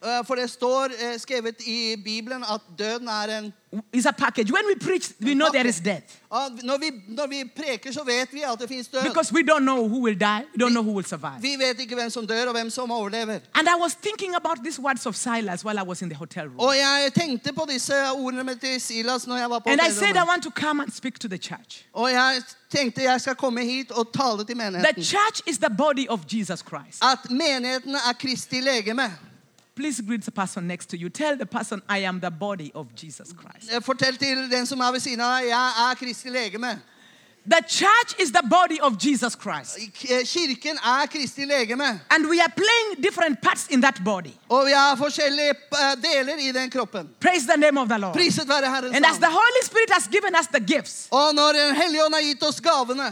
Eh, 0.03 0.25
For 0.25 0.35
det 0.35 0.49
står 0.49 0.83
eh, 0.99 1.19
skrevet 1.19 1.61
i 1.65 1.95
Bibelen 2.03 2.43
at 2.43 2.61
døden 2.79 3.07
er 3.07 3.37
en 3.39 3.53
Is 3.93 4.05
a 4.05 4.11
package. 4.11 4.51
When 4.51 4.65
we 4.67 4.75
preach, 4.75 5.13
we 5.21 5.33
know 5.33 5.47
there 5.49 5.67
is 5.67 5.79
death. 5.79 6.03
Når, 6.63 6.77
vi, 6.77 6.91
når 7.07 7.27
vi 7.27 7.43
preker, 7.55 7.91
så 7.91 8.03
vet 8.03 8.33
vi 8.33 8.41
at 8.43 8.59
det 8.59 8.67
fins 8.69 8.87
død. 8.87 9.03
Because 9.03 9.33
we 9.33 9.41
don't 9.43 9.63
know 9.63 9.87
who 9.87 9.99
will 10.01 10.19
die, 10.19 10.43
we 10.53 10.63
don't 10.63 10.73
know 10.73 10.83
who 10.83 10.91
will 10.91 11.05
survive. 11.05 11.41
Vi 11.41 11.55
vet 11.57 11.79
ikke 11.79 11.95
hvem 11.95 12.09
som 12.09 12.27
dør, 12.27 12.45
og 12.45 12.51
hvem 12.51 12.69
som 12.69 12.91
overlever. 12.91 13.39
And 13.55 13.67
I 13.67 13.81
was 13.81 13.95
thinking 13.95 14.35
about 14.35 14.57
these 14.63 14.81
words 14.81 15.05
of 15.05 15.15
Silas 15.15 15.65
while 15.65 15.79
I 15.79 15.83
was 15.83 16.01
in 16.01 16.09
the 16.09 16.17
hotel 16.17 16.43
room. 16.47 16.59
Og 16.59 16.75
jeg 16.75 17.11
tenkte 17.15 17.53
på 17.53 17.65
disse 17.69 17.93
ordene 18.11 18.55
til 18.55 18.81
Silas 18.81 19.27
når 19.27 19.37
jeg 19.37 19.49
var 19.49 19.59
på 19.59 19.69
And 19.69 19.79
I 19.89 19.91
said, 19.91 20.15
I 20.15 20.25
want 20.27 20.43
to 20.43 20.51
come 20.51 20.83
and 20.83 20.91
speak 20.91 21.19
to 21.19 21.27
the 21.27 21.37
church. 21.37 21.85
Og 21.93 22.11
jeg 22.11 22.41
tenkte 22.69 23.03
jeg 23.03 23.21
skal 23.21 23.35
komme 23.35 23.63
hit 23.63 23.91
og 23.91 24.13
tale 24.13 24.43
til 24.45 24.57
The 24.57 25.03
church 25.03 25.41
is 25.47 25.57
the 25.57 25.75
body 25.77 26.07
of 26.09 26.19
Jesus 26.33 26.59
Christ. 26.59 27.03
At 27.03 27.31
menigheten 27.31 27.95
er 27.95 28.13
Kristi 28.19 28.59
legeme. 28.59 29.17
Please 29.81 29.99
greet 29.99 30.21
the 30.21 30.31
person 30.31 30.67
next 30.67 30.89
to 30.91 30.97
you. 30.97 31.09
Tell 31.09 31.35
the 31.35 31.45
person, 31.45 31.81
I 31.89 32.03
am 32.03 32.19
the 32.19 32.29
body 32.29 32.71
of 32.75 32.93
Jesus 32.93 33.33
Christ. 33.33 33.73
Eh, 33.73 33.81
Fortell 33.81 34.17
til 34.17 34.51
den 34.51 34.65
som 34.65 34.79
er 34.79 34.91
ved 34.91 34.99
siden 34.99 35.19
av 35.25 35.39
deg, 35.39 35.47
jeg 35.49 35.71
er 35.85 35.95
Kristi 35.97 36.29
legeme. 36.29 36.75
The 37.43 37.61
church 37.67 38.19
is 38.19 38.31
the 38.31 38.43
body 38.47 38.79
of 38.79 38.99
Jesus 38.99 39.35
Christ. 39.35 39.79
Kirken 39.93 40.77
er 40.77 41.07
Kristi 41.07 41.45
legeme. 41.45 41.99
And 42.11 42.29
we 42.29 42.39
are 42.39 42.49
playing 42.49 43.01
different 43.01 43.41
parts 43.41 43.67
in 43.69 43.81
that 43.81 44.03
body. 44.03 44.33
Vi 44.49 44.71
har 44.71 44.95
forskjellige 44.95 45.49
eh, 45.49 46.47
i 46.47 46.51
den 46.51 46.69
kroppen. 46.69 47.09
Praise 47.19 47.47
the 47.47 47.57
name 47.57 47.77
of 47.77 47.89
the 47.89 47.97
Lord. 47.97 48.13
Priset 48.13 48.47
være 48.47 48.69
Herrens 48.69 48.95
And 48.95 49.05
as 49.05 49.17
the. 49.17 49.25
Holy 49.25 49.63
Spirit 49.63 49.89
has 49.89 50.07
given 50.07 50.35
us 50.35 50.47
the 50.47 50.59
gifts, 50.59 51.07
når 51.11 51.53
Den 51.53 51.75
har 51.75 52.47
oss 52.47 52.61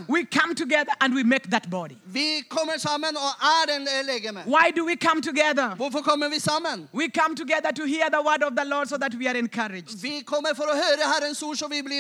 we 0.10 0.26
come 0.26 0.54
together 0.54 0.94
and 1.02 1.16
we 1.16 1.24
make 1.24 1.50
that 1.50 1.70
body. 1.70 1.96
vi 2.06 2.44
kommer 2.50 2.74
er 2.74 3.66
den 3.68 3.88
eh, 3.88 4.06
legeme. 4.06 4.44
Why 4.46 4.72
do 4.72 4.86
we 4.86 4.96
come 4.96 5.22
together? 5.22 5.76
Hvorfor 5.76 6.02
kommer 6.02 6.30
vi 6.30 6.40
sammen? 6.40 6.88
We 6.94 7.10
come 7.10 7.36
together 7.36 7.72
to 7.72 7.86
hear 7.86 8.10
the 8.10 8.22
word 8.22 8.44
of 8.44 8.56
the 8.56 8.66
Lord 8.66 8.88
so 8.90 8.98
that 8.98 9.16
we 9.16 9.28
are 9.28 9.38
encouraged. 9.38 10.02
Vi 10.02 10.22
kommer 10.26 10.54
høre 10.56 11.14
Herrens 11.14 11.44
ord, 11.44 11.56
så 11.56 11.68
vi 11.68 11.82
blir. 11.82 12.00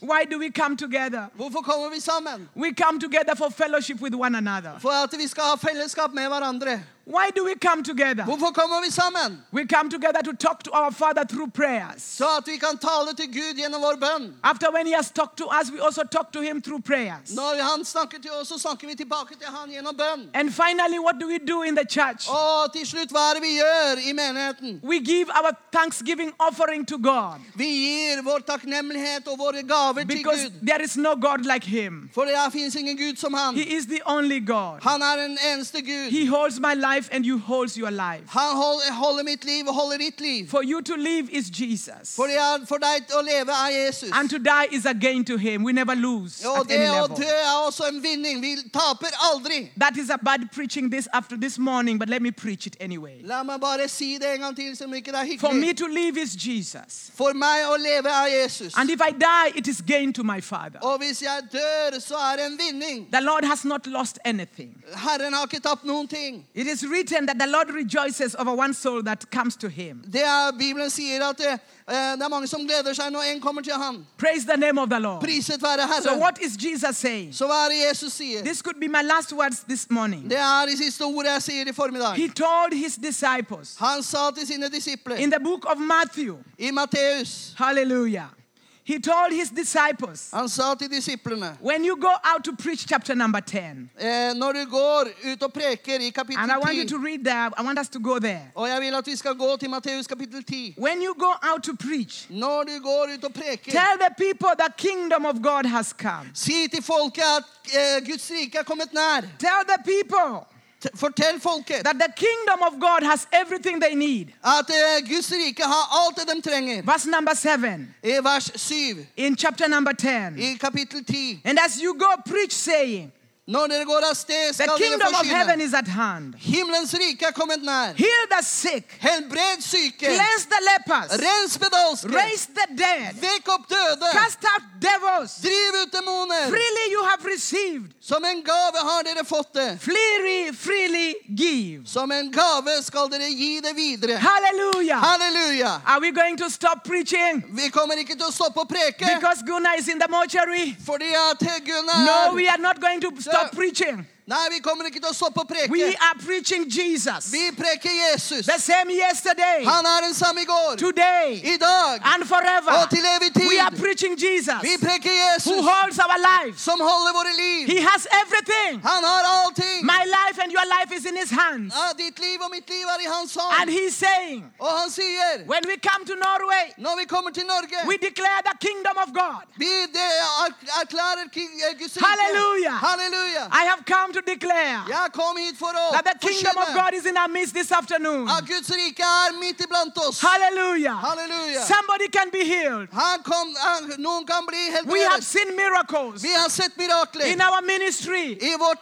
Why 0.00 0.24
do 0.24 0.38
we 0.38 0.50
come 0.50 0.76
together? 0.76 1.28
Hvorfor 1.42 1.62
kommer 1.62 1.90
vi 1.90 2.00
sammen? 2.00 2.48
We 2.56 2.74
come 2.74 3.00
together 3.00 3.34
for 3.34 3.50
fellowship 3.50 4.00
with 4.00 4.16
one 4.16 4.38
another. 4.38 4.78
For 4.78 4.90
at 4.90 5.14
vi 5.18 5.28
skal 5.28 5.42
ha 5.42 5.56
fellesskap 5.56 6.14
med 6.14 6.28
hverandre. 6.28 6.80
Why 7.04 7.30
do 7.30 7.44
we 7.44 7.54
come 7.56 7.82
together? 7.82 8.24
Hvorfor 8.24 8.52
kommer 8.52 8.80
vi 8.84 8.90
sammen? 8.90 9.38
We 9.52 9.66
come 9.66 9.90
together 9.90 10.22
to 10.22 10.32
talk 10.32 10.62
to 10.62 10.70
our 10.72 10.92
Father 10.92 11.24
through 11.24 11.50
prayers. 11.52 12.02
Så 12.02 12.24
at 12.38 12.46
vi 12.46 12.56
kan 12.56 12.78
tale 12.78 13.14
til 13.16 13.26
Gud 13.26 13.54
gjennom 13.58 13.80
vår 13.82 13.96
bønn. 13.96 14.34
After 14.44 14.70
when 14.70 14.86
He 14.86 14.94
has 14.94 15.10
talked 15.10 15.36
to 15.38 15.46
us, 15.60 15.70
we 15.72 15.80
also 15.80 16.02
talk 16.04 16.32
to 16.32 16.40
Him 16.40 16.62
through 16.62 16.82
prayers. 16.84 17.34
Når 17.34 17.62
han 17.62 17.84
snakker 17.84 18.18
til 18.22 18.30
oss, 18.30 18.48
så 18.48 18.58
snakker 18.58 18.86
vi 18.88 18.94
tilbake 18.94 19.34
til 19.34 19.46
han 19.46 19.70
gjennom 19.70 19.96
bønn. 19.96 20.30
And 20.34 20.52
finally, 20.52 20.98
what 20.98 21.18
do 21.20 21.26
we 21.26 21.38
do 21.38 21.62
in 21.62 21.74
the 21.76 21.84
church? 21.90 22.28
Og 22.30 22.72
til 22.72 22.86
slutt, 22.86 23.10
hva 23.10 23.30
er 23.30 23.34
det 23.34 23.42
vi 23.42 23.52
gjør 23.58 23.94
i 24.08 24.12
menigheten? 24.12 24.80
We 24.84 25.00
give 25.00 25.26
our 25.42 25.52
thanksgiving 25.72 26.32
offering 26.38 26.86
to 26.86 26.98
God 26.98 27.40
Vi 27.54 27.66
gir 27.66 28.22
vår 28.22 28.38
takknemlighet 28.46 29.26
og 29.26 29.38
våre 29.38 29.62
gaver 29.62 30.04
til 30.04 30.06
because 30.06 30.44
Gud. 30.44 30.66
there 30.68 30.82
is 30.84 30.96
no 30.96 31.16
God 31.26 31.42
like 31.52 31.66
Him. 31.66 32.10
For 32.14 32.24
det 32.24 32.38
finnes 32.52 32.74
ingen 32.74 32.96
Gud 32.96 33.16
som 33.16 33.34
han. 33.34 33.54
He 33.56 33.76
is 33.76 33.86
the 33.86 34.00
only 34.06 34.38
God. 34.46 34.78
Han 34.82 35.02
er 35.02 35.16
den 35.26 35.38
eneste 35.52 35.80
Gud. 35.82 36.10
He 36.10 36.26
holds 36.26 36.60
my 36.60 36.74
life 36.74 36.91
and 37.12 37.24
you 37.26 37.38
holds 37.38 37.76
your 37.76 37.90
life. 37.90 38.22
Han 38.28 38.56
hold- 38.56 38.82
holder 38.90 39.22
mitt 39.24 39.44
liv 39.44 39.68
og 39.68 39.74
holder 39.74 39.98
ditt 39.98 40.20
liv. 40.20 40.48
For 40.48 40.62
you 40.64 40.80
to 40.80 40.94
live 40.96 41.30
is 41.30 41.50
Jesus. 41.60 42.14
For, 42.16 42.26
det 42.26 42.36
er, 42.36 42.66
for 42.68 42.76
deg 42.76 43.02
å 43.14 43.22
leve 43.22 43.50
er 43.52 43.70
Jesus. 43.86 44.10
And 44.12 44.30
to 44.30 44.38
die 44.38 44.66
is 44.72 44.84
a 44.86 44.92
gain 44.94 45.24
to 45.24 45.36
Him. 45.36 45.62
We 45.64 45.72
never 45.72 45.94
lose 45.94 46.46
Og 46.48 46.60
at 46.60 46.68
det 46.68 46.74
any 46.74 46.84
level. 47.00 47.16
dø 47.16 47.22
er 47.22 47.66
også 47.66 47.84
en 47.92 48.02
vinning. 48.02 48.40
Vi 48.42 48.56
taper 48.72 49.06
aldri. 49.32 49.70
That 49.80 49.96
is 49.96 50.10
a 50.10 50.18
bad 50.18 50.40
preaching 50.52 50.90
this 50.90 51.08
after 51.12 51.36
this 51.36 51.58
morning, 51.58 51.98
but 51.98 52.08
let 52.08 52.22
me 52.22 52.30
preach 52.30 52.66
it 52.66 52.76
anyway. 52.80 53.20
La 53.24 53.42
meg 53.42 53.60
bare 53.60 53.88
si 53.88 54.18
det 54.18 54.34
en 54.34 54.40
gang 54.40 54.56
til, 54.56 54.76
som 54.76 54.94
ikke 54.94 55.12
det 55.12 55.20
er 55.34 55.38
For 55.40 55.52
me 55.54 55.72
to 55.72 55.86
live 55.86 56.16
is 56.22 56.36
Jesus. 56.46 57.10
For 57.14 57.32
meg 57.34 57.64
å 57.66 57.76
leve 57.78 58.08
er 58.08 58.42
Jesus. 58.42 58.74
And 58.76 58.90
if 58.90 59.00
I 59.00 59.10
die, 59.12 59.58
it 59.58 59.68
is 59.68 59.80
gain 59.86 60.12
to 60.12 60.22
my 60.22 60.40
Father. 60.40 60.78
Og 60.82 60.98
hvis 60.98 61.22
jeg 61.22 61.42
dør, 61.52 61.98
så 62.00 62.14
er 62.16 62.36
det 62.36 62.46
en 62.46 62.58
vinning. 62.66 63.08
The 63.12 63.20
Lord 63.20 63.44
has 63.44 63.64
not 63.64 63.86
lost 63.86 64.18
anything. 64.24 64.74
Herren 64.94 65.32
har 65.32 65.42
ikke 65.46 65.60
tapt 65.60 65.84
noen 65.84 66.08
ting. 66.08 66.44
It 66.54 66.66
is 66.66 66.81
is 66.82 66.88
written 66.90 67.26
that 67.26 67.38
the 67.38 67.46
Lord 67.46 67.70
rejoices 67.70 68.34
over 68.38 68.52
one 68.54 68.74
soul 68.74 69.02
that 69.02 69.30
comes 69.30 69.56
to 69.56 69.68
him. 69.68 70.02
Det 70.12 70.22
er, 70.24 70.52
Bibelen 70.58 70.90
sier 70.90 71.28
at 71.28 71.38
det, 71.38 71.46
eh, 71.88 72.16
det 72.16 72.22
er 72.22 72.28
mange 72.28 72.46
som 72.46 72.60
gleder 72.66 72.92
seg 72.94 73.12
når 73.12 73.22
en 73.34 73.40
kommer 73.40 73.62
til 73.62 73.72
han. 73.72 74.06
Praise 74.18 74.46
the 74.46 74.56
name 74.56 74.78
of 74.80 74.88
the 74.88 74.98
Lord. 74.98 75.20
Priset 75.22 75.62
være 75.62 75.88
So, 76.02 76.08
Herren. 76.08 76.20
what 76.20 76.38
is 76.42 76.56
Jesus 76.64 76.96
saying? 76.96 77.34
Så 77.34 77.46
hva 77.46 77.64
er 77.64 77.68
det 77.68 77.78
Jesus 77.88 78.12
sier? 78.12 78.42
This 78.44 78.62
could 78.62 78.80
be 78.80 78.88
my 78.88 79.02
last 79.02 79.32
words 79.32 79.60
this 79.68 79.86
morning. 79.90 80.30
Det 80.30 80.38
er 80.38 80.66
de 80.66 80.76
siste 80.76 81.02
ordene 81.02 81.30
jeg 81.32 81.42
sier 81.42 81.68
i 81.68 81.72
formiddag. 81.72 82.14
He 82.14 82.28
told 82.28 82.72
his 82.74 82.96
disciples 82.96 83.76
Han 83.78 84.02
sa 84.02 84.30
til 84.36 84.46
sine 84.46 84.68
disipler 84.68 85.16
in 85.16 85.30
the 85.30 85.40
book 85.40 85.64
of 85.66 85.78
Matthew, 85.78 86.36
i 86.58 86.70
Matteus 86.70 87.54
hallelujah. 87.58 88.41
He 88.84 88.98
told 88.98 89.32
his 89.32 89.50
disciples, 89.50 90.30
Han 90.34 90.48
sa 90.48 90.74
til 90.74 90.90
disiplene 90.90 91.56
when 91.62 91.84
you 91.84 91.96
go 91.96 92.12
out 92.24 92.44
to 92.44 92.52
preach 92.56 92.86
chapter 92.88 93.14
number 93.14 93.40
10, 93.40 93.56
eh, 94.00 94.34
Når 94.34 94.52
du 94.52 94.64
går 94.70 95.08
ut 95.32 95.42
og 95.42 95.52
preker 95.52 96.00
i 96.00 96.10
kapittel 96.10 96.42
and 96.42 96.50
I 96.52 96.56
want 96.58 96.74
you 96.76 96.82
10 96.82 96.88
to 96.88 96.98
read 96.98 97.24
there, 97.24 97.50
I 97.58 97.62
want 97.62 97.78
us 97.78 97.88
to 97.88 98.00
go 98.00 98.18
there. 98.18 98.42
Og 98.54 98.68
jeg 98.68 98.80
vil 98.80 98.94
at 98.94 99.06
vi 99.06 99.16
skal 99.16 99.34
gå 99.34 99.56
til 99.56 99.70
Matteus 99.70 100.06
kapittel 100.06 100.44
10. 100.44 100.74
When 100.78 101.02
you 101.02 101.14
go 101.18 101.32
out 101.52 101.62
to 101.62 101.72
preach, 101.76 102.26
Når 102.30 102.62
du 102.64 102.80
går 102.82 103.06
ut 103.14 103.24
og 103.24 103.32
preker, 103.34 103.70
tell 103.72 103.96
the 104.00 104.14
people 104.18 104.50
the 104.64 104.72
kingdom 104.78 105.24
of 105.26 105.34
God 105.42 105.64
has 105.66 105.94
come. 105.98 106.30
si 106.34 106.68
til 106.68 106.82
folket 106.82 107.22
at 107.38 107.44
eh, 107.78 108.06
Guds 108.10 108.30
rike 108.30 108.58
er 108.58 108.62
kommet 108.62 108.92
nær. 108.92 109.20
Tell 109.38 109.62
the 109.68 109.78
people 109.84 110.46
fortell 110.94 111.40
folket 111.40 111.84
that 111.84 111.98
the 111.98 112.12
kingdom 112.16 112.62
of 112.62 112.80
God 112.80 113.02
has 113.02 113.26
everything 113.32 113.80
they 113.80 113.94
need. 113.94 114.32
at 114.44 114.70
eh, 114.70 115.00
Guds 115.00 115.30
rike 115.32 115.62
har 115.62 115.88
alt 115.90 116.16
det 116.16 116.26
de 116.34 116.40
trenger. 116.50 116.82
Verse 116.82 117.06
number 117.06 117.34
7 117.34 117.94
I 118.02 118.20
vers 118.22 118.52
7 118.56 119.06
in 119.16 119.36
chapter 119.36 119.68
number 119.68 119.92
10. 119.92 120.38
i 120.38 120.56
kapittel 120.60 121.04
10. 121.04 121.40
And 121.44 121.58
as 121.58 121.80
you 121.82 121.94
go, 121.94 122.06
preach, 122.26 122.52
saying, 122.52 123.12
Når 123.48 123.66
dere 123.72 123.84
går 123.84 124.04
av 124.06 124.14
The 124.14 124.66
kingdom 124.78 125.14
of 125.18 125.26
heaven 125.26 125.60
is 125.60 125.74
at 125.74 125.88
hand. 125.88 126.34
Himmelens 126.38 126.94
rike 126.94 127.26
er 127.26 127.32
kommet 127.34 127.64
nær. 127.66 127.92
Heal 127.98 128.26
the 128.30 128.42
sick, 128.44 128.84
Helbred 129.00 129.60
syke. 129.60 129.98
cleanse 129.98 130.46
the 130.46 130.60
lepers, 130.62 131.10
Rens 131.18 131.58
raise 132.04 132.46
the 132.46 132.66
dead, 132.76 133.16
Vekk 133.18 133.48
opp 133.48 133.68
døde. 133.68 134.06
cast 134.12 134.38
out 134.44 134.62
devils. 134.78 135.40
Driv 135.42 135.74
ut 135.82 135.90
demoner. 135.92 136.48
Freely 136.50 136.92
you 136.92 137.02
have 137.04 137.24
received, 137.24 137.90
Som 138.00 138.24
en 138.24 138.42
gave 138.44 138.76
har 138.78 139.02
dere 139.02 139.24
fått 139.24 139.52
det. 139.54 139.78
freely, 139.80 140.52
freely 140.54 141.14
give. 141.36 141.82
Som 141.86 142.12
en 142.12 142.30
gave 142.30 142.82
skal 142.82 143.08
dere 143.10 143.26
gi 143.30 143.60
det 143.60 143.74
videre. 143.76 144.18
Hallelujah. 144.18 145.00
Halleluja. 145.02 145.80
Are 145.86 146.00
we 146.00 146.12
going 146.12 146.36
to 146.36 146.48
stop 146.50 146.84
preaching 146.84 147.42
Vi 147.56 147.68
kommer 147.70 147.94
ikke 147.98 148.14
til 148.14 148.26
å 148.26 148.32
stoppe 148.32 148.60
å 148.60 148.68
preke 148.68 149.02
because 149.18 149.42
Gunnar 149.42 149.74
is 149.78 149.88
in 149.88 149.98
the 149.98 150.08
mortuary? 150.08 150.76
fordi 150.86 151.10
at 151.10 151.42
Gunnar 151.66 152.04
No, 152.06 152.34
we 152.34 152.48
are 152.48 152.58
not 152.58 152.80
going 152.80 153.00
to 153.00 153.10
stop 153.32 153.52
preaching. 153.52 154.06
Nei, 154.26 154.38
vi 154.54 154.58
kommer 154.62 154.86
ikke 154.86 155.00
til 155.02 155.10
å 155.10 155.14
stoppe 155.16 155.42
å 155.42 155.46
preke. 155.50 155.66
We 155.74 155.82
are 155.98 156.14
preaching 156.22 156.68
Jesus. 156.70 157.26
Vi 157.32 157.50
preker 157.58 157.90
Jesus. 157.90 158.46
The 158.46 158.58
same 158.62 158.94
yesterday, 158.94 159.64
Han 159.66 159.82
er 159.86 160.00
den 160.06 160.14
samme 160.14 160.42
i 160.42 160.46
går, 160.46 160.76
today, 160.78 161.40
i 161.42 161.56
dag 161.58 161.98
and 162.14 162.22
forever. 162.28 162.70
og 162.70 162.90
til 162.90 163.02
evig 163.02 163.34
We 163.48 163.58
are 163.58 163.74
preaching 163.74 164.14
Jesus 164.14 164.62
Vi 164.62 164.76
preker 164.78 165.10
who 165.42 165.58
holds 165.66 165.98
our 165.98 166.18
lives. 166.22 166.62
som 166.62 166.78
holder 166.78 167.12
våre 167.18 167.34
liv. 167.34 167.66
He 167.66 167.80
has 167.82 168.06
everything. 168.22 168.78
Han 168.86 169.02
har 169.02 169.22
allting. 169.42 169.82
My 169.84 170.04
life 170.06 170.38
and 170.38 170.52
your 170.52 170.66
life 170.70 170.92
is 170.94 171.04
in 171.04 171.16
his 171.16 171.30
hands. 171.30 171.74
Ja, 171.74 171.90
ditt 171.98 172.18
liv 172.18 172.38
og 172.46 172.50
mitt 172.54 172.70
liv 172.70 172.86
er 172.94 173.00
i 173.02 173.08
hans 173.10 173.36
And 173.58 173.68
he's 173.70 173.96
saying, 173.96 174.44
Og 174.60 174.70
han 174.80 174.90
sier, 174.90 175.42
when 175.46 175.62
we 175.66 175.76
come 175.82 176.04
to 176.06 176.14
Norway, 176.14 176.70
når 176.78 176.94
vi 176.96 177.04
kommer 177.04 177.30
til 177.30 177.46
Norge, 177.46 177.76
we 177.90 177.96
declare 177.98 178.40
the 178.46 178.56
kingdom 178.66 178.96
of 179.04 179.08
God. 179.12 179.42
vi 179.58 179.66
er- 179.66 180.54
erklærer 180.82 181.26
eh, 181.26 181.78
Guds 181.78 181.96
rike. 181.96 182.06
Halleluja. 182.06 182.70
Halleluja. 182.86 183.44
I 183.50 183.64
have 183.70 183.82
come 183.86 184.11
to 184.12 184.22
declare 184.22 184.84
kom 185.12 185.36
hit 185.36 185.56
for 185.56 185.72
å 185.72 185.92
that 185.92 186.04
the 186.04 186.28
kingdom 186.28 186.56
of 186.58 186.74
God 186.74 186.94
is 186.94 187.06
in 187.06 187.16
our 187.16 187.28
midst 187.28 187.54
this 187.54 187.70
afternoon. 187.72 188.26
Guds 188.46 188.70
rike 188.70 189.00
er 189.00 189.32
midt 189.38 189.60
iblant 189.60 189.96
oss. 189.98 190.20
Hallelujah. 190.20 190.98
Halleluja. 191.02 191.62
Somebody 191.62 192.08
can 192.08 192.30
be 192.30 192.44
healed. 192.44 192.88
Han 192.92 193.22
kom, 193.22 193.54
han, 193.54 193.92
noen 193.98 194.26
kan 194.26 194.46
bli 194.46 194.62
We 194.86 195.00
have 195.02 195.24
seen 195.24 195.54
miracles 195.56 196.22
Vi 196.22 196.32
har 196.32 196.48
sett 196.48 196.76
mirakler 196.76 197.32
in 197.32 197.40
our 197.40 197.62
ministry. 197.62 198.38
i 198.40 198.56
vår. 198.56 198.76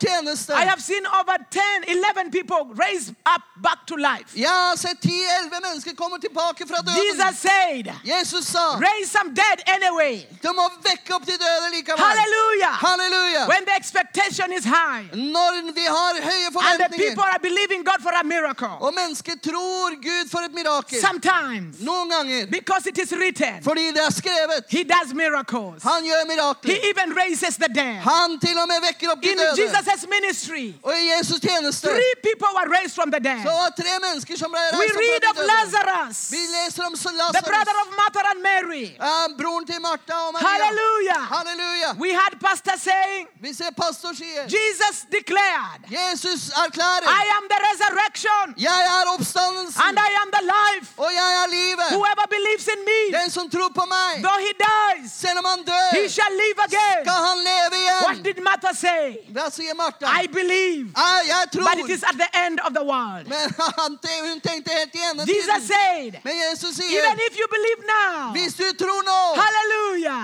I 0.55 0.65
have 0.65 0.81
seen 0.83 1.05
over 1.07 1.37
10, 1.51 1.61
11 1.89 2.31
people 2.31 2.71
raised 2.75 3.15
up 3.27 3.43
back 3.57 3.87
to 3.87 3.97
life. 3.97 4.35
Jeg 4.37 4.49
har 4.49 4.77
sett 4.77 5.01
10-11 5.05 5.61
mennesker 5.63 5.95
komme 5.95 6.19
tilbake 6.21 6.67
fra 6.67 6.77
døden. 6.77 7.01
Jesus 7.05 7.39
said, 7.39 7.93
Jesus 8.05 8.47
sa 8.47 8.79
raise 8.79 9.11
some 9.11 9.35
dead 9.35 9.63
anyway. 9.67 10.27
de 10.43 10.53
må 10.55 10.69
vekke 10.83 11.15
opp 11.15 11.27
de 11.27 11.37
døde 11.39 11.71
likevel. 11.75 11.99
Hallelujah. 11.99 12.75
Halleluja. 12.85 13.49
When 13.49 13.65
the 13.65 13.77
expectation 13.77 14.53
is 14.53 14.65
high 14.65 15.05
Når 15.37 15.73
vi 15.79 15.85
har 15.97 16.13
høye 16.31 16.47
and 16.47 16.55
the 16.55 16.89
people 16.89 17.23
forventninger, 17.23 17.35
are 17.35 17.41
believing 17.49 17.81
God 17.91 18.01
for 18.07 18.13
a 18.23 18.25
miracle, 18.25 18.75
og 18.87 18.91
mennesker 19.01 19.35
tror 19.49 19.89
Gud 20.09 20.25
for 20.33 20.41
et 20.49 20.55
mirakel 20.55 21.01
sometimes 21.09 21.81
Noen 21.89 22.09
ganger 22.15 22.47
because 22.59 22.85
it 22.91 22.99
is 23.05 23.13
written, 23.21 23.63
fordi 23.69 23.85
det 23.97 24.03
er 24.09 24.13
skrevet. 24.23 24.65
He 24.77 24.83
does 24.95 25.11
miracles. 25.15 25.83
Han 25.83 26.01
gjør 26.09 26.21
mirakler. 26.33 26.71
He 26.75 26.77
even 26.91 27.09
raises 27.23 27.55
the 27.63 27.71
dead. 27.81 27.99
Han 28.13 28.29
til 28.45 28.57
og 28.63 28.67
med 28.73 28.79
vekker 28.89 29.07
opp 29.13 29.21
de 29.23 29.31
In 29.33 29.39
døde. 29.39 29.55
Jesus' 29.63 30.07
ministry, 30.17 30.65
Og 30.87 30.93
i 31.01 31.03
Jesus 31.13 31.39
tjeneste 31.47 31.87
three 31.89 32.13
people 32.29 32.51
were 32.59 32.69
raised 32.79 32.95
from 32.99 33.09
the 33.15 33.21
dead. 33.29 33.41
så 33.47 33.53
var 33.61 33.71
tre 33.83 33.93
mennesker 34.07 34.35
som 34.43 34.49
ble 34.55 34.63
We 34.73 34.87
reist 34.87 34.99
read 35.05 35.23
opp 35.31 35.31
of 35.31 35.37
fra 35.37 35.45
de 35.45 35.49
døde. 35.49 35.57
Lazarus, 35.57 36.19
Vi 36.37 36.43
leser 36.57 36.83
om 36.89 36.95
the 37.39 37.45
brother 37.53 37.75
Lasarus, 37.77 37.93
of 37.93 37.99
Martha 38.01 38.21
and 38.33 38.41
Mary. 38.51 38.85
ja, 39.05 39.13
broren 39.41 39.65
til 39.71 39.79
Martha 39.89 40.15
og 40.27 40.31
Maria. 40.35 40.49
Hallelujah. 40.49 41.23
Halleluja. 41.35 41.91
We 42.05 42.11
had 42.21 42.33
pastor 42.47 42.77
saying, 42.89 43.23
Vi 43.45 43.51
ser 43.61 43.71
pastor 43.83 44.11
sier, 44.21 44.43
Jesus 44.59 44.97
declared, 45.19 45.81
Jesus 45.99 46.41
erklærer, 46.65 47.07
I 47.23 47.25
am 47.37 47.45
the 47.53 47.61
resurrection 47.69 48.45
jeg 48.69 48.81
er 48.97 49.05
oppstandelsen, 49.15 49.81
and 49.87 49.97
I 50.09 50.11
am 50.23 50.29
the 50.37 50.45
life. 50.57 50.89
og 51.05 51.11
jeg 51.21 51.31
er 51.43 51.47
livet. 51.59 51.89
Whoever 51.99 52.25
believes 52.37 52.67
in 52.75 52.81
me, 52.91 53.01
Den 53.21 53.31
som 53.37 53.45
tror 53.55 53.71
på 53.81 53.85
meg, 53.97 54.11
though 54.27 54.41
he 54.47 54.53
dies, 54.69 55.07
selv 55.25 55.37
om 55.43 55.47
han 55.53 55.63
dør, 55.73 55.89
he 56.01 56.05
shall 56.17 56.35
live 56.45 56.59
again. 56.69 57.01
skal 57.07 57.21
han 57.29 57.39
leve 57.51 57.81
What 58.07 58.19
did 58.29 58.39
Martha 58.49 58.73
say? 58.75 59.07
Hva 59.35 59.47
sier 59.57 59.75
Martha? 59.75 60.07
I 60.23 60.27
believe, 60.27 60.87
Ja, 60.97 61.11
jeg 61.33 61.41
but 61.69 61.77
it 61.83 61.91
is 61.97 62.03
at 62.11 62.17
the 62.25 62.31
end 62.45 62.57
of 62.67 62.71
the 62.79 62.85
world. 62.93 63.25
Men 63.35 63.47
han, 63.79 63.93
hun 64.29 64.41
tenkte 64.41 64.71
helt 64.79 64.95
igjen. 64.95 65.15
Jesus 65.35 65.63
said, 65.75 66.13
Men 66.25 66.35
Jesus 66.47 66.73
sier, 66.81 66.99
even 66.99 67.17
if 67.29 67.33
you 67.41 67.47
believe 67.57 67.81
now, 67.99 68.33
hvis 68.37 68.55
du 68.61 68.67
tror 68.83 69.01
nå, 69.13 69.21
hallelujah, 69.45 70.23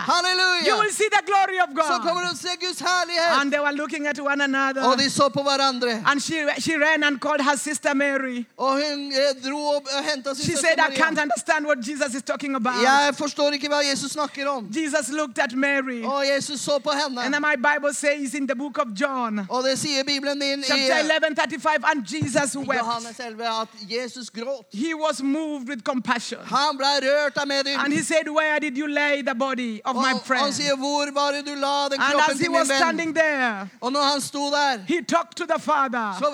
you 0.68 0.74
will 0.80 0.92
see 1.00 1.08
the 1.16 1.22
glory 1.30 1.58
of 1.64 1.68
så 1.90 1.98
kommer 2.06 2.22
God. 2.22 2.30
du 2.30 2.36
se 2.36 2.56
Guds 2.60 2.80
herlighet. 2.80 3.40
And 3.40 3.52
they 3.52 3.60
were 3.60 3.72
looking 3.72 4.06
at 4.06 4.18
one 4.20 4.40
Og 4.84 4.98
de 4.98 5.10
så 5.10 5.28
på 5.28 5.42
hverandre. 5.42 6.02
And 6.06 6.20
she, 6.20 6.34
she 6.58 6.72
ran 6.76 7.02
and 7.04 7.20
called 7.20 7.40
her 7.40 7.56
sister 7.56 7.94
Mary. 7.94 8.44
Og 8.56 8.72
hun 8.72 9.12
eh, 9.12 9.50
dro 9.50 9.58
og 9.58 9.82
hentet 10.12 10.36
sin 10.36 10.44
She 10.44 10.56
said, 10.56 10.78
I 10.78 10.90
can't 11.00 11.18
understand 11.20 11.66
what 11.66 11.78
Jesus 11.88 12.14
is 12.14 12.22
talking 12.22 12.54
about. 12.54 12.82
Jeg 12.82 13.14
forstår 13.18 13.50
ikke 13.50 13.68
hva 13.68 13.80
Jesus 13.90 14.12
snakker 14.12 14.48
om. 14.48 14.68
Jesus 14.70 15.08
looked 15.10 15.38
at 15.38 15.52
Mary. 15.54 16.02
Og 16.04 16.24
Jesus 16.34 16.60
så 16.60 16.78
på 16.78 16.90
And 16.90 17.00
henne. 17.18 17.32
then 17.32 17.42
my 17.42 17.56
Bible 17.56 17.94
says 17.94 18.34
in 18.34 18.46
the 18.46 18.56
book 18.56 18.78
of 18.78 18.88
John, 19.00 19.46
Og 19.48 19.64
det 19.64 19.78
sier 19.78 20.04
Bibelen 20.04 20.40
din 20.40 20.62
chapter 20.64 20.96
11, 21.00 21.36
35, 21.36 21.84
and 21.90 21.98
Jesus 22.12 22.56
wept. 22.56 22.80
Johannes 22.80 23.20
11 23.20 23.44
at 23.62 23.68
Jesus 23.90 24.30
gråt. 24.30 24.66
He 24.72 24.94
was 24.94 25.22
moved 25.22 25.68
with 25.68 25.82
compassion. 25.82 26.38
Han 26.44 26.76
ble 26.76 26.92
rørt 27.08 27.36
av 27.36 27.46
And 27.84 27.92
he 27.92 28.02
said, 28.02 28.28
Where 28.28 28.58
did 28.60 28.76
you 28.76 28.88
lay 28.88 29.22
the 29.22 29.34
body 29.34 29.80
of 29.84 29.96
Og 29.96 30.02
my 30.02 30.08
han 30.08 30.20
friend? 30.24 30.52
sier, 30.54 30.74
'Hvor 30.76 31.10
var 31.12 31.32
det 31.32 31.46
du 31.46 31.54
la 31.54 31.88
den 31.88 32.00
And 32.00 32.20
as 32.30 32.38
he 32.40 32.48
was 32.50 32.66
standing 32.66 33.14
there, 33.14 33.68
Og 33.80 33.92
når 33.92 34.02
han 34.02 34.20
sto 34.20 34.50
der, 34.50 34.65
he 34.88 35.02
talked 35.02 35.36
to 35.36 35.44
the 35.46 35.60
Father. 35.60 36.06
så 36.18 36.26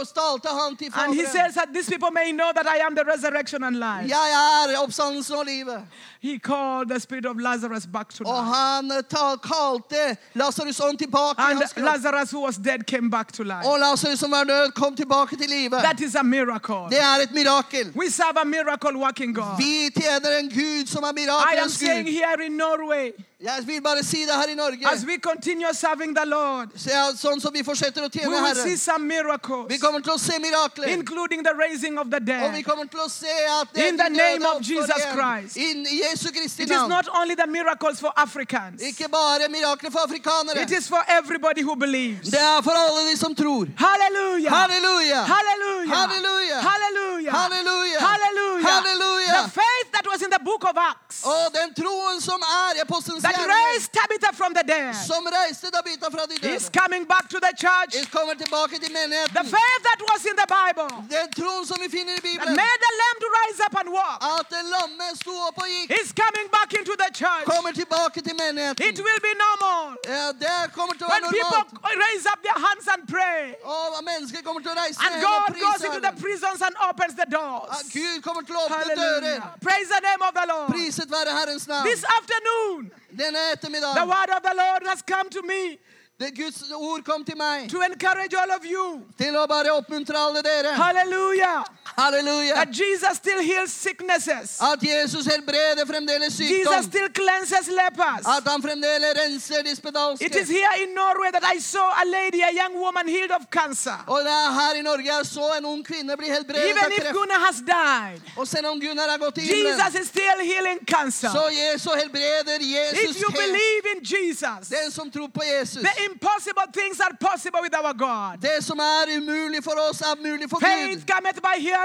han 0.65 0.77
til 0.77 0.93
And 0.95 1.15
he 1.15 1.27
says 1.27 1.55
that 1.55 1.69
these 1.75 1.89
people 1.91 2.11
may 2.11 2.33
know 2.33 2.51
that 2.59 2.67
I 2.67 2.79
am 2.87 2.95
the 2.95 3.05
resurrection 3.13 3.65
and 3.65 3.77
life. 3.77 4.05
Jeg 4.09 4.29
er 4.75 4.79
oppstandelsen 4.79 5.37
og 5.37 5.45
livet. 5.47 5.81
He 6.21 6.39
called 6.39 6.89
the 6.89 7.01
spirit 7.01 7.27
of 7.27 7.37
Lazarus 7.37 7.87
back 7.87 8.09
to 8.15 8.25
Og 8.25 8.45
life. 8.45 8.55
han 8.55 9.03
kalte 9.43 10.17
Lasarus 10.35 10.81
ånd 10.81 10.99
tilbake 10.99 11.41
i 11.41 11.55
hans 11.55 11.73
kropp. 11.73 11.87
Lazarus, 11.87 12.31
who 12.31 12.41
was 12.47 12.57
dead, 12.57 12.87
came 12.87 13.11
back 13.11 13.33
to 13.33 13.43
life. 13.43 13.65
Og 13.67 13.79
Lasarus 13.79 14.19
som 14.19 14.31
var 14.31 14.45
død, 14.45 14.73
kom 14.73 14.97
tilbake 14.97 15.37
til 15.37 15.49
livet. 15.49 15.79
That 15.83 16.01
is 16.01 16.15
a 16.15 16.23
miracle. 16.23 16.83
Det 16.91 17.01
er 17.01 17.23
et 17.23 17.33
mirakel. 17.33 17.93
We 17.97 18.11
serve 18.11 18.37
a 18.41 18.45
miracle 18.45 18.97
working 18.99 19.35
God. 19.35 19.57
Vi 19.59 19.91
tjener 20.01 20.39
en 20.39 20.49
Gud 20.49 20.87
som 20.87 21.03
er 21.03 21.07
I 21.07 21.11
am 21.11 21.15
mirakelens 21.15 21.73
saying 21.73 22.09
here 22.09 22.47
in 22.47 22.53
Norway, 22.53 23.13
Jeg 23.43 23.67
vil 23.67 23.83
bare 23.83 24.03
si 24.07 24.21
det 24.23 24.35
her 24.39 24.49
i 24.53 24.55
Norge. 24.55 24.87
as 24.93 25.05
we 25.05 25.19
continue 25.19 25.67
serving 25.75 26.15
the 26.15 26.25
Lord, 26.25 26.69
Sånn 26.79 27.41
som 27.43 27.53
vi 27.53 27.63
fortsetter 27.67 28.05
å 28.05 28.07
we 28.07 28.11
tjene 28.21 28.31
will 28.31 28.55
see 28.55 28.63
Herren. 28.63 28.77
some 28.79 29.07
miracles, 29.09 29.67
Vi 29.69 29.79
kommer 29.79 29.99
til 30.01 30.13
å 30.13 30.19
se 30.19 30.39
mirakler. 30.39 30.87
including 30.95 31.43
the 31.43 31.51
raising 31.55 31.99
of 31.99 32.07
the 32.11 32.17
Og 32.23 32.23
vi 32.23 32.63
dead. 32.63 32.65
kommer 32.65 32.85
til 32.87 33.01
å 33.01 33.09
se 33.11 33.27
at 33.61 33.67
det 33.75 33.89
In 33.89 33.97
the 33.97 34.09
name 34.11 34.47
of 34.47 34.63
Jesus. 34.63 35.03
Christ. 35.13 35.57
Inn 35.57 35.85
i 35.87 36.03
Jesu 36.07 36.31
Kristi 36.31 36.63
It 36.63 36.71
is 36.71 36.77
navn. 36.77 36.89
not 36.89 37.09
only 37.19 37.35
the 37.35 37.47
miracles 37.49 37.99
for 37.99 38.13
Africans, 38.17 38.81
Ikke 38.81 39.09
bare 39.11 39.49
mirakler 39.51 39.91
for 39.91 40.01
afrikanere. 40.07 40.63
it 40.63 40.71
is 40.71 40.87
for 40.89 41.03
everybody 41.09 41.63
who 41.63 41.75
believes. 41.75 42.31
Det 42.31 42.39
er 42.41 42.63
for 42.63 42.71
alle 42.79 43.11
de 43.11 43.17
som 43.17 43.35
tror. 43.35 43.67
Hallelujah! 43.77 44.51
Halleluja! 44.55 45.25
Hallelujah! 45.27 45.91
Halleluja! 45.97 46.61
Hallelujah! 46.61 47.31
Halleluja! 47.33 47.99
Hallelujah! 47.99 48.71
Halleluja! 48.71 49.43
The 49.45 49.51
faith 49.51 49.89
that 49.93 50.07
was 50.07 50.23
in 50.23 50.31
the 50.31 50.39
book 50.45 50.63
of 50.65 50.77
Acts 50.77 51.25
Og 51.25 51.51
den 51.55 51.75
troen 51.75 52.21
som 52.21 52.41
er 52.43 52.77
i 52.77 52.81
apostelens 52.87 53.25
that 53.37 53.49
raised 53.59 53.89
Tabitha 53.99 54.31
from 54.41 54.53
the 54.59 54.65
dead 54.73 54.95
som 55.11 55.23
reiste 55.37 55.67
Tabitha 55.77 56.09
fra 56.15 56.25
de 56.31 56.37
is 56.57 56.69
coming 56.81 57.05
back 57.05 57.25
to 57.35 57.39
the 57.47 57.53
church. 57.65 57.93
kommer 58.17 58.35
tilbake 58.35 58.75
til 58.83 58.91
The 59.39 59.45
faith 59.57 59.81
that 59.89 60.01
was 60.11 60.21
in 60.31 60.37
the 60.43 60.49
Bible 60.59 60.89
Den 61.17 61.27
troen 61.39 61.65
som 61.67 61.77
vi 61.85 61.89
finner 61.97 62.13
i 62.13 62.21
that 62.21 62.27
Bibelen, 62.29 62.55
made 62.65 62.79
the 62.87 62.93
lamb 63.03 63.19
to 63.25 63.29
rise 63.41 63.59
up 63.67 63.75
and 63.81 63.89
walk 64.01 64.19
at 64.37 64.45
den 64.57 64.67
lamme 64.75 65.07
sto 65.23 65.35
opp 65.49 65.59
og 65.65 65.69
gikk, 65.75 65.89
is 66.03 66.11
coming 66.25 66.47
back 66.57 66.71
into 66.79 66.95
the 67.03 67.11
church. 67.23 67.45
kommer 67.53 67.71
tilbake 67.81 68.19
til 68.27 68.35
menigheten. 68.45 68.81
It 68.89 68.99
will 69.07 69.21
be 69.29 69.33
normal. 69.47 69.85
Ja, 70.15 70.27
det 70.45 70.73
kommer 70.77 70.95
til 70.99 71.05
å 71.07 71.11
When 71.13 71.23
være 71.25 71.33
people 71.39 71.63
normalt. 71.63 72.05
raise 72.07 72.25
up 72.33 72.41
their 72.47 72.59
hands 72.67 72.87
and 72.95 73.03
pray, 73.15 73.41
Og 73.65 74.05
mennesker 74.11 74.39
kommer 74.47 74.61
til 74.65 74.71
å 74.75 74.77
reise 74.83 74.99
and 75.07 75.13
og 75.17 75.21
God 75.29 75.47
goes 75.55 75.63
prise 75.63 75.85
into 75.87 76.01
the 76.07 76.13
Herren. 76.13 76.23
prisons 76.25 76.61
and 76.67 76.75
opens 76.89 77.15
the 77.21 77.27
Ja, 77.31 77.37
doors. 77.39 77.83
Gud 77.97 78.17
kommer 78.27 78.43
til 78.49 78.55
å 78.57 78.63
åpne 78.67 78.77
Hallelujah. 78.77 79.43
Praise 79.67 79.89
the 79.97 80.01
name 80.11 80.23
of 80.29 80.33
the 80.39 80.47
Lord. 80.53 80.69
Priset 80.75 81.09
være 81.17 81.31
Herrens 81.39 81.67
navn. 81.69 81.85
This 81.91 82.03
afternoon, 82.19 82.91
Denne 83.23 83.57
the 83.61 84.07
word 84.07 84.31
of 84.37 84.43
the 84.43 84.55
Lord 84.57 84.83
has 84.87 85.03
come 85.03 85.31
to 85.31 85.43
me 85.43 85.79
det 86.19 86.31
Guds 86.37 86.63
ord 86.75 87.05
kom 87.05 87.25
til 87.25 87.37
meg 87.37 87.69
to 87.71 87.81
encourage 87.83 88.35
all 88.37 88.51
of 88.51 88.65
you. 88.65 89.03
til 89.19 89.37
å 89.37 89.47
bare 89.47 89.73
oppmuntre 89.75 90.19
alle 90.19 90.43
dere. 90.43 90.75
Hallelujah. 90.75 91.65
Halleluja. 91.97 92.55
That 92.55 92.71
Jesus 92.73 93.17
still 93.17 93.43
heals 93.43 93.73
sicknesses. 93.73 94.59
At 94.61 94.83
Jesus 94.83 95.27
helbreder 95.27 95.87
fremdeles 95.87 96.39
Jesus 96.41 96.85
still 96.87 97.09
cleanses 97.09 97.69
lepers. 97.69 98.27
At 98.27 98.45
han 98.47 98.63
fremdeles 98.63 99.17
renser 99.17 99.63
de 99.63 99.73
It 100.21 100.35
is 100.37 100.49
here 100.49 100.83
in 100.83 100.95
Norway 100.95 101.31
that 101.33 101.45
I 101.45 101.59
saw 101.59 101.93
a 102.03 102.05
lady, 102.07 102.41
a 102.43 102.53
young 102.53 102.75
woman 102.81 103.09
healed 103.09 103.31
of 103.31 103.51
cancer. 103.51 103.97
Og 104.07 104.21
det 104.21 104.31
er 104.31 104.53
her 104.61 104.75
i 104.79 104.83
Norge 104.83 105.07
jeg 105.07 105.27
så 105.27 105.47
en 105.59 105.65
ung 105.65 105.83
kvinne 105.85 106.17
bli 106.17 106.29
helbredet 106.31 106.71
Even 106.71 106.85
av 106.85 106.93
if. 106.93 107.13
Gunnar 107.13 107.41
has 107.47 107.59
died, 107.67 108.21
Og 108.37 108.49
selv 108.49 108.67
om 108.67 108.81
Gunnar 108.81 109.09
har 109.11 109.19
gått 109.19 109.35
til 109.35 109.45
himmelen, 109.45 109.79
Jesus 109.79 110.01
is 110.01 110.09
still 110.09 110.39
healing 110.53 110.79
cancer. 110.87 111.29
så 111.29 111.45
Jesus 111.51 111.93
helbreder 112.03 112.59
Jesus 112.61 113.17
If 113.17 113.23
you 113.23 113.31
believe 113.45 113.85
in 113.95 114.01
Jesus, 114.15 114.69
Den 114.69 114.91
som 114.91 115.11
tror 115.11 115.29
på 115.29 115.43
Jesus. 115.45 115.83
the 115.83 115.97
impossible 116.11 116.69
things 116.73 117.01
are 117.01 117.15
possible 117.21 117.61
with 117.63 117.75
our 117.81 117.93
God. 117.93 118.41
Det 118.43 118.65
som 118.65 118.79
er 118.79 119.05
umulig 119.19 119.65
for 119.65 119.77
oss, 119.89 120.01
er 120.01 120.17
mulig 120.29 120.51
for 120.51 120.59
Faith 120.61 120.95
Gud. 120.95 121.07
cometh 121.15 121.41
by 121.49 121.57
hearing, 121.69 121.82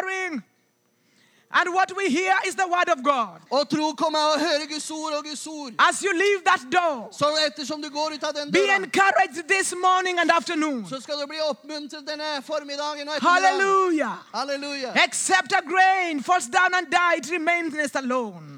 and 1.50 1.74
what 1.74 1.96
we 1.96 2.10
hear 2.10 2.34
is 2.46 2.56
the 2.56 2.68
word 2.68 2.90
of 2.90 3.02
God. 3.04 3.40
Og 3.52 3.70
tro 3.70 3.94
kommer 3.94 4.20
av 4.20 4.36
å 4.36 4.40
høre 4.40 4.68
Guds 4.68 4.92
ord 4.92 5.14
og 5.14 5.24
Guds 5.24 5.48
ord. 5.48 5.74
As 5.80 6.04
you 6.04 6.12
leave 6.14 6.44
that 6.44 6.66
door, 6.70 7.08
Så 7.12 7.26
ettersom 7.48 7.82
du 7.82 7.90
går 7.90 8.14
ut 8.16 8.24
av 8.24 8.34
den 8.34 8.52
be 8.52 8.60
døra, 8.60 8.76
encouraged 8.76 9.48
this 9.48 9.74
morning 9.74 10.20
and 10.20 10.30
afternoon. 10.30 10.86
så 10.90 11.00
skal 11.02 11.16
du 11.22 11.26
bli 11.28 11.40
oppmuntret 11.50 12.04
denne 12.08 12.44
formiddagen 12.44 13.08
og 13.08 13.16
ettermiddagen. 13.16 13.22
Hallelujah. 13.22 14.18
Halleluja. 14.34 14.92
Except 15.06 15.54
a 15.54 15.62
grain 15.62 16.22
falls 16.22 16.48
down 16.48 16.74
and 16.74 16.88
dies, 16.92 17.30
it 17.30 17.32
remains 17.32 17.96
alone. 17.96 18.57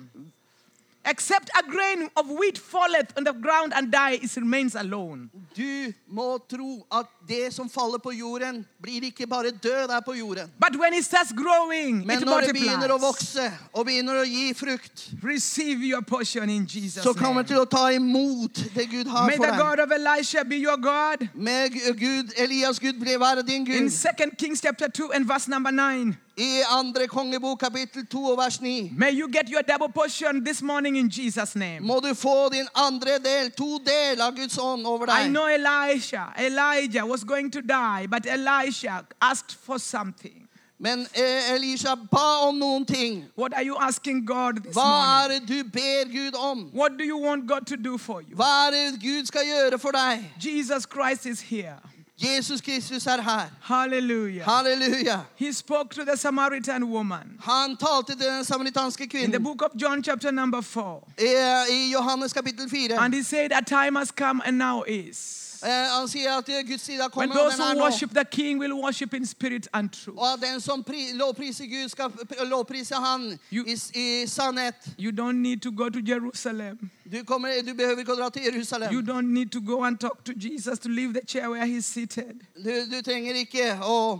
Except 1.05 1.49
a 1.57 1.63
grain 1.63 2.09
of 2.17 2.25
wheat 2.29 2.57
falleth 2.57 3.17
on 3.17 3.23
the 3.23 3.31
ground 3.33 3.73
and 3.73 3.91
dies, 3.91 4.35
it 4.37 4.41
remains 4.41 4.75
alone. 4.75 5.29
Du 5.55 5.93
må 6.11 6.37
tro 6.49 6.85
at 6.91 7.05
det 7.27 7.53
som 7.53 7.69
faller 7.69 7.97
på 7.97 8.11
jorden, 8.11 8.65
blir 8.83 9.01
ikke 9.03 9.27
bare 9.27 9.51
død 9.51 9.87
der 9.87 10.01
på 10.01 10.13
jorden. 10.13 10.51
But 10.59 10.75
when 10.79 10.93
it 10.93 11.05
starts 11.05 11.31
growing, 11.33 12.05
Men 12.05 12.17
it 12.19 12.25
når 12.27 12.41
det 12.41 12.53
begynner 12.53 12.89
å 12.91 12.99
multiplies. 12.99 13.35
vokse 13.35 13.51
og 13.73 13.85
begynner 13.85 14.19
å 14.21 14.25
gi 14.27 14.53
frukt, 14.53 15.09
Receive 15.23 15.79
your 15.83 16.01
portion 16.01 16.49
in 16.49 16.65
Jesus' 16.67 17.03
så 17.03 17.13
kommer 17.13 17.41
name. 17.41 17.47
til 17.47 17.57
å 17.57 17.65
ta 17.65 17.87
imot 17.95 18.53
det 18.75 18.89
Gud 18.91 19.07
har 19.07 19.27
May 19.27 19.37
for 19.37 19.45
the 19.45 19.51
deg. 19.51 19.59
God 19.59 19.79
of 19.79 19.91
Elisha 19.91 20.43
be 20.43 20.55
your 20.57 20.77
God. 20.77 21.27
Med 21.33 21.71
Gud, 21.97 22.33
Elias 22.37 22.79
Gud 22.79 22.93
blir 22.99 23.17
være 23.17 23.41
din 23.47 23.65
In 23.67 23.87
Gud. 23.87 23.89
2 23.91 24.35
Kings 24.37 24.61
chapter 24.61 24.87
2 24.89 25.11
and 25.13 25.25
verse 25.25 25.47
number 25.47 25.71
9. 25.71 26.17
I 26.39 26.63
andre 26.71 27.07
kongebok 27.07 27.59
kapittel 27.59 28.05
2 28.07 28.25
og 28.31 28.37
vers 28.37 28.61
9 28.61 28.91
May 28.97 29.11
you 29.11 29.27
get 29.27 29.49
your 29.49 29.61
double 29.61 29.89
portion 29.93 30.43
this 30.45 30.61
morning 30.61 30.95
in 30.97 31.09
Jesus' 31.09 31.55
name. 31.55 31.79
må 31.81 31.99
du 31.99 32.13
få 32.15 32.49
din 32.53 32.67
andre 32.75 33.17
del, 33.19 33.51
to 33.51 33.79
del 33.85 34.21
av 34.21 34.35
Guds 34.35 34.57
ånd 34.57 34.85
over 34.85 35.05
I 35.09 35.27
know 35.27 35.47
Elisha, 35.47 36.23
Elijah 36.37 37.05
was 37.05 37.23
going 37.23 37.51
to 37.51 37.61
die, 37.61 38.07
but 38.07 38.25
Elisha 38.25 39.05
asked 39.21 39.51
for 39.65 39.77
something. 39.79 40.45
Men 40.81 41.07
eh, 41.13 41.51
Elisha 41.55 41.95
ba 41.95 42.47
om 42.47 42.55
noen 42.59 42.85
ting. 42.85 43.25
What 43.35 43.53
are 43.53 43.63
you 43.63 43.75
asking 43.77 44.23
God 44.25 44.63
this 44.63 44.73
Hva 44.73 44.85
morning? 44.87 45.35
er 45.35 45.39
det 45.39 45.47
du 45.47 45.63
ber 45.69 46.07
Gud 46.07 46.35
om? 46.35 46.69
What 46.73 46.97
do 46.97 47.03
you 47.03 47.17
want 47.17 47.47
God 47.47 47.65
to 47.67 47.75
do 47.75 47.97
for 47.97 48.21
you? 48.21 48.35
Hva 48.35 48.67
er 48.67 48.71
det 48.71 49.01
Gud 49.01 49.25
skal 49.25 49.41
gjøre 49.45 49.79
for 49.79 49.91
deg? 49.91 50.23
Jesus 50.39 50.87
Christ 50.93 51.25
is 51.25 51.41
here. 51.41 51.75
Jesus 52.21 52.61
Kristus 52.61 53.07
er 53.07 53.21
her. 53.21 53.49
Hallelujah. 53.61 54.43
Halleluja. 54.43 55.19
He 55.35 55.53
spoke 55.53 55.95
to 55.95 56.03
the 56.03 56.17
Samaritan 56.17 56.83
woman. 56.83 57.37
Han 57.39 57.77
talte 57.77 58.15
til 58.15 58.27
den 58.27 58.45
samaritanske 58.45 59.23
In 59.23 59.31
the 59.31 59.39
book 59.39 59.61
of 59.61 59.71
John, 59.81 60.03
chapter 60.03 60.31
number 60.31 60.61
4. 60.61 61.01
i, 61.17 61.25
i 61.71 61.91
Johannes 61.93 62.33
kapittel 62.33 62.69
4. 62.69 62.99
And 62.99 63.13
he 63.13 63.23
said, 63.23 63.51
A 63.51 63.61
time 63.61 63.95
has 63.95 64.11
come 64.11 64.41
and 64.45 64.57
now 64.57 64.83
is. 64.87 65.48
Eh, 65.63 65.69
han 65.99 66.07
sier 66.07 66.31
at 66.37 66.45
Guds 66.67 66.81
side 66.81 67.01
When 67.17 67.29
og 67.31 67.35
those 67.35 67.57
den 67.57 67.61
er 67.61 67.65
who 67.67 67.73
nå. 67.79 67.83
worship 67.83 68.09
the 68.11 68.23
King 68.25 68.59
will 68.59 68.73
worship 68.73 69.13
in 69.13 69.25
spirit 69.25 69.67
and 69.73 69.89
truth. 69.89 70.17
Og 70.17 70.33
at 70.33 70.39
den 70.41 70.61
som 70.61 70.83
pri, 70.83 71.11
lovpriser 71.13 71.65
Gud, 71.65 71.89
skal 71.89 72.11
lovprise 72.47 72.95
Han 72.95 73.39
You- 73.53 73.65
i, 73.95 74.25
sannhet. 74.27 74.75
You 74.99 75.11
don't 75.11 75.37
need 75.41 75.57
to 75.61 75.71
go 75.71 75.89
to 75.89 75.99
Jerusalem. 76.07 76.89
Du, 77.11 77.23
kommer, 77.23 77.49
du 77.67 77.73
behøver 77.73 77.99
ikke 77.99 78.13
å 78.13 78.15
dra 78.15 78.29
til 78.29 78.41
You 78.45 78.53
Jerusalem. 78.53 79.05
don't 79.07 79.27
need 79.33 79.49
to 79.51 79.59
go 79.61 79.83
and 79.83 79.97
talk 79.99 80.23
to 80.25 80.33
Jesus 80.35 80.79
to 80.79 80.89
leave 80.89 81.13
the 81.13 81.21
chair 81.27 81.49
where 81.49 81.65
he's 81.65 81.85
seated. 81.85 82.39
Du, 82.63 82.71
du 82.95 83.01
trenger 83.01 83.33
ikke 83.35 83.79
å 83.83 84.19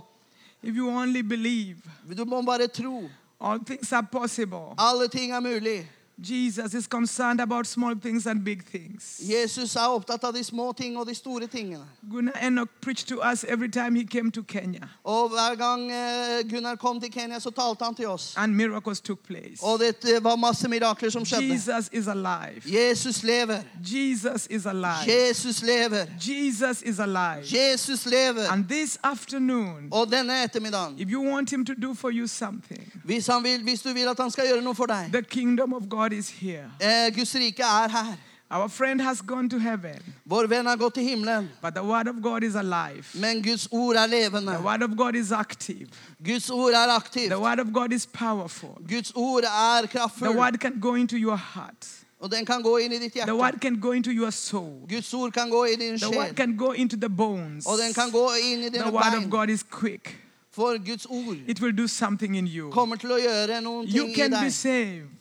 If 0.62 0.76
you 0.76 0.88
only 0.90 1.22
believe, 1.22 1.76
Du 2.16 2.24
må 2.24 2.42
bare 2.42 2.66
tro. 2.68 3.08
all 3.40 3.58
things 3.64 3.92
are 3.92 4.02
possible. 4.12 4.74
Alle 4.78 5.08
ting 5.08 5.32
er 5.32 5.40
mulig. 5.40 5.86
Jesus 6.22 6.74
is 6.74 6.86
concerned 6.86 7.40
about 7.40 7.66
small 7.66 7.94
things 7.94 8.26
and 8.26 8.44
big 8.44 8.62
things. 8.64 9.20
Jesus 9.22 9.76
er 9.76 9.88
opptatt 9.88 10.24
av 10.24 10.32
de 10.34 10.44
små 10.44 10.72
ting 10.72 10.98
og 10.98 11.06
de 11.08 11.14
store 11.14 11.46
tingene. 11.46 11.84
Gunnar 12.10 12.32
Enoch 12.42 12.68
preached 12.80 13.08
to 13.08 13.20
us 13.32 13.44
every 13.48 13.68
time 13.70 13.94
he 13.96 14.04
came 14.04 14.30
to 14.30 14.42
Kenya, 14.42 14.82
Og 15.04 15.28
hver 15.28 15.54
gang 15.54 15.90
eh, 15.92 16.50
Gunnar 16.50 16.74
kom 16.76 17.00
til 17.00 17.12
Kenya, 17.12 17.38
så 17.38 17.50
talte 17.50 17.84
han 17.84 17.94
til 17.94 18.08
oss. 18.08 18.34
and 18.36 18.54
miracles 18.54 19.00
took 19.00 19.18
place. 19.26 19.62
Og 19.62 19.78
det 19.80 20.24
var 20.24 20.36
masse 20.36 20.68
mirakler 20.68 21.10
som 21.10 21.24
skjedde. 21.24 21.48
Jesus 21.52 21.88
is 21.92 22.06
alive. 22.08 22.62
Jesus 22.64 23.22
lever. 23.22 23.58
Jesus 23.84 24.46
is 24.50 24.66
alive. 24.66 25.06
Jesus 25.08 25.62
lever. 25.62 26.06
Jesus 26.20 26.82
is 26.82 26.98
alive. 26.98 27.42
Jesus 27.44 28.06
lever. 28.06 28.50
And 28.52 28.64
this 28.68 28.98
afternoon, 29.02 29.88
Og 29.90 30.10
denne 30.12 30.44
ettermiddagen, 30.44 30.98
if 30.98 31.08
you 31.10 31.22
want 31.32 31.50
him 31.50 31.64
to 31.64 31.74
do 31.82 31.94
for 31.94 32.10
you 32.10 32.26
something, 32.26 32.92
hvis, 33.04 33.26
han 33.26 33.42
vil, 33.42 33.62
hvis 33.62 33.82
du 33.82 33.92
vil 33.92 34.08
at 34.08 34.18
han 34.20 34.30
skal 34.30 34.44
gjøre 34.46 34.62
noe 34.62 34.74
for 34.74 34.86
deg 34.86 35.08
the 35.12 35.22
kingdom 35.22 35.72
of 35.72 35.82
God 35.90 36.09
is 36.12 36.28
here. 36.30 36.70
eh, 36.80 37.10
Guds 37.10 37.34
rike 37.34 37.62
er. 37.62 38.16
Our 38.52 38.68
friend 38.68 39.00
has 39.00 39.22
gone 39.22 39.48
to 39.48 39.58
heaven, 39.58 39.94
Vår 40.26 40.46
venn 40.46 40.66
har 40.66 40.76
gått 40.76 40.94
til 40.94 41.04
himmelen. 41.04 41.48
but 41.62 41.74
the 41.74 41.84
word 41.84 42.08
of 42.08 42.16
God 42.22 42.42
is 42.42 42.54
alive. 42.54 43.06
Men 43.14 43.42
Guds 43.42 43.68
ord 43.70 43.96
er 43.96 44.06
levende. 44.06 44.52
The 44.52 44.62
word 44.62 44.82
of 44.82 44.96
God 44.96 45.14
is 45.14 45.30
active. 45.32 45.88
Guds 46.24 46.50
ord 46.50 46.72
er 46.74 46.88
aktivt. 46.96 47.30
The 47.30 47.38
word 47.40 47.60
of 47.60 47.72
God 47.72 47.92
is 47.92 48.06
powerful. 48.06 48.76
Guds 48.88 49.12
ord 49.14 49.44
er 49.44 49.86
The 50.18 50.32
word 50.38 50.58
can 50.60 50.80
go 50.80 50.94
into 50.94 51.16
your 51.16 51.36
heart. 51.36 51.86
Og 52.20 52.32
den 52.32 52.44
kan 52.46 52.62
gå 52.62 52.76
inn 52.76 52.92
i 52.92 52.98
ditt 52.98 53.12
The 53.12 53.34
word 53.36 53.60
can 53.60 53.80
go 53.80 53.92
into 53.92 54.10
your 54.10 54.30
soul. 54.30 54.86
Guds 54.88 55.14
ord 55.14 55.32
kan 55.32 55.50
gå 55.50 55.64
i 55.64 55.76
din 55.76 55.98
The 55.98 56.18
word 56.18 56.34
can 56.36 56.56
go 56.56 56.72
into 56.72 56.96
the 56.96 57.08
bones. 57.08 57.66
Og 57.66 57.78
den 57.78 57.94
kan 57.94 58.10
gå 58.10 58.28
inn 58.52 58.64
i 58.64 58.68
The 58.68 58.90
word 58.92 59.14
of. 59.24 59.30
God 59.30 59.48
is 59.48 59.62
quick. 59.62 60.16
For 60.50 60.78
Guds 60.78 61.06
ord 61.06 61.36
It 61.46 61.60
will 61.60 61.72
do 61.72 61.86
something 61.86 62.34
in 62.36 62.46
you. 62.46 62.70
kommer 62.70 62.96
til 62.96 63.10
å 63.12 63.16
gjøre 63.16 63.60
noen 63.62 63.86
You 63.86 64.02
ting 64.02 64.10
i 64.10 64.14
can 64.14 64.30
be 64.44 64.50
saved. 64.50 65.19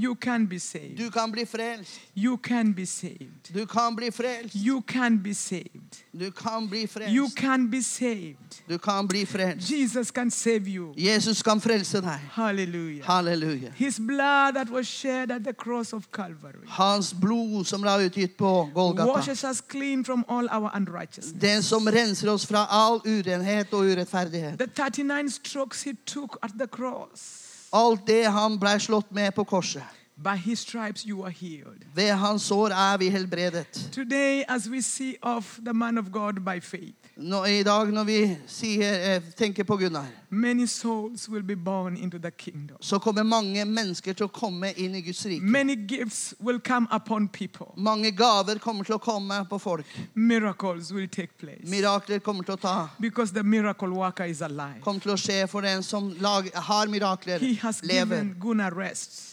You 0.00 0.14
can 0.14 0.46
be 0.46 0.58
saved. 0.58 0.98
Du 0.98 1.10
kan 1.10 1.32
bli 1.32 1.44
frelst. 1.44 2.00
You 2.16 2.36
can 2.36 2.74
be 2.74 2.86
saved. 2.86 3.54
Du 3.54 3.66
kan 3.66 3.96
bli 3.96 4.10
frelst. 4.10 4.54
You 4.54 4.80
can 4.80 5.18
be 5.22 5.34
saved. 5.34 6.04
Du 6.18 6.30
kan 6.30 6.68
bli 6.68 6.88
You 7.08 7.28
can 7.36 7.70
be 7.70 7.82
saved. 7.82 8.62
Du 8.68 8.78
kan 8.78 9.08
bli 9.08 9.26
frelst. 9.26 9.70
Jesus 9.70 10.10
can 10.10 10.30
save 10.30 10.68
you. 10.68 10.94
Jesus 10.96 11.42
kan 11.42 11.60
frelse 11.60 12.00
deg. 12.00 12.20
Hallelujah. 12.32 13.04
Halleluja. 13.04 13.72
His 13.76 13.98
blood 13.98 14.54
that 14.54 14.70
was 14.70 14.86
shed 14.86 15.30
at 15.30 15.44
the 15.44 15.52
cross 15.52 15.92
of 15.92 16.10
Calvary 16.12 16.66
Hans 16.66 17.12
blod 17.12 17.64
som 17.64 17.80
ble 17.80 18.06
utgitt 18.06 18.36
på 18.36 18.70
Golgata. 18.74 19.12
washes 19.12 19.44
us 19.44 19.60
clean 19.60 20.04
from 20.04 20.24
all 20.28 20.48
our 20.50 20.70
unrighteousness. 20.74 21.42
Den 21.42 21.62
som 21.62 21.86
renser 21.86 22.30
oss 22.32 22.46
fra 22.46 22.66
all 22.70 23.00
urenhet 23.04 23.72
og 23.72 23.80
urettferdighet. 23.80 24.58
The 24.58 24.66
39 24.66 25.30
strokes 25.30 25.82
he 25.82 25.92
took 26.06 26.38
at 26.42 26.50
the 26.58 26.66
cross. 26.66 27.39
Alt 27.70 28.06
det 28.06 28.24
han 28.26 28.58
ble 28.58 28.74
slått 28.82 29.10
med 29.14 29.34
på 29.34 29.44
korset. 29.46 29.99
By 30.22 30.36
his 30.36 30.58
stripes 30.60 31.06
you 31.06 31.22
are 31.24 31.30
healed. 31.30 31.84
Ved 31.94 32.12
hans 32.12 32.42
sår 32.42 32.70
er 32.70 32.96
vi 32.98 33.08
helbredet. 33.10 33.88
Today, 33.92 34.44
as 34.48 34.68
we 34.68 34.82
see 34.82 35.16
of 35.22 35.58
the 35.64 35.72
man 35.74 35.98
of 35.98 36.10
God 36.12 36.44
by 36.44 36.60
faith, 36.60 36.94
Nå, 37.16 37.44
I 37.44 37.62
dag 37.62 37.90
når 37.92 38.04
vi 38.04 38.36
sier, 38.48 39.14
eh, 39.16 39.22
tenker 39.36 39.64
på 39.64 39.76
Gunnar, 39.76 40.06
many 40.30 40.66
souls 40.66 41.28
will 41.28 41.42
be 41.42 41.56
born 41.56 41.96
into 41.96 42.18
the 42.18 42.30
kingdom. 42.30 42.76
så 42.80 42.98
kommer 42.98 43.22
mange 43.22 43.64
mennesker 43.64 44.12
til 44.12 44.26
å 44.26 44.28
komme 44.28 44.72
inn 44.76 44.94
i 44.94 45.00
Guds 45.00 45.26
rike. 45.26 45.42
Many 45.42 45.76
gifts 45.88 46.34
will 46.40 46.58
come 46.60 46.86
upon 46.90 47.28
people. 47.28 47.66
Mange 47.76 48.10
gaver 48.12 48.58
kommer 48.58 48.84
til 48.84 48.94
å 48.94 48.98
komme 48.98 49.44
på 49.50 49.58
folk. 49.60 49.86
Miracles 50.14 50.92
will 50.92 51.08
take 51.08 51.38
place. 51.38 51.64
Mirakler 51.70 52.18
kommer 52.18 52.42
til 52.44 52.54
å 52.54 52.60
ta. 52.60 52.88
Because 53.00 53.32
the 53.32 53.42
miracle 53.42 53.90
worker 53.90 54.24
is 54.24 54.40
alive. 54.42 54.80
Kommer 54.82 55.00
til 55.00 55.12
å 55.12 55.16
skje 55.16 55.48
for 55.48 55.60
den 55.60 55.82
som 55.82 56.14
lag, 56.20 56.50
har 56.54 56.86
mirakler, 56.86 57.38
He 57.38 57.54
has 57.54 57.82
lever. 57.82 58.16
given 58.16 58.36
Gunnar 58.40 58.70
rest. 58.76 59.29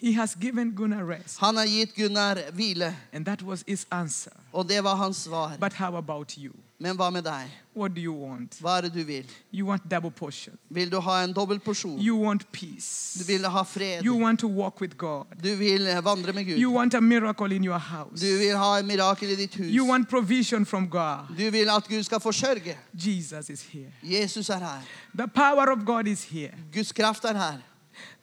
He 0.00 0.12
has 0.12 0.34
given 0.40 0.72
Gunnar 0.76 1.04
rest. 1.08 1.38
Han 1.38 1.56
har 1.56 1.66
gitt 1.66 1.94
Gunnar 1.94 2.36
hvile, 2.52 2.96
And 3.12 3.24
that 3.26 3.42
was 3.42 3.64
his 3.66 3.86
answer. 3.90 4.32
og 4.52 4.68
det 4.68 4.84
var 4.84 4.94
hans 4.96 5.16
svar. 5.16 5.56
But 5.60 5.72
how 5.72 5.96
about 5.96 6.32
you? 6.38 6.52
Men 6.78 6.96
hva 6.96 7.10
med 7.10 7.22
deg? 7.24 7.48
What 7.74 7.94
do 7.94 8.00
you 8.00 8.12
want? 8.12 8.58
Hva 8.60 8.76
er 8.78 8.80
det 8.80 8.92
du 8.94 9.02
vil? 9.04 9.24
You 9.52 9.66
want 9.68 9.82
double 9.90 10.10
portion. 10.10 10.54
Vil 10.70 10.90
du 10.92 11.00
ha 11.00 11.22
en 11.24 11.32
dobbel 11.32 11.58
porsjon? 11.58 11.98
You 12.00 12.18
want 12.26 12.44
peace. 12.52 13.18
Du 13.18 13.24
vil 13.24 13.48
ha 13.48 13.62
fred. 13.62 14.04
You 14.04 14.18
want 14.20 14.40
to 14.40 14.48
walk 14.48 14.80
with 14.80 14.96
God. 14.98 15.24
Du 15.42 15.54
vil 15.56 15.88
vandre 16.04 16.32
med 16.32 16.44
Gud. 16.44 16.58
You 16.58 16.72
want 16.76 16.94
a 16.94 17.00
miracle 17.00 17.54
in 17.56 17.64
your 17.64 17.78
house. 17.78 18.20
Du 18.20 18.38
vil 18.38 18.56
ha 18.56 18.78
en 18.78 18.86
mirakel 18.86 19.30
i 19.30 19.36
ditt 19.36 19.54
hus. 19.54 19.66
You 19.72 19.88
want 19.88 20.08
provision 20.08 20.66
from 20.66 20.88
God. 20.90 21.28
Du 21.38 21.50
vil 21.50 21.70
at 21.70 21.88
Gud 21.88 22.02
skal 22.02 22.20
forsørge. 22.20 22.76
Jesus 22.92 23.48
is 23.50 23.62
here. 23.62 23.92
Jesus 24.02 24.50
er 24.50 24.58
her. 24.58 24.82
The 25.14 25.28
power 25.28 25.70
of 25.72 25.86
God 25.86 26.06
is 26.06 26.24
here. 26.24 26.52
Guds 26.74 26.92
kraft 26.92 27.24
er 27.24 27.34
her. 27.36 27.58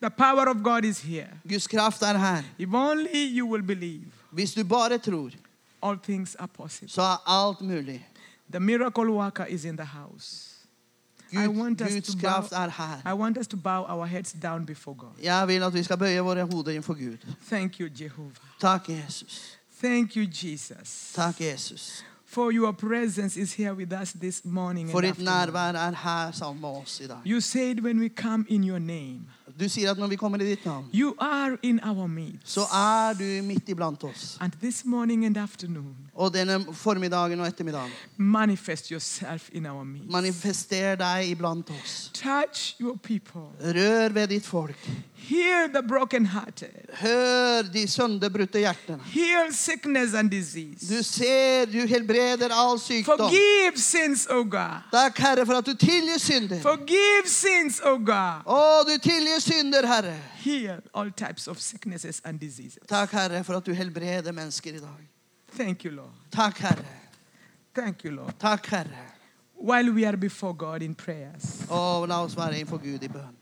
The 0.02 0.10
power 0.10 0.50
of 0.50 0.64
God 0.64 0.86
is 0.86 1.00
here. 1.02 1.28
Guds 1.50 1.68
kraft 1.68 2.02
er 2.02 2.18
her. 2.18 2.44
If 2.60 2.74
only 2.74 3.38
you 3.38 3.48
will 3.48 3.64
believe, 3.64 4.06
Hvis 4.32 4.54
du 4.54 4.64
bare 4.64 4.98
tror, 4.98 5.30
all 5.82 5.98
things 6.04 6.36
are 6.36 6.48
possible. 6.48 6.90
så 6.90 7.02
er 7.02 7.24
alt 7.28 7.62
mulig. 7.62 8.08
The 8.52 8.60
miracle 8.60 9.12
worker 9.12 9.46
is 9.46 9.66
in 9.66 9.78
the 9.78 9.86
house. 9.86 10.50
I 11.32 11.36
Gud, 11.36 11.56
want 11.58 11.82
us 11.82 11.94
Guds 11.94 12.08
to 12.14 12.20
kraft 12.20 12.50
bow- 12.52 12.58
er 12.66 12.70
her. 12.70 13.02
I 13.12 13.14
want 13.14 13.38
us 13.38 13.48
to 13.48 13.58
bow 13.58 13.84
our 13.88 14.06
heads 14.06 14.32
down 14.34 14.66
before 14.66 14.96
God. 14.96 15.10
Jeg 15.24 15.48
vil 15.48 15.64
at 15.64 15.74
vi 15.74 15.84
skal 15.84 15.98
bøye 15.98 16.20
våre 16.20 16.44
hoder 16.44 16.72
innenfor 16.72 16.94
Gud. 16.94 17.18
Thank 17.50 17.80
you, 17.80 17.90
Jehovah. 18.02 18.32
Takk, 18.62 18.90
Jesus. 18.90 19.58
Thank 19.82 20.16
you, 20.16 20.26
Jesus. 20.44 21.12
Takk, 21.16 21.40
Jesus. 21.40 22.04
For 22.26 22.52
your 22.52 22.72
presence 22.72 23.38
is 23.42 23.54
here 23.54 23.74
with 23.74 23.94
us 24.02 24.12
this 24.12 24.42
morning. 24.46 24.90
For 24.92 24.98
And 25.00 25.08
ditt 25.08 25.28
afternoon. 25.28 25.54
nærvær 25.54 25.80
er 25.80 25.96
her 26.26 26.32
sammen 26.32 26.62
med 26.62 26.70
oss 26.70 27.00
i 27.00 27.08
dag. 27.08 27.18
You 27.26 27.42
said 27.42 27.80
when 27.80 28.00
we 28.00 28.10
come 28.10 28.46
in 28.50 28.64
your 28.64 28.80
name, 28.80 29.20
Du 29.60 29.68
sier 29.70 29.92
at 29.92 29.98
når 30.00 30.08
vi 30.08 30.16
kommer 30.16 30.42
i 30.42 30.46
ditt 30.48 30.66
navn, 30.66 30.86
you 30.94 31.14
are 31.20 31.58
in 31.62 31.80
our 31.84 32.08
midst. 32.08 32.48
så 32.56 32.62
er 32.74 33.14
du 33.14 33.24
midt 33.46 33.70
iblant 33.70 34.04
oss. 34.04 34.38
And 34.42 34.54
this 34.62 34.86
morning 34.86 35.26
and 35.26 35.38
afternoon, 35.38 35.96
Og 36.16 36.34
denne 36.34 36.60
formiddagen 36.74 37.40
og 37.40 37.48
ettermiddagen, 37.48 37.92
manifest 38.18 38.88
yourself 38.92 39.50
in 39.54 39.66
our 39.66 39.84
midst. 39.84 40.10
manifester 40.12 40.96
deg 40.96 41.30
iblant 41.32 41.70
oss. 41.70 42.12
Touch 42.14 42.76
your 42.82 42.96
people. 42.98 43.42
Rør 43.62 44.10
ved 44.14 44.28
ditt 44.28 44.46
folk. 44.46 44.76
Heal 45.16 45.70
the 45.74 45.82
brokenhearted. 45.88 46.70
Hør 47.00 47.62
de 47.74 47.88
sønderbrutte 47.88 48.60
hjertene. 48.60 49.00
Heal 49.06 49.54
sickness 49.54 50.14
and 50.14 50.30
disease. 50.32 50.84
Du 50.98 51.04
ser, 51.04 51.66
du 51.66 51.88
helbreder 51.88 52.50
all 52.52 52.80
sykdom. 52.80 53.18
Forgive 53.18 53.78
sins, 53.78 54.28
O 54.30 54.44
God. 54.44 54.82
Takk, 54.92 55.18
Herre, 55.20 55.46
for 55.46 55.54
at 55.54 55.66
du 55.66 55.74
tilgir 55.76 56.20
synder. 56.20 56.60
Forgive 56.62 57.26
sins, 57.26 57.80
O 57.86 57.96
God. 57.98 58.44
Å, 58.46 58.84
du 58.88 58.98
tilgir 59.00 59.33
synder, 59.40 59.86
Herre. 59.88 60.18
Heal 60.36 60.82
all 60.94 61.12
types 61.12 61.48
of 61.48 61.60
sicknesses 61.62 62.22
and 62.26 62.40
diseases. 62.40 62.80
Takk, 62.88 63.12
Herre, 63.12 63.44
for 63.44 63.54
at 63.58 63.66
du 63.66 63.74
helbreder 63.74 64.32
mennesker 64.32 64.74
i 64.76 64.80
dag. 64.80 65.10
Thank 65.58 65.86
you, 65.86 65.92
Lord. 65.92 66.12
Takk, 66.32 66.58
Herre. 66.58 66.86
Thank 67.76 68.04
you, 68.06 68.12
Lord. 68.12 68.34
Takk, 68.40 68.66
Herre. 68.68 69.14
While 69.56 69.92
we 69.94 70.06
are 70.06 70.18
before 70.18 70.54
God 70.54 70.82
in 70.82 70.96
prayers, 70.96 71.66
Og 71.70 72.08
la 72.08 72.24
oss 72.24 72.38
være 72.38 72.60
innenfor 72.60 72.78
Gud 72.78 73.04
i 73.04 73.08
bønn. 73.08 73.38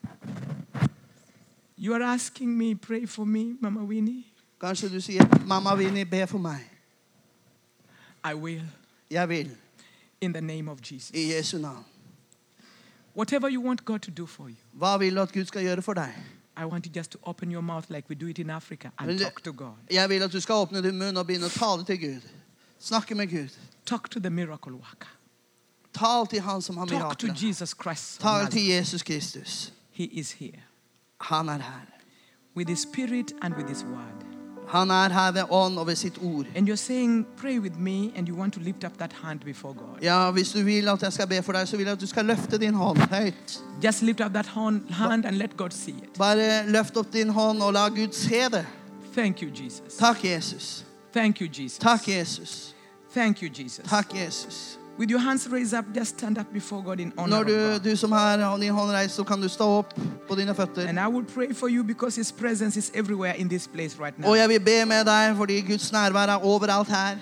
you 1.77 1.93
are 1.95 2.03
asking 2.03 2.57
me, 2.57 2.75
pray 2.75 3.05
for 3.07 3.25
me, 3.25 3.57
Mama 3.61 3.81
Winnie. 3.81 4.25
Kanskje 4.61 4.89
du 4.89 5.01
sier, 5.01 5.25
'Mamma 5.45 5.75
Vinni, 5.75 6.03
be 6.03 6.27
for 6.27 6.37
meg'. 6.37 6.69
I 8.31 8.33
will, 8.35 8.61
Jeg 9.09 9.29
vil. 9.29 9.57
in 10.21 10.33
the 10.33 10.41
name 10.41 10.69
of 10.71 10.79
Jesus. 10.91 11.09
I 11.13 11.31
Jesu 11.31 11.57
navn. 11.57 11.83
Whatever 13.15 13.49
you 13.49 13.61
want 13.61 13.85
God 13.85 13.99
to 13.99 14.11
do 14.11 14.25
for 14.25 14.47
you, 14.49 14.55
Hva 14.73 14.97
vil 14.97 15.15
du 15.15 15.21
at 15.21 15.31
Gud 15.31 15.45
skal 15.45 15.61
gjøre 15.63 15.81
for 15.81 15.93
deg? 15.93 16.13
I 16.57 16.65
want 16.65 16.85
you 16.85 16.91
just 16.95 17.11
to 17.11 17.17
open 17.23 17.51
your 17.51 17.61
mouth 17.61 17.89
like 17.89 18.09
we 18.09 18.15
do 18.15 18.27
it 18.27 18.39
in 18.39 18.49
Africa 18.49 18.89
and 18.99 19.09
det- 19.09 19.19
talk 19.19 19.43
to 19.43 19.51
God. 19.51 19.73
Jeg 19.91 20.09
vil 20.09 20.21
at 20.23 20.31
du 20.31 20.39
skal 20.39 20.53
åpne 20.55 20.81
din 20.83 20.97
munn 20.97 21.17
og 21.17 21.27
begynne 21.27 21.45
å 21.45 21.49
tale 21.59 21.83
til 21.85 21.99
Gud. 21.99 22.21
Snakke 22.79 23.15
med 23.15 23.27
Gud. 23.29 23.49
Talk 23.85 24.09
to 24.11 24.19
the 24.19 24.29
miracle 24.29 24.73
worker. 24.73 25.09
Tal 25.93 26.27
til 26.27 26.41
han 26.41 26.61
som 26.61 26.77
har 26.77 26.85
Talk 26.85 27.17
to. 27.19 27.27
Jesus 27.43 27.75
Christ. 27.81 28.19
Tal 28.21 28.47
til 28.51 28.61
Jesus 28.67 29.03
Kristus. 29.03 29.73
He 29.91 30.03
is 30.05 30.31
here 30.31 30.61
Han 31.21 31.49
er 31.49 31.57
her. 31.57 31.85
with 32.55 32.69
His 32.69 32.79
Spirit 32.79 33.33
and 33.41 33.53
with 33.55 33.69
His 33.69 33.83
Word. 33.85 34.25
Han 34.71 34.91
er 34.91 35.09
her 35.09 35.31
ved 35.31 35.43
ånd 35.49 35.79
og 35.79 35.87
ved 35.87 35.95
sitt 35.95 36.17
ord. 36.21 36.45
And 36.55 36.69
you're 36.69 36.75
saying, 36.75 37.25
pray 37.37 37.59
with 37.59 37.75
me, 37.79 38.11
and 38.15 38.27
you 38.27 38.37
want 38.37 38.53
to 38.53 38.59
lift 38.59 38.83
up 38.83 38.97
that 38.97 39.13
hand 39.23 39.39
before 39.39 39.73
God. 39.73 40.01
Ja, 40.01 40.31
Hvis 40.31 40.51
du 40.51 40.63
vil 40.63 40.87
at 40.87 41.03
jeg 41.03 41.13
skal 41.13 41.27
be 41.27 41.43
for 41.43 41.51
deg, 41.51 41.67
så 41.67 41.77
vil 41.77 41.83
jeg 41.83 41.93
at 41.93 42.01
du 42.01 42.07
skal 42.07 42.25
løfte 42.25 42.57
din 42.57 42.73
hånd 42.73 42.97
høyt. 42.97 43.59
Just 43.83 44.01
lift 44.01 44.21
up 44.21 44.33
that 44.33 44.47
hand 44.47 45.25
and 45.25 45.35
let 45.35 45.57
God 45.57 45.71
see 45.71 45.91
it. 46.03 46.17
Bare 46.17 46.67
løft 46.71 46.97
opp 46.97 47.13
din 47.13 47.29
hånd 47.29 47.61
og 47.61 47.73
la 47.73 47.87
Gud 47.89 48.13
se 48.13 48.43
det. 48.51 48.65
Thank 49.13 49.41
you, 49.41 49.49
Jesus. 49.63 49.97
Takk, 49.99 50.23
Jesus. 50.23 50.85
Thank 51.13 51.41
you, 51.41 51.47
Jesus. 51.47 51.77
Takk, 51.77 52.07
Jesus. 52.07 52.75
Thank 53.13 53.41
you, 53.41 53.49
Jesus. 53.49 53.85
Takk, 53.89 54.15
Jesus. 54.15 54.80
With 55.01 55.09
your 55.09 55.19
hands 55.19 55.47
raised 55.49 55.73
up, 55.73 55.85
just 55.95 56.19
stand 56.19 56.37
up 56.37 56.53
before 56.53 56.83
God 56.83 56.99
in 56.99 57.11
honor 57.17 57.29
Når 57.29 57.39
of 57.41 57.47
du, 57.47 57.53
God. 57.53 57.79
du 57.91 57.95
som 57.97 58.11
har 58.11 58.57
din 58.57 58.71
hånd 58.73 58.91
reist, 58.91 59.15
så 59.15 59.23
kan 59.23 59.41
du 59.41 59.47
stå 59.49 59.63
opp 59.79 59.95
på 60.27 60.35
dine 60.35 60.53
føtter. 60.55 60.87
And 60.87 60.99
I 60.99 61.07
will 61.07 61.25
pray 61.25 61.53
for 61.53 61.67
you 61.69 61.83
because 61.83 62.15
His 62.15 62.31
presence 62.31 62.77
is 62.77 62.91
everywhere 62.93 63.33
in 63.37 63.49
this 63.49 63.67
place 63.67 63.97
right 63.99 64.19
now. 64.19 64.29
Og 64.29 64.37
jeg 64.37 64.49
vil 64.49 64.59
be 64.59 64.85
med 64.85 65.05
deg 65.05 65.33
fordi 65.37 65.61
Guds 65.61 65.91
nærvær 65.91 66.27
er 66.29 66.45
overalt 66.45 66.87
her. 66.87 67.17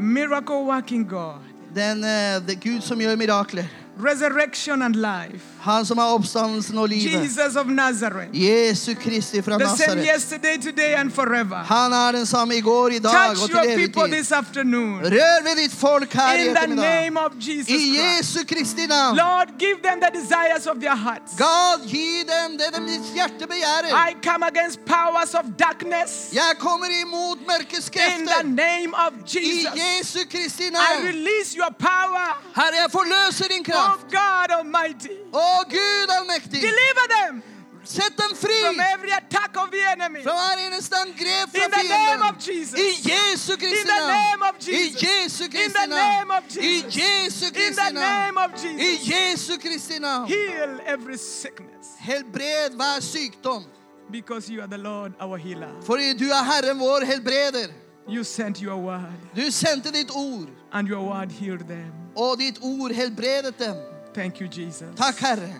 Miracle 0.00 0.54
working 0.64 1.08
God, 1.08 1.34
Den, 1.74 2.04
eh, 2.04 2.40
det 2.46 2.56
er 2.56 2.60
Gud 2.72 2.80
som 2.80 2.98
gjør 2.98 3.16
mirakler. 3.16 3.64
resurrection 4.04 4.82
and 4.82 4.94
life. 4.96 5.44
Han 5.68 5.86
som 5.86 5.98
har 6.00 6.14
oppstandelsen 6.16 6.78
og 6.80 6.88
livet. 6.88 7.12
Jesus 7.22 7.56
of 7.60 7.66
Nazareth, 7.66 8.30
Jesu 8.32 8.94
Kristi 8.94 9.42
fra 9.42 9.58
the 9.58 9.68
same 9.76 10.00
yesterday, 10.04 10.56
today, 10.56 10.94
and 10.96 11.10
forever. 11.12 11.56
Han 11.68 11.92
er 11.92 12.12
den 12.12 12.26
samme 12.26 12.56
i 12.56 12.60
går, 12.60 12.88
i 12.88 12.98
dag 12.98 13.12
og 13.30 13.36
Touch 13.36 13.42
til 13.46 13.54
your 13.54 13.64
evig 13.64 13.76
people 13.92 14.08
tid. 14.08 14.16
this 14.16 14.32
afternoon. 14.32 15.00
Rør 15.04 15.36
ved 15.48 15.56
ditt 15.62 15.74
folk 15.80 16.12
her 16.12 16.32
i 16.32 16.40
In 16.40 16.54
the 16.54 16.64
ettermiddag. 16.64 17.00
name 17.04 17.16
of 17.26 17.32
Jesus 17.48 17.68
I 17.68 17.78
Christ. 17.78 18.36
Jesu 18.36 18.38
Kristi 18.54 18.86
navn. 18.86 19.16
Lord, 19.16 19.48
give 19.58 19.78
them 19.88 19.98
the 20.04 20.10
desires 20.20 20.64
of 20.72 20.76
their 20.84 20.96
hearts. 21.06 21.30
God, 21.38 21.78
gi 21.92 22.08
dem 22.32 22.58
det 22.60 22.68
de 22.76 22.80
ditt 22.92 23.06
hjerte 23.14 23.44
begjærer. 23.52 23.90
I 24.08 24.10
come 24.28 24.42
against 24.52 24.78
powers 24.86 25.34
of 25.34 25.44
darkness 25.58 26.10
Jeg 26.32 26.52
kommer 26.58 26.86
imot 27.02 27.38
in 27.38 27.46
the 27.46 27.90
krefter. 27.98 28.42
name 28.44 28.90
of 29.06 29.12
I 29.12 29.22
Jesus. 29.34 29.72
Jesu 29.82 30.18
Kristi 30.32 30.64
I 30.68 30.70
navn. 30.70 31.06
release 31.12 31.50
your 31.60 31.72
power, 31.78 32.26
Herre, 32.56 32.76
jeg 32.82 32.90
forløser 32.98 33.44
din 33.54 33.64
kraft. 33.64 34.00
oh 34.04 34.10
God 34.18 34.48
Almighty. 34.58 35.14
Å, 35.32 35.57
Gud 35.68 36.08
allmektig. 36.18 36.60
Deliver 36.60 37.06
them 37.18 37.42
Sett 37.84 38.16
dem 38.18 38.36
fri 38.36 38.52
from 38.66 38.80
every 38.94 39.10
attack 39.12 39.56
of 39.56 39.70
the 39.70 39.80
enemy. 39.92 40.22
fra 40.22 40.32
hver 40.32 40.66
eneste 40.66 40.96
angrep 40.96 41.48
fra 41.54 41.68
fienden. 41.80 42.76
I 42.76 42.90
Jesu 43.10 43.56
Kristi 43.56 43.86
navn. 43.88 44.42
I 44.68 44.92
Jesu 45.04 45.44
Kristi 45.48 45.86
navn. 45.88 46.30
I. 46.60 46.84
Jesu 46.90 47.44
Kristi 47.50 47.92
navn. 47.92 48.80
I 48.80 48.98
Jesu 49.10 49.58
Kristi 49.58 49.98
navn. 49.98 50.26
Heal 50.28 50.80
every 50.86 51.16
sickness 51.16 51.86
Helbred 51.98 52.70
hver 52.76 53.00
sykdom. 53.00 53.64
because 54.10 54.50
you 54.50 54.60
are 54.60 54.66
the 54.68 54.78
Lord, 54.78 55.12
our 55.20 55.38
healer. 55.38 55.68
Fordi 55.82 56.12
du 56.18 56.24
er 56.30 56.44
Herren 56.44 56.78
vår 56.78 57.04
helbreder. 57.04 57.68
You 58.08 58.24
sent 58.24 58.58
your 58.62 58.76
word, 58.76 59.12
Du 59.36 59.50
sendte 59.50 59.92
ditt 59.92 60.10
ord, 60.14 60.48
and 60.72 60.88
your 60.88 61.02
word 61.08 61.30
healed 61.32 61.68
them. 61.68 61.92
og 62.16 62.38
ditt 62.38 62.58
ord 62.62 62.90
helbredet 62.92 63.58
dem. 63.58 63.76
Thank 64.18 64.40
you, 64.40 64.48
Jesus. 64.48 64.88
Takk, 64.96 65.18
Herre. 65.18 65.54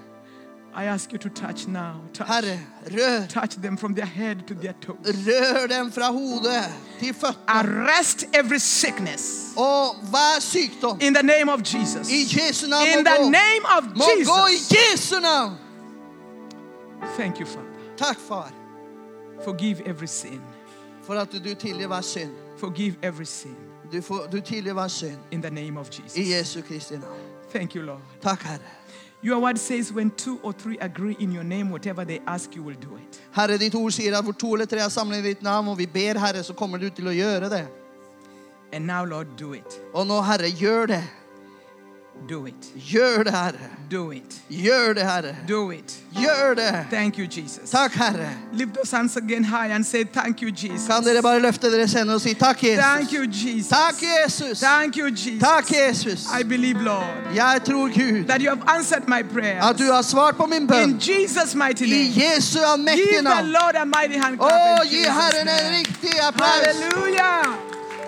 I 0.74 0.84
ask 0.84 1.12
you 1.12 1.18
to 1.18 1.28
touch 1.28 1.66
now. 1.68 2.00
Touch. 2.12 2.28
Herre, 2.28 2.59
rør. 2.90 3.28
Touch 3.28 3.54
them 3.56 3.76
from 3.76 3.94
their 3.94 4.06
head 4.06 4.46
to 4.46 4.54
their 4.54 4.74
toes. 4.80 4.96
Rør 5.26 5.66
dem 5.68 5.92
fra 5.92 6.12
hodet 6.12 6.64
til 7.00 7.14
føttene. 7.14 7.48
Arrest 7.48 8.24
every 8.34 8.59
sickness 8.59 9.52
Og 9.56 9.94
hver 10.11 10.40
sykdom 10.40 10.98
in 11.00 11.14
the 11.14 11.22
name 11.22 11.52
of 11.52 11.61
Jesus. 11.74 12.11
i 12.11 12.24
Jesu 12.38 12.66
navn 12.68 12.86
må 12.88 12.98
In 12.98 13.04
the 13.04 13.30
name 13.30 13.64
of 13.78 13.84
Må 13.96 14.04
gå 14.26 14.46
i 14.46 14.52
Jesus. 14.52 14.72
Jesu 14.92 15.20
navn. 15.20 15.56
Thank 17.16 17.40
you, 17.40 17.46
Father. 17.46 17.68
Takk, 17.96 18.18
far, 18.18 18.52
Forgive 19.44 19.80
every 19.88 20.06
sin. 20.09 20.40
for 21.02 21.14
at 21.14 21.32
du 21.32 21.54
tilgir 21.54 21.86
hver 21.86 22.00
synd. 22.00 22.30
Forgive 22.59 22.94
every 23.02 23.24
sin 23.26 23.56
Du, 23.92 24.02
får, 24.02 24.26
du 24.32 24.40
tilgir 24.40 24.72
hver 24.72 24.88
synd 24.88 25.18
in 25.30 25.42
the 25.42 25.50
name 25.50 25.80
of 25.80 25.88
Jesus. 25.90 26.16
i 26.16 26.20
Jesus. 26.20 26.56
Jesu 26.56 26.62
Kristi 26.62 26.94
navn. 26.94 27.27
Thank 27.51 27.74
you, 27.74 27.82
Lord. 27.82 28.01
Takk, 28.20 28.42
Herre. 28.42 28.61
Your 29.20 29.40
word 29.40 29.59
says, 29.59 29.92
when 29.92 30.12
two 30.12 30.38
or 30.42 30.53
three 30.53 30.78
agree 30.78 31.16
in 31.18 31.32
your 31.32 31.42
name, 31.42 31.70
whatever 31.70 32.05
they 32.05 32.20
ask, 32.26 32.55
you 32.55 32.62
will 32.62 32.76
do 32.76 32.96
it. 32.96 33.20
Herre, 33.32 33.59
ditt 33.59 33.74
ord 33.74 33.92
sier 33.92 34.14
at 34.14 34.24
hvor 34.24 34.36
to 34.38 34.55
eller 34.55 34.66
tre 34.66 34.78
er 34.78 34.92
samlet 34.94 35.24
i 35.24 35.32
ditt 35.32 35.42
navn, 35.42 35.68
og 35.68 35.78
vi 35.78 35.86
ber, 35.86 36.20
Herre, 36.22 36.44
så 36.44 36.55
kommer 36.55 36.78
du 36.78 36.88
til 36.90 37.09
å 37.11 37.14
gjøre 37.16 37.51
det. 37.51 37.66
And 38.72 38.86
now, 38.86 39.03
Lord, 39.05 39.34
do 39.36 39.55
it. 39.55 39.80
Og 39.92 40.07
nå, 40.07 40.20
Herre, 40.22 40.51
gjør 40.55 40.86
det. 40.92 41.03
Do 42.28 42.46
it. 42.46 42.54
Gjør 42.76 43.22
det, 43.22 43.32
Herre. 43.32 43.68
Do 43.90 44.10
it. 44.12 44.34
Gjør 44.50 44.92
det, 44.94 45.02
Herre. 45.02 45.34
Do 45.48 45.70
it. 45.70 45.94
Gjør 46.12 46.54
det. 46.54 46.86
Thank 46.90 47.18
you, 47.18 47.26
Jesus. 47.36 47.70
Takk, 47.70 47.92
Herre. 47.94 48.28
Lift 48.52 48.74
those 48.74 48.96
hands 48.96 49.16
again 49.16 49.44
high 49.44 49.74
and 49.74 49.84
say, 49.84 50.04
Thank 50.04 50.42
you, 50.42 50.50
Jesus. 50.50 50.86
Kan 50.86 51.04
dere 51.04 51.22
bare 51.22 51.40
løfte 51.40 51.72
deres 51.72 51.92
hender 51.92 52.14
og 52.14 52.20
si 52.20 52.34
takk, 52.34 52.58
Thank 52.60 53.12
Jesus? 53.12 53.12
you, 53.12 53.22
Jesus. 53.32 53.68
Takk, 53.68 53.94
Jesus. 54.02 54.60
Thank 54.60 54.96
you, 54.96 55.06
Jesus. 55.10 55.40
Takk, 55.40 55.70
Jesus. 55.72 56.26
I 56.40 56.42
believe, 56.42 56.78
Lord, 56.82 57.34
Jeg 57.34 57.60
tror, 57.64 57.88
Gud, 57.88 58.24
that 58.28 58.40
you 58.42 58.48
have 58.48 58.62
answered 58.78 59.08
my 59.08 59.22
prayer. 59.32 59.62
at 59.70 59.78
du 59.78 59.84
har 59.92 60.02
svart 60.02 60.36
på 60.36 60.46
min 60.46 60.66
bønn. 60.66 60.82
In 60.90 60.98
Jesus' 61.00 61.54
mighty 61.54 61.82
I 61.82 61.90
name. 61.90 62.12
Jesu 62.24 62.58
allmektige 62.72 63.06
Give 63.06 63.22
the. 63.22 63.42
Lord 63.42 63.74
a 63.76 63.84
mighty 63.84 64.18
hand 64.20 64.36
clap. 64.38 64.80
Å, 64.80 64.84
gi 64.90 65.02
Herren 65.20 65.48
en 65.48 65.78
riktig 65.78 66.14
applaus. 66.20 66.50
Halleluja. 66.50 67.32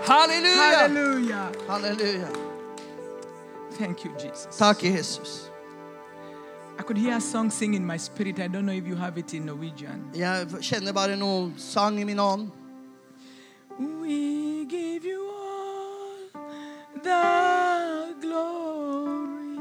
Halleluja. 0.06 0.78
Halleluja. 0.78 1.42
Halleluja. 1.68 2.49
Thank 3.80 4.04
you, 4.04 4.12
Jesus. 4.18 4.58
Takk, 4.58 4.80
Jesus. 4.80 5.48
I 6.78 6.82
could 6.82 6.98
hear 6.98 7.16
a 7.16 7.20
song 7.20 7.48
sing 7.50 7.72
in 7.72 7.86
my 7.86 7.96
spirit. 7.96 8.38
I 8.38 8.46
don't 8.46 8.66
know 8.66 8.72
if 8.72 8.86
you 8.86 8.94
have 8.94 9.16
it 9.16 9.32
in 9.32 9.46
Norwegian. 9.46 10.10
Jeg 10.14 10.46
kjenner 10.60 10.92
bare 10.92 11.16
noen 11.16 11.54
sang 11.56 11.96
i 11.98 12.04
min 12.04 12.20
ånd. 12.20 12.50
We 13.78 14.66
give 14.66 15.06
you 15.06 15.30
all 15.32 16.12
the 17.02 18.14
glory. 18.20 19.56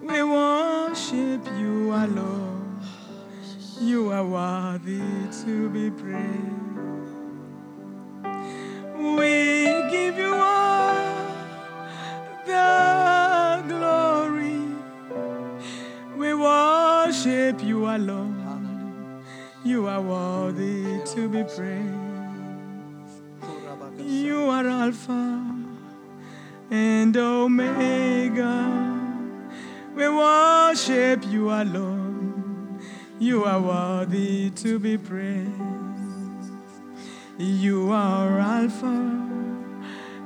We 0.00 0.22
worship 0.22 1.44
you 1.60 1.92
alone. 1.92 2.80
You 3.78 4.08
are 4.10 4.24
worthy 4.24 5.04
to 5.44 5.68
be 5.68 5.90
praised. 5.90 7.20
We 9.18 9.64
give 9.92 10.16
you 10.18 10.34
all 10.34 10.69
the 12.50 13.64
glory. 13.68 14.62
We 16.16 16.34
worship 16.34 17.62
you 17.62 17.86
alone. 17.86 19.22
You 19.64 19.86
are 19.86 20.00
worthy 20.00 21.00
to 21.14 21.28
be 21.28 21.44
praised. 21.44 22.10
You 23.98 24.48
are 24.48 24.66
Alpha 24.66 25.46
and 26.70 27.16
Omega. 27.16 28.56
We 29.94 30.08
worship 30.08 31.24
you 31.26 31.50
alone. 31.50 32.80
You 33.18 33.44
are 33.44 33.60
worthy 33.60 34.50
to 34.62 34.78
be 34.78 34.96
praised. 34.96 35.50
You 37.38 37.90
are 37.92 38.38
Alpha 38.38 39.30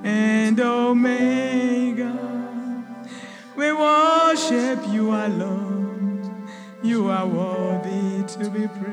and 0.05 0.61
Omega. 0.61 2.13
We 3.57 3.73
worship 3.73 4.81
you 4.91 5.15
alone. 5.15 6.47
You 6.83 7.09
are 7.09 7.27
worthy 7.27 8.23
to 8.35 8.51
be 8.51 8.69
praised. 8.69 8.93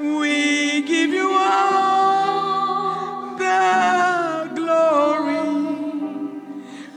We 0.00 0.80
give 0.82 1.10
you 1.10 1.30
all 1.30 3.36
the 3.36 4.50
glory. 4.54 5.36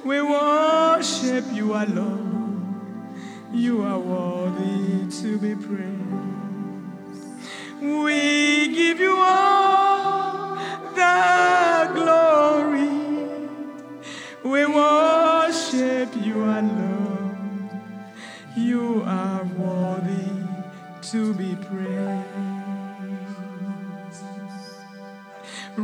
We 0.05 0.21
worship 0.21 1.43
you 1.51 1.73
alone. 1.73 2.29
You 3.51 3.81
are 3.83 3.99
worthy 3.99 5.05
to 5.21 5.37
be 5.37 5.55
praised. 5.55 5.99
We 7.81 8.48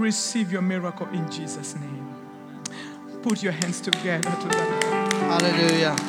Receive 0.05 0.51
your 0.51 0.61
miracle 0.61 1.07
in 1.13 1.31
Jesus' 1.31 1.75
name. 1.75 2.05
Put 3.23 3.41
your 3.41 3.53
hands 3.53 3.81
together 3.81 4.29
to 4.29 4.47
Lord. 4.53 5.99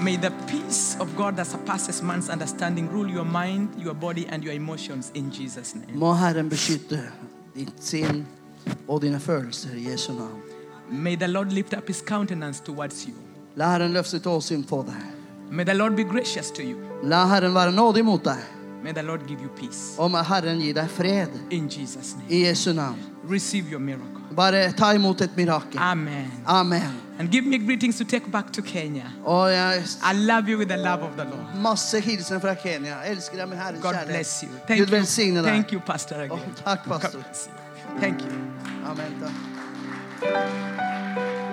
May 0.00 0.16
the 0.16 0.30
peace 0.46 0.96
of 0.98 1.14
God 1.14 1.36
that 1.36 1.46
surpasses 1.46 2.02
man's 2.02 2.30
understanding 2.30 2.88
rule 2.88 3.10
your 3.10 3.26
mind, 3.26 3.74
your 3.76 3.92
body, 3.92 4.26
and 4.26 4.42
your 4.42 4.54
emotions 4.54 5.10
in 5.14 5.30
Jesus' 5.30 5.74
name. 5.74 5.98
Må 5.98 6.14
Herren 6.14 6.48
beskytte 6.48 7.02
ditt 7.52 7.76
sinn 7.84 8.24
og 8.88 9.02
dine 9.02 9.20
følelser 9.20 9.76
i 9.76 9.90
Jesu 9.90 10.14
navn. 10.16 10.40
May 10.88 11.16
the 11.16 11.28
Lord 11.28 11.52
lift 11.52 11.74
up 11.74 11.88
his 11.88 12.00
countenance 12.00 12.64
towards 12.64 13.06
you. 13.06 13.14
La 13.54 13.74
Herren 13.76 13.92
løfte 13.92 14.16
sitt 14.16 14.26
åsyn 14.26 14.64
på 14.64 14.80
deg. 14.88 15.04
May 15.50 15.64
the 15.64 15.74
Lord 15.74 15.94
be 15.96 16.04
gracious 16.04 16.50
to 16.50 16.62
you. 16.62 16.80
La 17.02 17.26
Herren 17.26 17.54
være 17.54 17.72
nådig 17.72 18.04
mot 18.04 18.24
deg. 18.24 18.55
May 18.82 18.92
the 18.92 19.02
Lord 19.02 19.26
give 19.26 19.40
you 19.42 19.48
peace. 19.56 19.94
Og 19.98 20.10
må 20.10 20.22
Herren 20.22 20.60
gi 20.60 20.72
deg 20.72 20.90
fred 20.90 21.28
In 21.50 21.68
Jesus' 21.68 22.14
name. 22.16 22.28
i 22.30 22.44
Jesu 22.46 22.72
navn. 22.72 22.96
Receive 23.30 23.66
your 23.70 23.80
miracle. 23.80 24.22
Bare 24.36 24.72
ta 24.72 24.92
imot 24.94 25.20
et 25.20 25.36
mirakel. 25.36 25.78
Amen. 25.80 26.30
Amen. 26.46 27.00
And 27.18 27.30
give 27.32 27.46
me 27.46 27.58
greetings 27.58 27.96
to 27.96 28.04
take 28.04 28.30
back 28.30 28.52
to 28.52 28.62
Kenya. 28.62 29.04
Og 29.24 29.50
jeg 29.52 29.82
I 30.02 30.12
love 30.14 30.48
you 30.48 30.58
with 30.58 30.68
the 30.68 30.76
love 30.76 31.02
of 31.02 31.12
the 31.16 31.24
Lord. 31.24 31.56
masse 31.62 32.00
hilsener 32.00 32.40
fra 32.40 32.54
Kenya. 32.54 32.86
Jeg 33.04 33.10
elsker 33.12 33.36
deg 33.38 33.48
med 33.48 33.56
Herrens 33.56 33.82
God 33.82 33.92
kjærlighet. 33.92 34.08
bless 34.16 34.40
you. 34.42 34.48
Thank 34.66 34.80
Gud 34.80 34.86
you. 34.88 34.96
velsigne 34.96 35.36
deg. 35.38 35.46
Thank 35.48 35.72
you, 35.72 35.80
Pastor, 35.80 36.16
again. 36.16 36.54
Takk, 36.64 36.84
God 36.84 37.00
pastor. 37.00 37.18
Thank 38.00 38.20
you. 38.22 38.30
Amen. 38.84 39.22
Takk. 40.22 41.45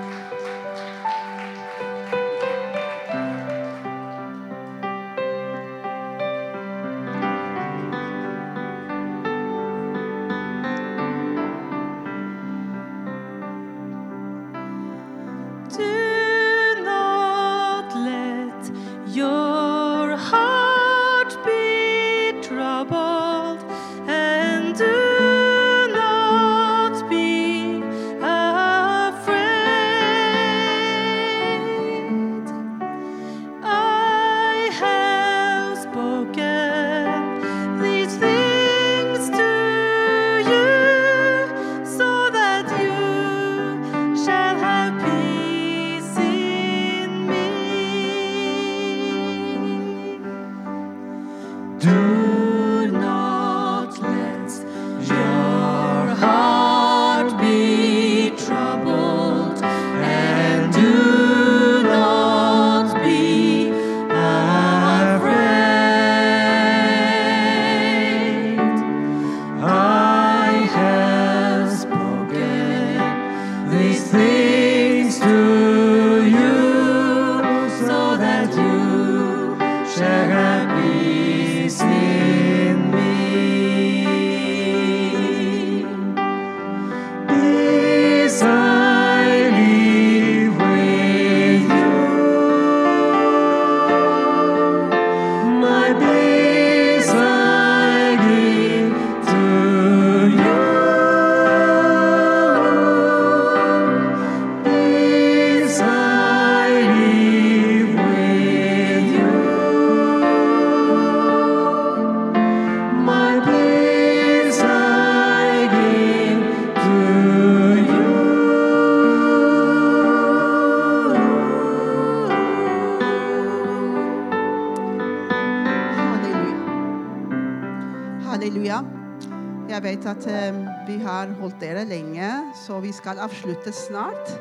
Skal 132.94 133.22
avslutte 133.24 133.74
snart. 133.76 134.34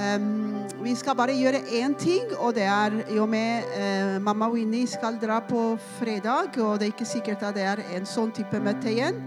Um, 0.00 0.54
vi 0.80 0.94
skal 0.96 1.16
bare 1.18 1.34
gjøre 1.36 1.60
én 1.76 1.94
ting, 1.98 2.30
og 2.38 2.54
det 2.56 2.64
er 2.64 2.94
i 3.10 3.20
med 3.28 3.68
uh, 3.76 4.22
mamma 4.22 4.48
Winnie 4.48 4.88
skal 4.88 5.18
dra 5.20 5.40
på 5.44 5.76
fredag, 5.98 6.56
og 6.58 6.80
det 6.80 6.88
er 6.88 6.94
ikke 6.94 7.08
sikkert 7.08 7.42
at 7.42 7.54
det 7.54 7.66
er 7.68 7.84
en 7.96 8.08
sånn 8.08 8.32
type 8.32 8.60
møte 8.62 8.90
igjen. 8.92 9.20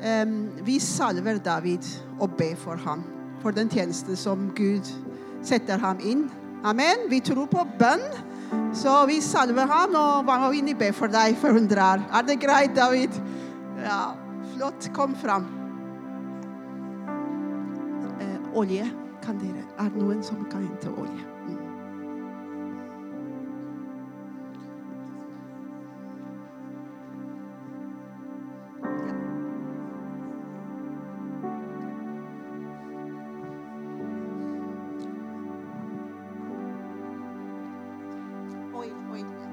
Um, 0.00 0.48
vi 0.64 0.78
salver 0.80 1.38
David 1.44 1.84
og 2.18 2.32
ber 2.38 2.56
for 2.56 2.80
ham, 2.80 3.04
for 3.42 3.52
den 3.52 3.68
tjenesten 3.68 4.16
som 4.16 4.48
Gud 4.56 4.88
setter 5.44 5.78
ham 5.78 6.00
inn. 6.00 6.30
Amen. 6.64 7.08
Vi 7.08 7.20
tror 7.24 7.48
på 7.48 7.64
bønn. 7.78 8.04
Så 8.74 9.06
vi 9.06 9.20
salver 9.20 9.66
ham, 9.66 9.94
og 9.94 10.24
mamma 10.24 10.50
Winnie 10.50 10.74
ber 10.74 10.92
for 10.96 11.12
deg 11.12 11.36
før 11.38 11.58
hun 11.58 11.68
drar. 11.70 12.02
Er 12.12 12.26
det 12.26 12.40
greit, 12.42 12.74
David? 12.76 13.14
Ja, 13.84 14.12
flott. 14.56 14.90
Kom 14.94 15.16
fram. 15.16 15.59
Olje, 18.54 18.84
kan 19.22 19.38
dere? 19.38 19.62
Er 19.78 19.88
det 19.88 20.02
noen 20.02 20.22
som 20.22 20.44
kan 20.50 20.62
hente 20.66 20.90
olje? 20.90 21.22
Ja. 21.48 21.56
Oil, 38.74 39.49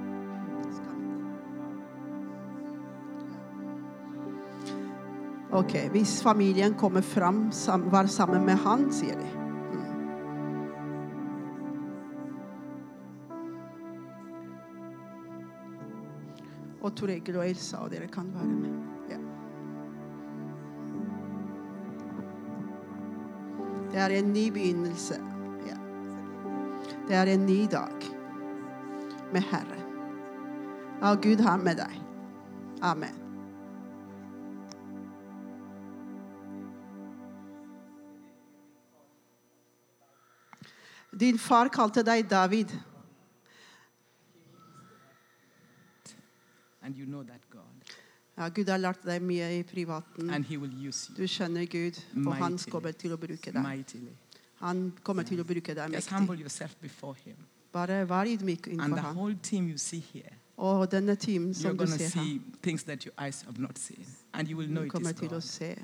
Ok, 5.57 5.73
hvis 5.91 6.23
familien 6.23 6.73
kommer 6.73 7.01
fram, 7.01 7.51
var 7.89 8.05
sammen 8.05 8.45
med 8.45 8.59
han, 8.61 8.91
sier 8.93 9.17
de. 9.17 9.29
Mm. 9.73 9.87
Og 16.85 16.93
Tor 16.99 17.09
Egil 17.09 17.39
og 17.41 17.47
Elsa, 17.47 17.81
og 17.81 17.89
dere 17.89 18.07
kan 18.13 18.29
være 18.35 18.53
med. 18.53 18.75
Ja. 19.09 19.19
Det 23.91 24.03
er 24.05 24.17
en 24.19 24.33
ny 24.37 24.47
begynnelse. 24.53 25.17
Ja. 25.65 25.77
Det 27.09 27.15
er 27.17 27.33
en 27.33 27.45
ny 27.49 27.63
dag 27.71 28.11
med 29.33 29.41
Herren. 29.49 29.87
Og 31.01 31.23
Gud 31.25 31.41
har 31.41 31.57
med 31.57 31.81
deg. 31.81 32.03
Amen. 32.85 33.16
Din 41.19 41.37
far 41.37 41.67
kalte 41.69 42.03
deg 42.03 42.27
David. 42.29 42.71
And 46.81 46.95
you 46.97 47.05
know 47.05 47.23
that 47.23 47.41
God. 47.49 47.63
Ja, 48.37 48.49
Gud 48.49 48.69
har 48.69 48.77
lært 48.77 49.01
deg 49.05 49.21
mye 49.25 49.47
i 49.59 49.63
privaten. 49.65 50.29
And 50.29 50.45
He 50.45 50.57
will 50.61 50.71
use 50.87 51.09
you. 51.09 51.15
Du 51.17 51.27
skjønner 51.27 51.65
Gud, 51.65 51.97
og 52.27 52.35
han 52.35 52.51
Mightily. 52.53 52.71
kommer 52.71 52.91
til 52.91 53.11
å 53.13 53.17
bruke 53.17 53.51
deg. 53.51 53.61
mightily. 53.63 54.13
Han 54.61 54.93
kommer 55.03 55.23
til 55.23 55.39
å 55.41 55.43
bruke 55.45 55.73
deg 55.75 55.93
Just 55.93 56.09
humble 56.13 56.35
mektig. 56.35 56.43
yourself 56.45 56.75
before 56.81 57.15
Him. 57.25 57.35
Bare 57.73 58.05
vær 58.09 58.25
ydmyk 58.29 58.67
And 58.67 58.73
innenfor 58.79 58.95
the 58.95 59.01
ham. 59.01 59.15
whole 59.15 59.35
team 59.41 59.67
you 59.69 59.77
see 59.77 59.99
here, 60.13 60.29
Og 60.57 60.91
denne 60.91 61.15
timen 61.15 61.49
you're 61.51 61.61
som 61.61 61.71
du 61.77 61.77
going 61.85 61.91
to 61.91 61.97
ser 61.97 62.19
her, 62.19 62.25
see 62.25 62.41
things 62.61 62.83
that 62.83 63.05
your 63.05 63.13
eyes 63.17 63.41
have 63.41 63.59
not 63.59 63.77
seen. 63.79 64.05
And 64.33 64.47
you 64.47 64.57
will 64.57 64.67
know 64.67 64.81
du 64.81 64.85
it 64.87 64.91
kommer 64.91 65.11
til 65.13 65.27
å 65.27 65.31
God. 65.31 65.41
se 65.43 65.75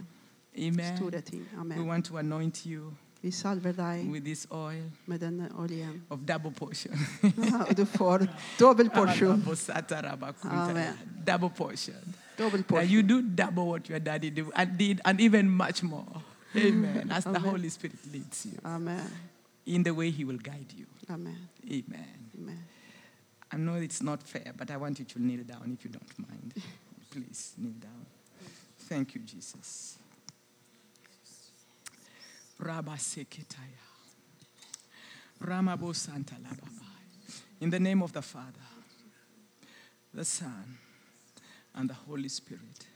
Amen. 0.57 0.97
store 0.97 1.21
ting. 1.21 1.41
We 1.53 1.59
Amen. 1.59 1.87
want 1.87 2.05
to 2.05 2.17
anoint 2.17 2.65
you 2.65 2.93
Vi 3.23 3.31
salver 3.31 3.71
deg 3.71 4.09
with 4.11 4.25
this 4.25 4.47
oil 4.51 4.83
med 5.05 5.19
denne 5.19 5.49
oljen. 5.55 6.01
of 6.09 6.19
double 6.27 6.51
portion. 6.51 6.97
Og 7.69 7.77
du 7.77 7.85
får 7.85 8.27
dobbel 8.59 8.89
porsjon. 8.89 9.43
Amen. 10.43 10.93
Double 11.27 11.49
portion. 11.49 12.15
Dobbel 12.37 12.63
That 12.67 12.89
you 12.89 13.01
do 13.01 13.21
double 13.21 13.65
what 13.65 13.89
your 13.89 13.99
daddy 13.99 14.29
do 14.29 14.51
and 14.55 14.77
did, 14.79 14.99
and 15.05 15.21
even 15.21 15.49
much 15.49 15.83
more. 15.83 16.21
Amen. 16.55 17.11
As 17.11 17.23
the 17.23 17.39
Holy 17.39 17.69
Spirit 17.69 17.97
leads 18.11 18.45
you 18.45 18.59
Amen. 18.65 19.07
in 19.65 19.83
the 19.83 19.93
way 19.93 20.11
He 20.11 20.25
will 20.25 20.39
guide 20.39 20.73
you. 20.75 20.85
Amen. 21.09 21.47
Amen. 21.71 22.29
Amen. 22.37 22.63
I 23.51 23.57
know 23.57 23.75
it's 23.75 24.01
not 24.01 24.23
fair, 24.27 24.51
but 24.57 24.69
I 24.69 24.77
want 24.77 24.99
you 24.99 25.05
to 25.05 25.19
kneel 25.19 25.43
down 25.43 25.77
if 25.79 25.85
you 25.85 25.91
don't 25.91 26.19
mind. 26.19 26.53
Please 27.11 27.53
kneel 27.57 27.73
down. 27.79 28.05
Thank 28.89 29.15
you, 29.15 29.21
Jesus. 29.21 29.97
Santa. 35.93 36.35
In 37.61 37.69
the 37.69 37.79
name 37.79 38.01
of 38.01 38.11
the 38.13 38.21
Father, 38.21 38.67
the 40.13 40.25
Son, 40.25 40.77
and 41.75 41.89
the 41.89 41.93
Holy 41.93 42.29
Spirit. 42.29 42.87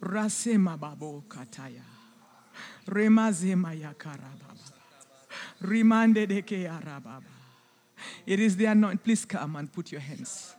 Rasema 0.00 0.78
Babo 0.78 1.24
Kataya. 1.28 1.82
Remazema 2.86 3.74
Yakarababa. 3.74 4.72
Rimande 5.62 6.26
deke 6.26 6.68
Arababa. 6.68 7.22
It 8.26 8.40
is 8.40 8.56
the 8.56 8.66
anointing. 8.66 8.98
Please 8.98 9.24
come 9.24 9.56
and 9.56 9.72
put 9.72 9.90
your 9.90 10.00
hands. 10.00 10.54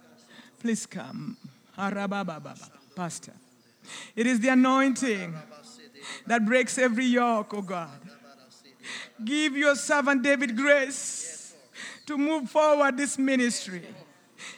Please 0.60 0.86
come. 0.86 1.38
Arabababa. 1.78 2.58
Pastor. 2.96 3.34
It 4.16 4.28
is 4.28 4.40
the 4.40 4.50
anointing 4.50 5.34
that 6.30 6.46
breaks 6.46 6.78
every 6.78 7.06
yoke, 7.06 7.56
oh 7.56 7.62
God. 7.64 7.90
Give 9.26 9.58
your 9.58 9.76
servant 9.76 10.22
David 10.22 10.56
grace 10.56 11.56
to 12.06 12.20
move 12.20 12.52
forward 12.52 12.98
this 12.98 13.18
ministry. 13.18 13.82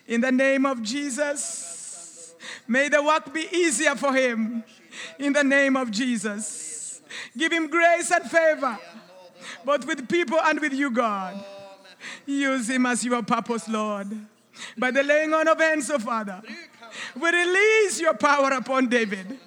In 0.05 0.19
the 0.19 0.33
name 0.33 0.65
of 0.65 0.83
Jesus. 0.83 2.35
May 2.67 2.89
the 2.89 3.01
work 3.01 3.33
be 3.33 3.47
easier 3.53 3.95
for 3.95 4.13
him. 4.13 4.65
In 5.17 5.31
the 5.31 5.45
name 5.45 5.77
of 5.77 5.91
Jesus. 5.91 7.01
Give 7.37 7.53
him 7.53 7.67
grace 7.67 8.11
and 8.11 8.29
favor, 8.29 8.77
both 9.63 9.87
with 9.87 10.09
people 10.09 10.39
and 10.41 10.59
with 10.59 10.73
you, 10.73 10.91
God. 10.91 11.41
Use 12.25 12.69
him 12.69 12.85
as 12.85 13.05
your 13.05 13.23
purpose, 13.23 13.69
Lord. 13.69 14.07
By 14.77 14.91
the 14.91 15.03
laying 15.03 15.33
on 15.33 15.47
of 15.47 15.57
hands, 15.57 15.89
oh 15.89 15.99
Father, 15.99 16.41
we 17.15 17.29
release 17.29 18.01
your 18.01 18.13
power 18.13 18.49
upon 18.49 18.89
David. 18.89 19.39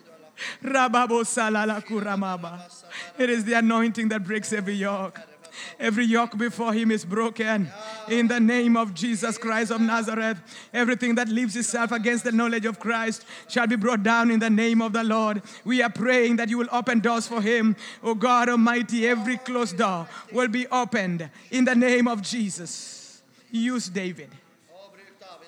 It 3.18 3.30
is 3.30 3.44
the 3.44 3.54
anointing 3.54 4.08
that 4.08 4.24
breaks 4.24 4.52
every 4.52 4.74
yoke. 4.74 5.20
Every 5.78 6.04
yoke 6.04 6.36
before 6.36 6.72
him 6.72 6.90
is 6.90 7.04
broken. 7.04 7.70
In 8.08 8.28
the 8.28 8.40
name 8.40 8.76
of 8.76 8.94
Jesus 8.94 9.38
Christ 9.38 9.70
of 9.70 9.80
Nazareth, 9.80 10.38
everything 10.72 11.14
that 11.16 11.28
leaves 11.28 11.56
itself 11.56 11.92
against 11.92 12.24
the 12.24 12.32
knowledge 12.32 12.66
of 12.66 12.80
Christ 12.80 13.24
shall 13.48 13.66
be 13.66 13.76
brought 13.76 14.02
down 14.02 14.30
in 14.30 14.40
the 14.40 14.50
name 14.50 14.82
of 14.82 14.92
the 14.92 15.04
Lord. 15.04 15.42
We 15.64 15.82
are 15.82 15.90
praying 15.90 16.36
that 16.36 16.48
you 16.48 16.58
will 16.58 16.68
open 16.72 17.00
doors 17.00 17.26
for 17.26 17.40
him. 17.40 17.76
Oh 18.02 18.14
God 18.14 18.48
Almighty, 18.48 19.06
every 19.06 19.36
closed 19.38 19.78
door 19.78 20.08
will 20.32 20.48
be 20.48 20.66
opened 20.68 21.28
in 21.50 21.64
the 21.64 21.74
name 21.74 22.08
of 22.08 22.22
Jesus. 22.22 23.22
Use 23.50 23.88
David. 23.88 24.30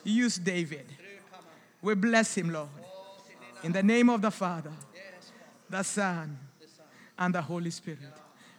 Use 0.04 0.36
David. 0.38 0.86
We 1.82 1.94
bless 1.94 2.36
him, 2.36 2.52
Lord. 2.52 2.68
In 3.62 3.72
the 3.72 3.82
name 3.82 4.10
of 4.10 4.22
the 4.22 4.30
Father, 4.30 4.72
the 5.68 5.82
Son, 5.82 6.38
and 7.18 7.34
the 7.34 7.42
Holy 7.42 7.70
Spirit. 7.70 7.98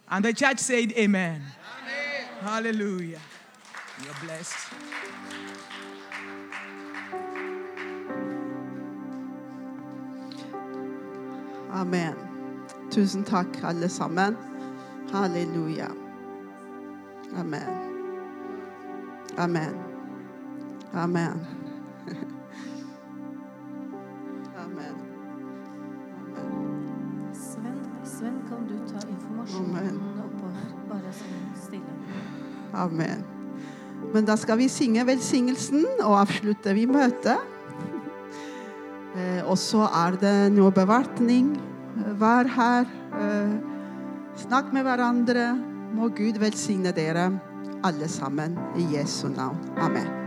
And 0.10 0.26
the 0.26 0.34
church 0.34 0.60
said, 0.60 0.91
Amen. 0.93 1.41
Hallelujah. 2.41 3.20
You're 4.04 4.14
blessed. 4.24 4.74
Amen. 11.72 12.16
Tusen 12.89 13.24
takk, 13.24 13.64
alle 13.64 13.89
sammen. 13.89 14.38
Halleluja. 15.12 15.91
Amen. 17.38 17.70
Amen. 19.38 19.84
Amen. 20.93 21.48
Amen. 22.08 22.34
Amen. 32.78 33.23
Men 34.13 34.28
da 34.28 34.36
skal 34.39 34.59
vi 34.61 34.69
synge 34.71 35.05
velsignelsen, 35.07 35.84
og 36.05 36.19
avslutte 36.21 36.75
vi 36.78 36.86
møtet. 36.89 37.41
Eh, 39.17 39.41
og 39.43 39.57
så 39.57 39.88
er 39.89 40.19
det 40.21 40.36
noe 40.53 40.71
bevartning. 40.71 41.55
Vær 42.21 42.47
her. 42.53 42.86
eh, 43.17 43.57
Snakk 44.38 44.69
med 44.73 44.86
hverandre. 44.86 45.49
Må 45.97 46.11
Gud 46.13 46.38
velsigne 46.38 46.91
dere 46.93 47.32
alle 47.88 48.07
sammen 48.07 48.57
i 48.78 48.86
Jesu 48.93 49.28
navn. 49.34 49.57
Amen. 49.82 50.26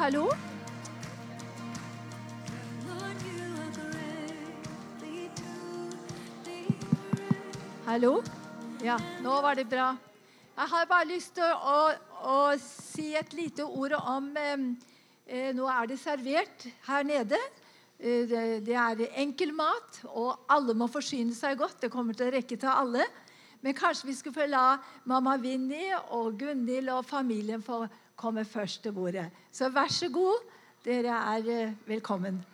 Hallo, 0.00 0.30
hallo. 7.84 8.12
Ja, 8.80 8.96
nå 9.20 9.34
var 9.44 9.58
det 9.60 9.66
bra. 9.68 9.90
Jeg 10.56 10.72
har 10.72 10.88
bare 10.88 11.08
lyst 11.10 11.34
til 11.36 11.44
å, 11.44 11.76
å 12.32 12.38
si 12.64 13.10
et 13.12 13.36
lite 13.36 13.68
ord 13.68 13.98
om 14.00 14.32
eh, 14.40 15.52
Nå 15.52 15.68
er 15.68 15.92
det 15.92 16.00
servert 16.00 16.64
her 16.88 17.04
nede. 17.04 17.36
Eh, 17.98 18.24
det, 18.24 18.64
det 18.72 18.80
er 18.80 19.04
enkel 19.20 19.52
mat, 19.52 20.00
og 20.08 20.48
alle 20.48 20.72
må 20.72 20.88
forsyne 20.88 21.36
seg 21.36 21.60
godt. 21.60 21.82
Det 21.84 21.92
kommer 21.92 22.16
til 22.16 22.30
å 22.30 22.38
rekke 22.38 22.56
til 22.56 22.72
alle. 22.72 23.04
Men 23.60 23.76
kanskje 23.76 24.08
vi 24.08 24.16
skulle 24.16 24.46
få 24.46 24.48
la 24.48 24.78
mamma 25.04 25.36
Vinni 25.36 25.90
og 25.92 26.40
Gunhild 26.40 26.88
og 26.88 27.04
familien 27.04 27.60
få 27.60 27.84
komme 28.20 28.44
først 28.44 28.82
til 28.84 28.92
bordet. 28.92 29.30
Så 29.52 29.70
vær 29.72 29.88
så 29.88 30.10
god, 30.12 30.42
dere 30.84 31.16
er 31.34 31.52
eh, 31.56 31.72
velkommen. 31.88 32.44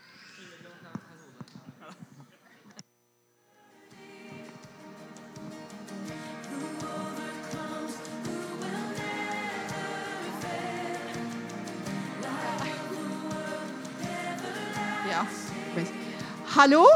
Hallo? 16.56 16.86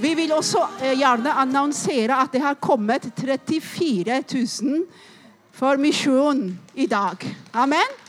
Vi 0.00 0.10
vil 0.14 0.32
også 0.34 0.60
eh, 0.82 0.96
gjerne 0.98 1.32
annonsere 1.38 2.16
at 2.22 2.32
det 2.34 2.40
har 2.42 2.56
kommet 2.62 3.06
34 3.18 4.22
000 4.62 4.82
for 5.58 5.76
misjon 5.76 6.58
i 6.74 6.86
dag. 6.86 7.24
Amen. 7.54 8.07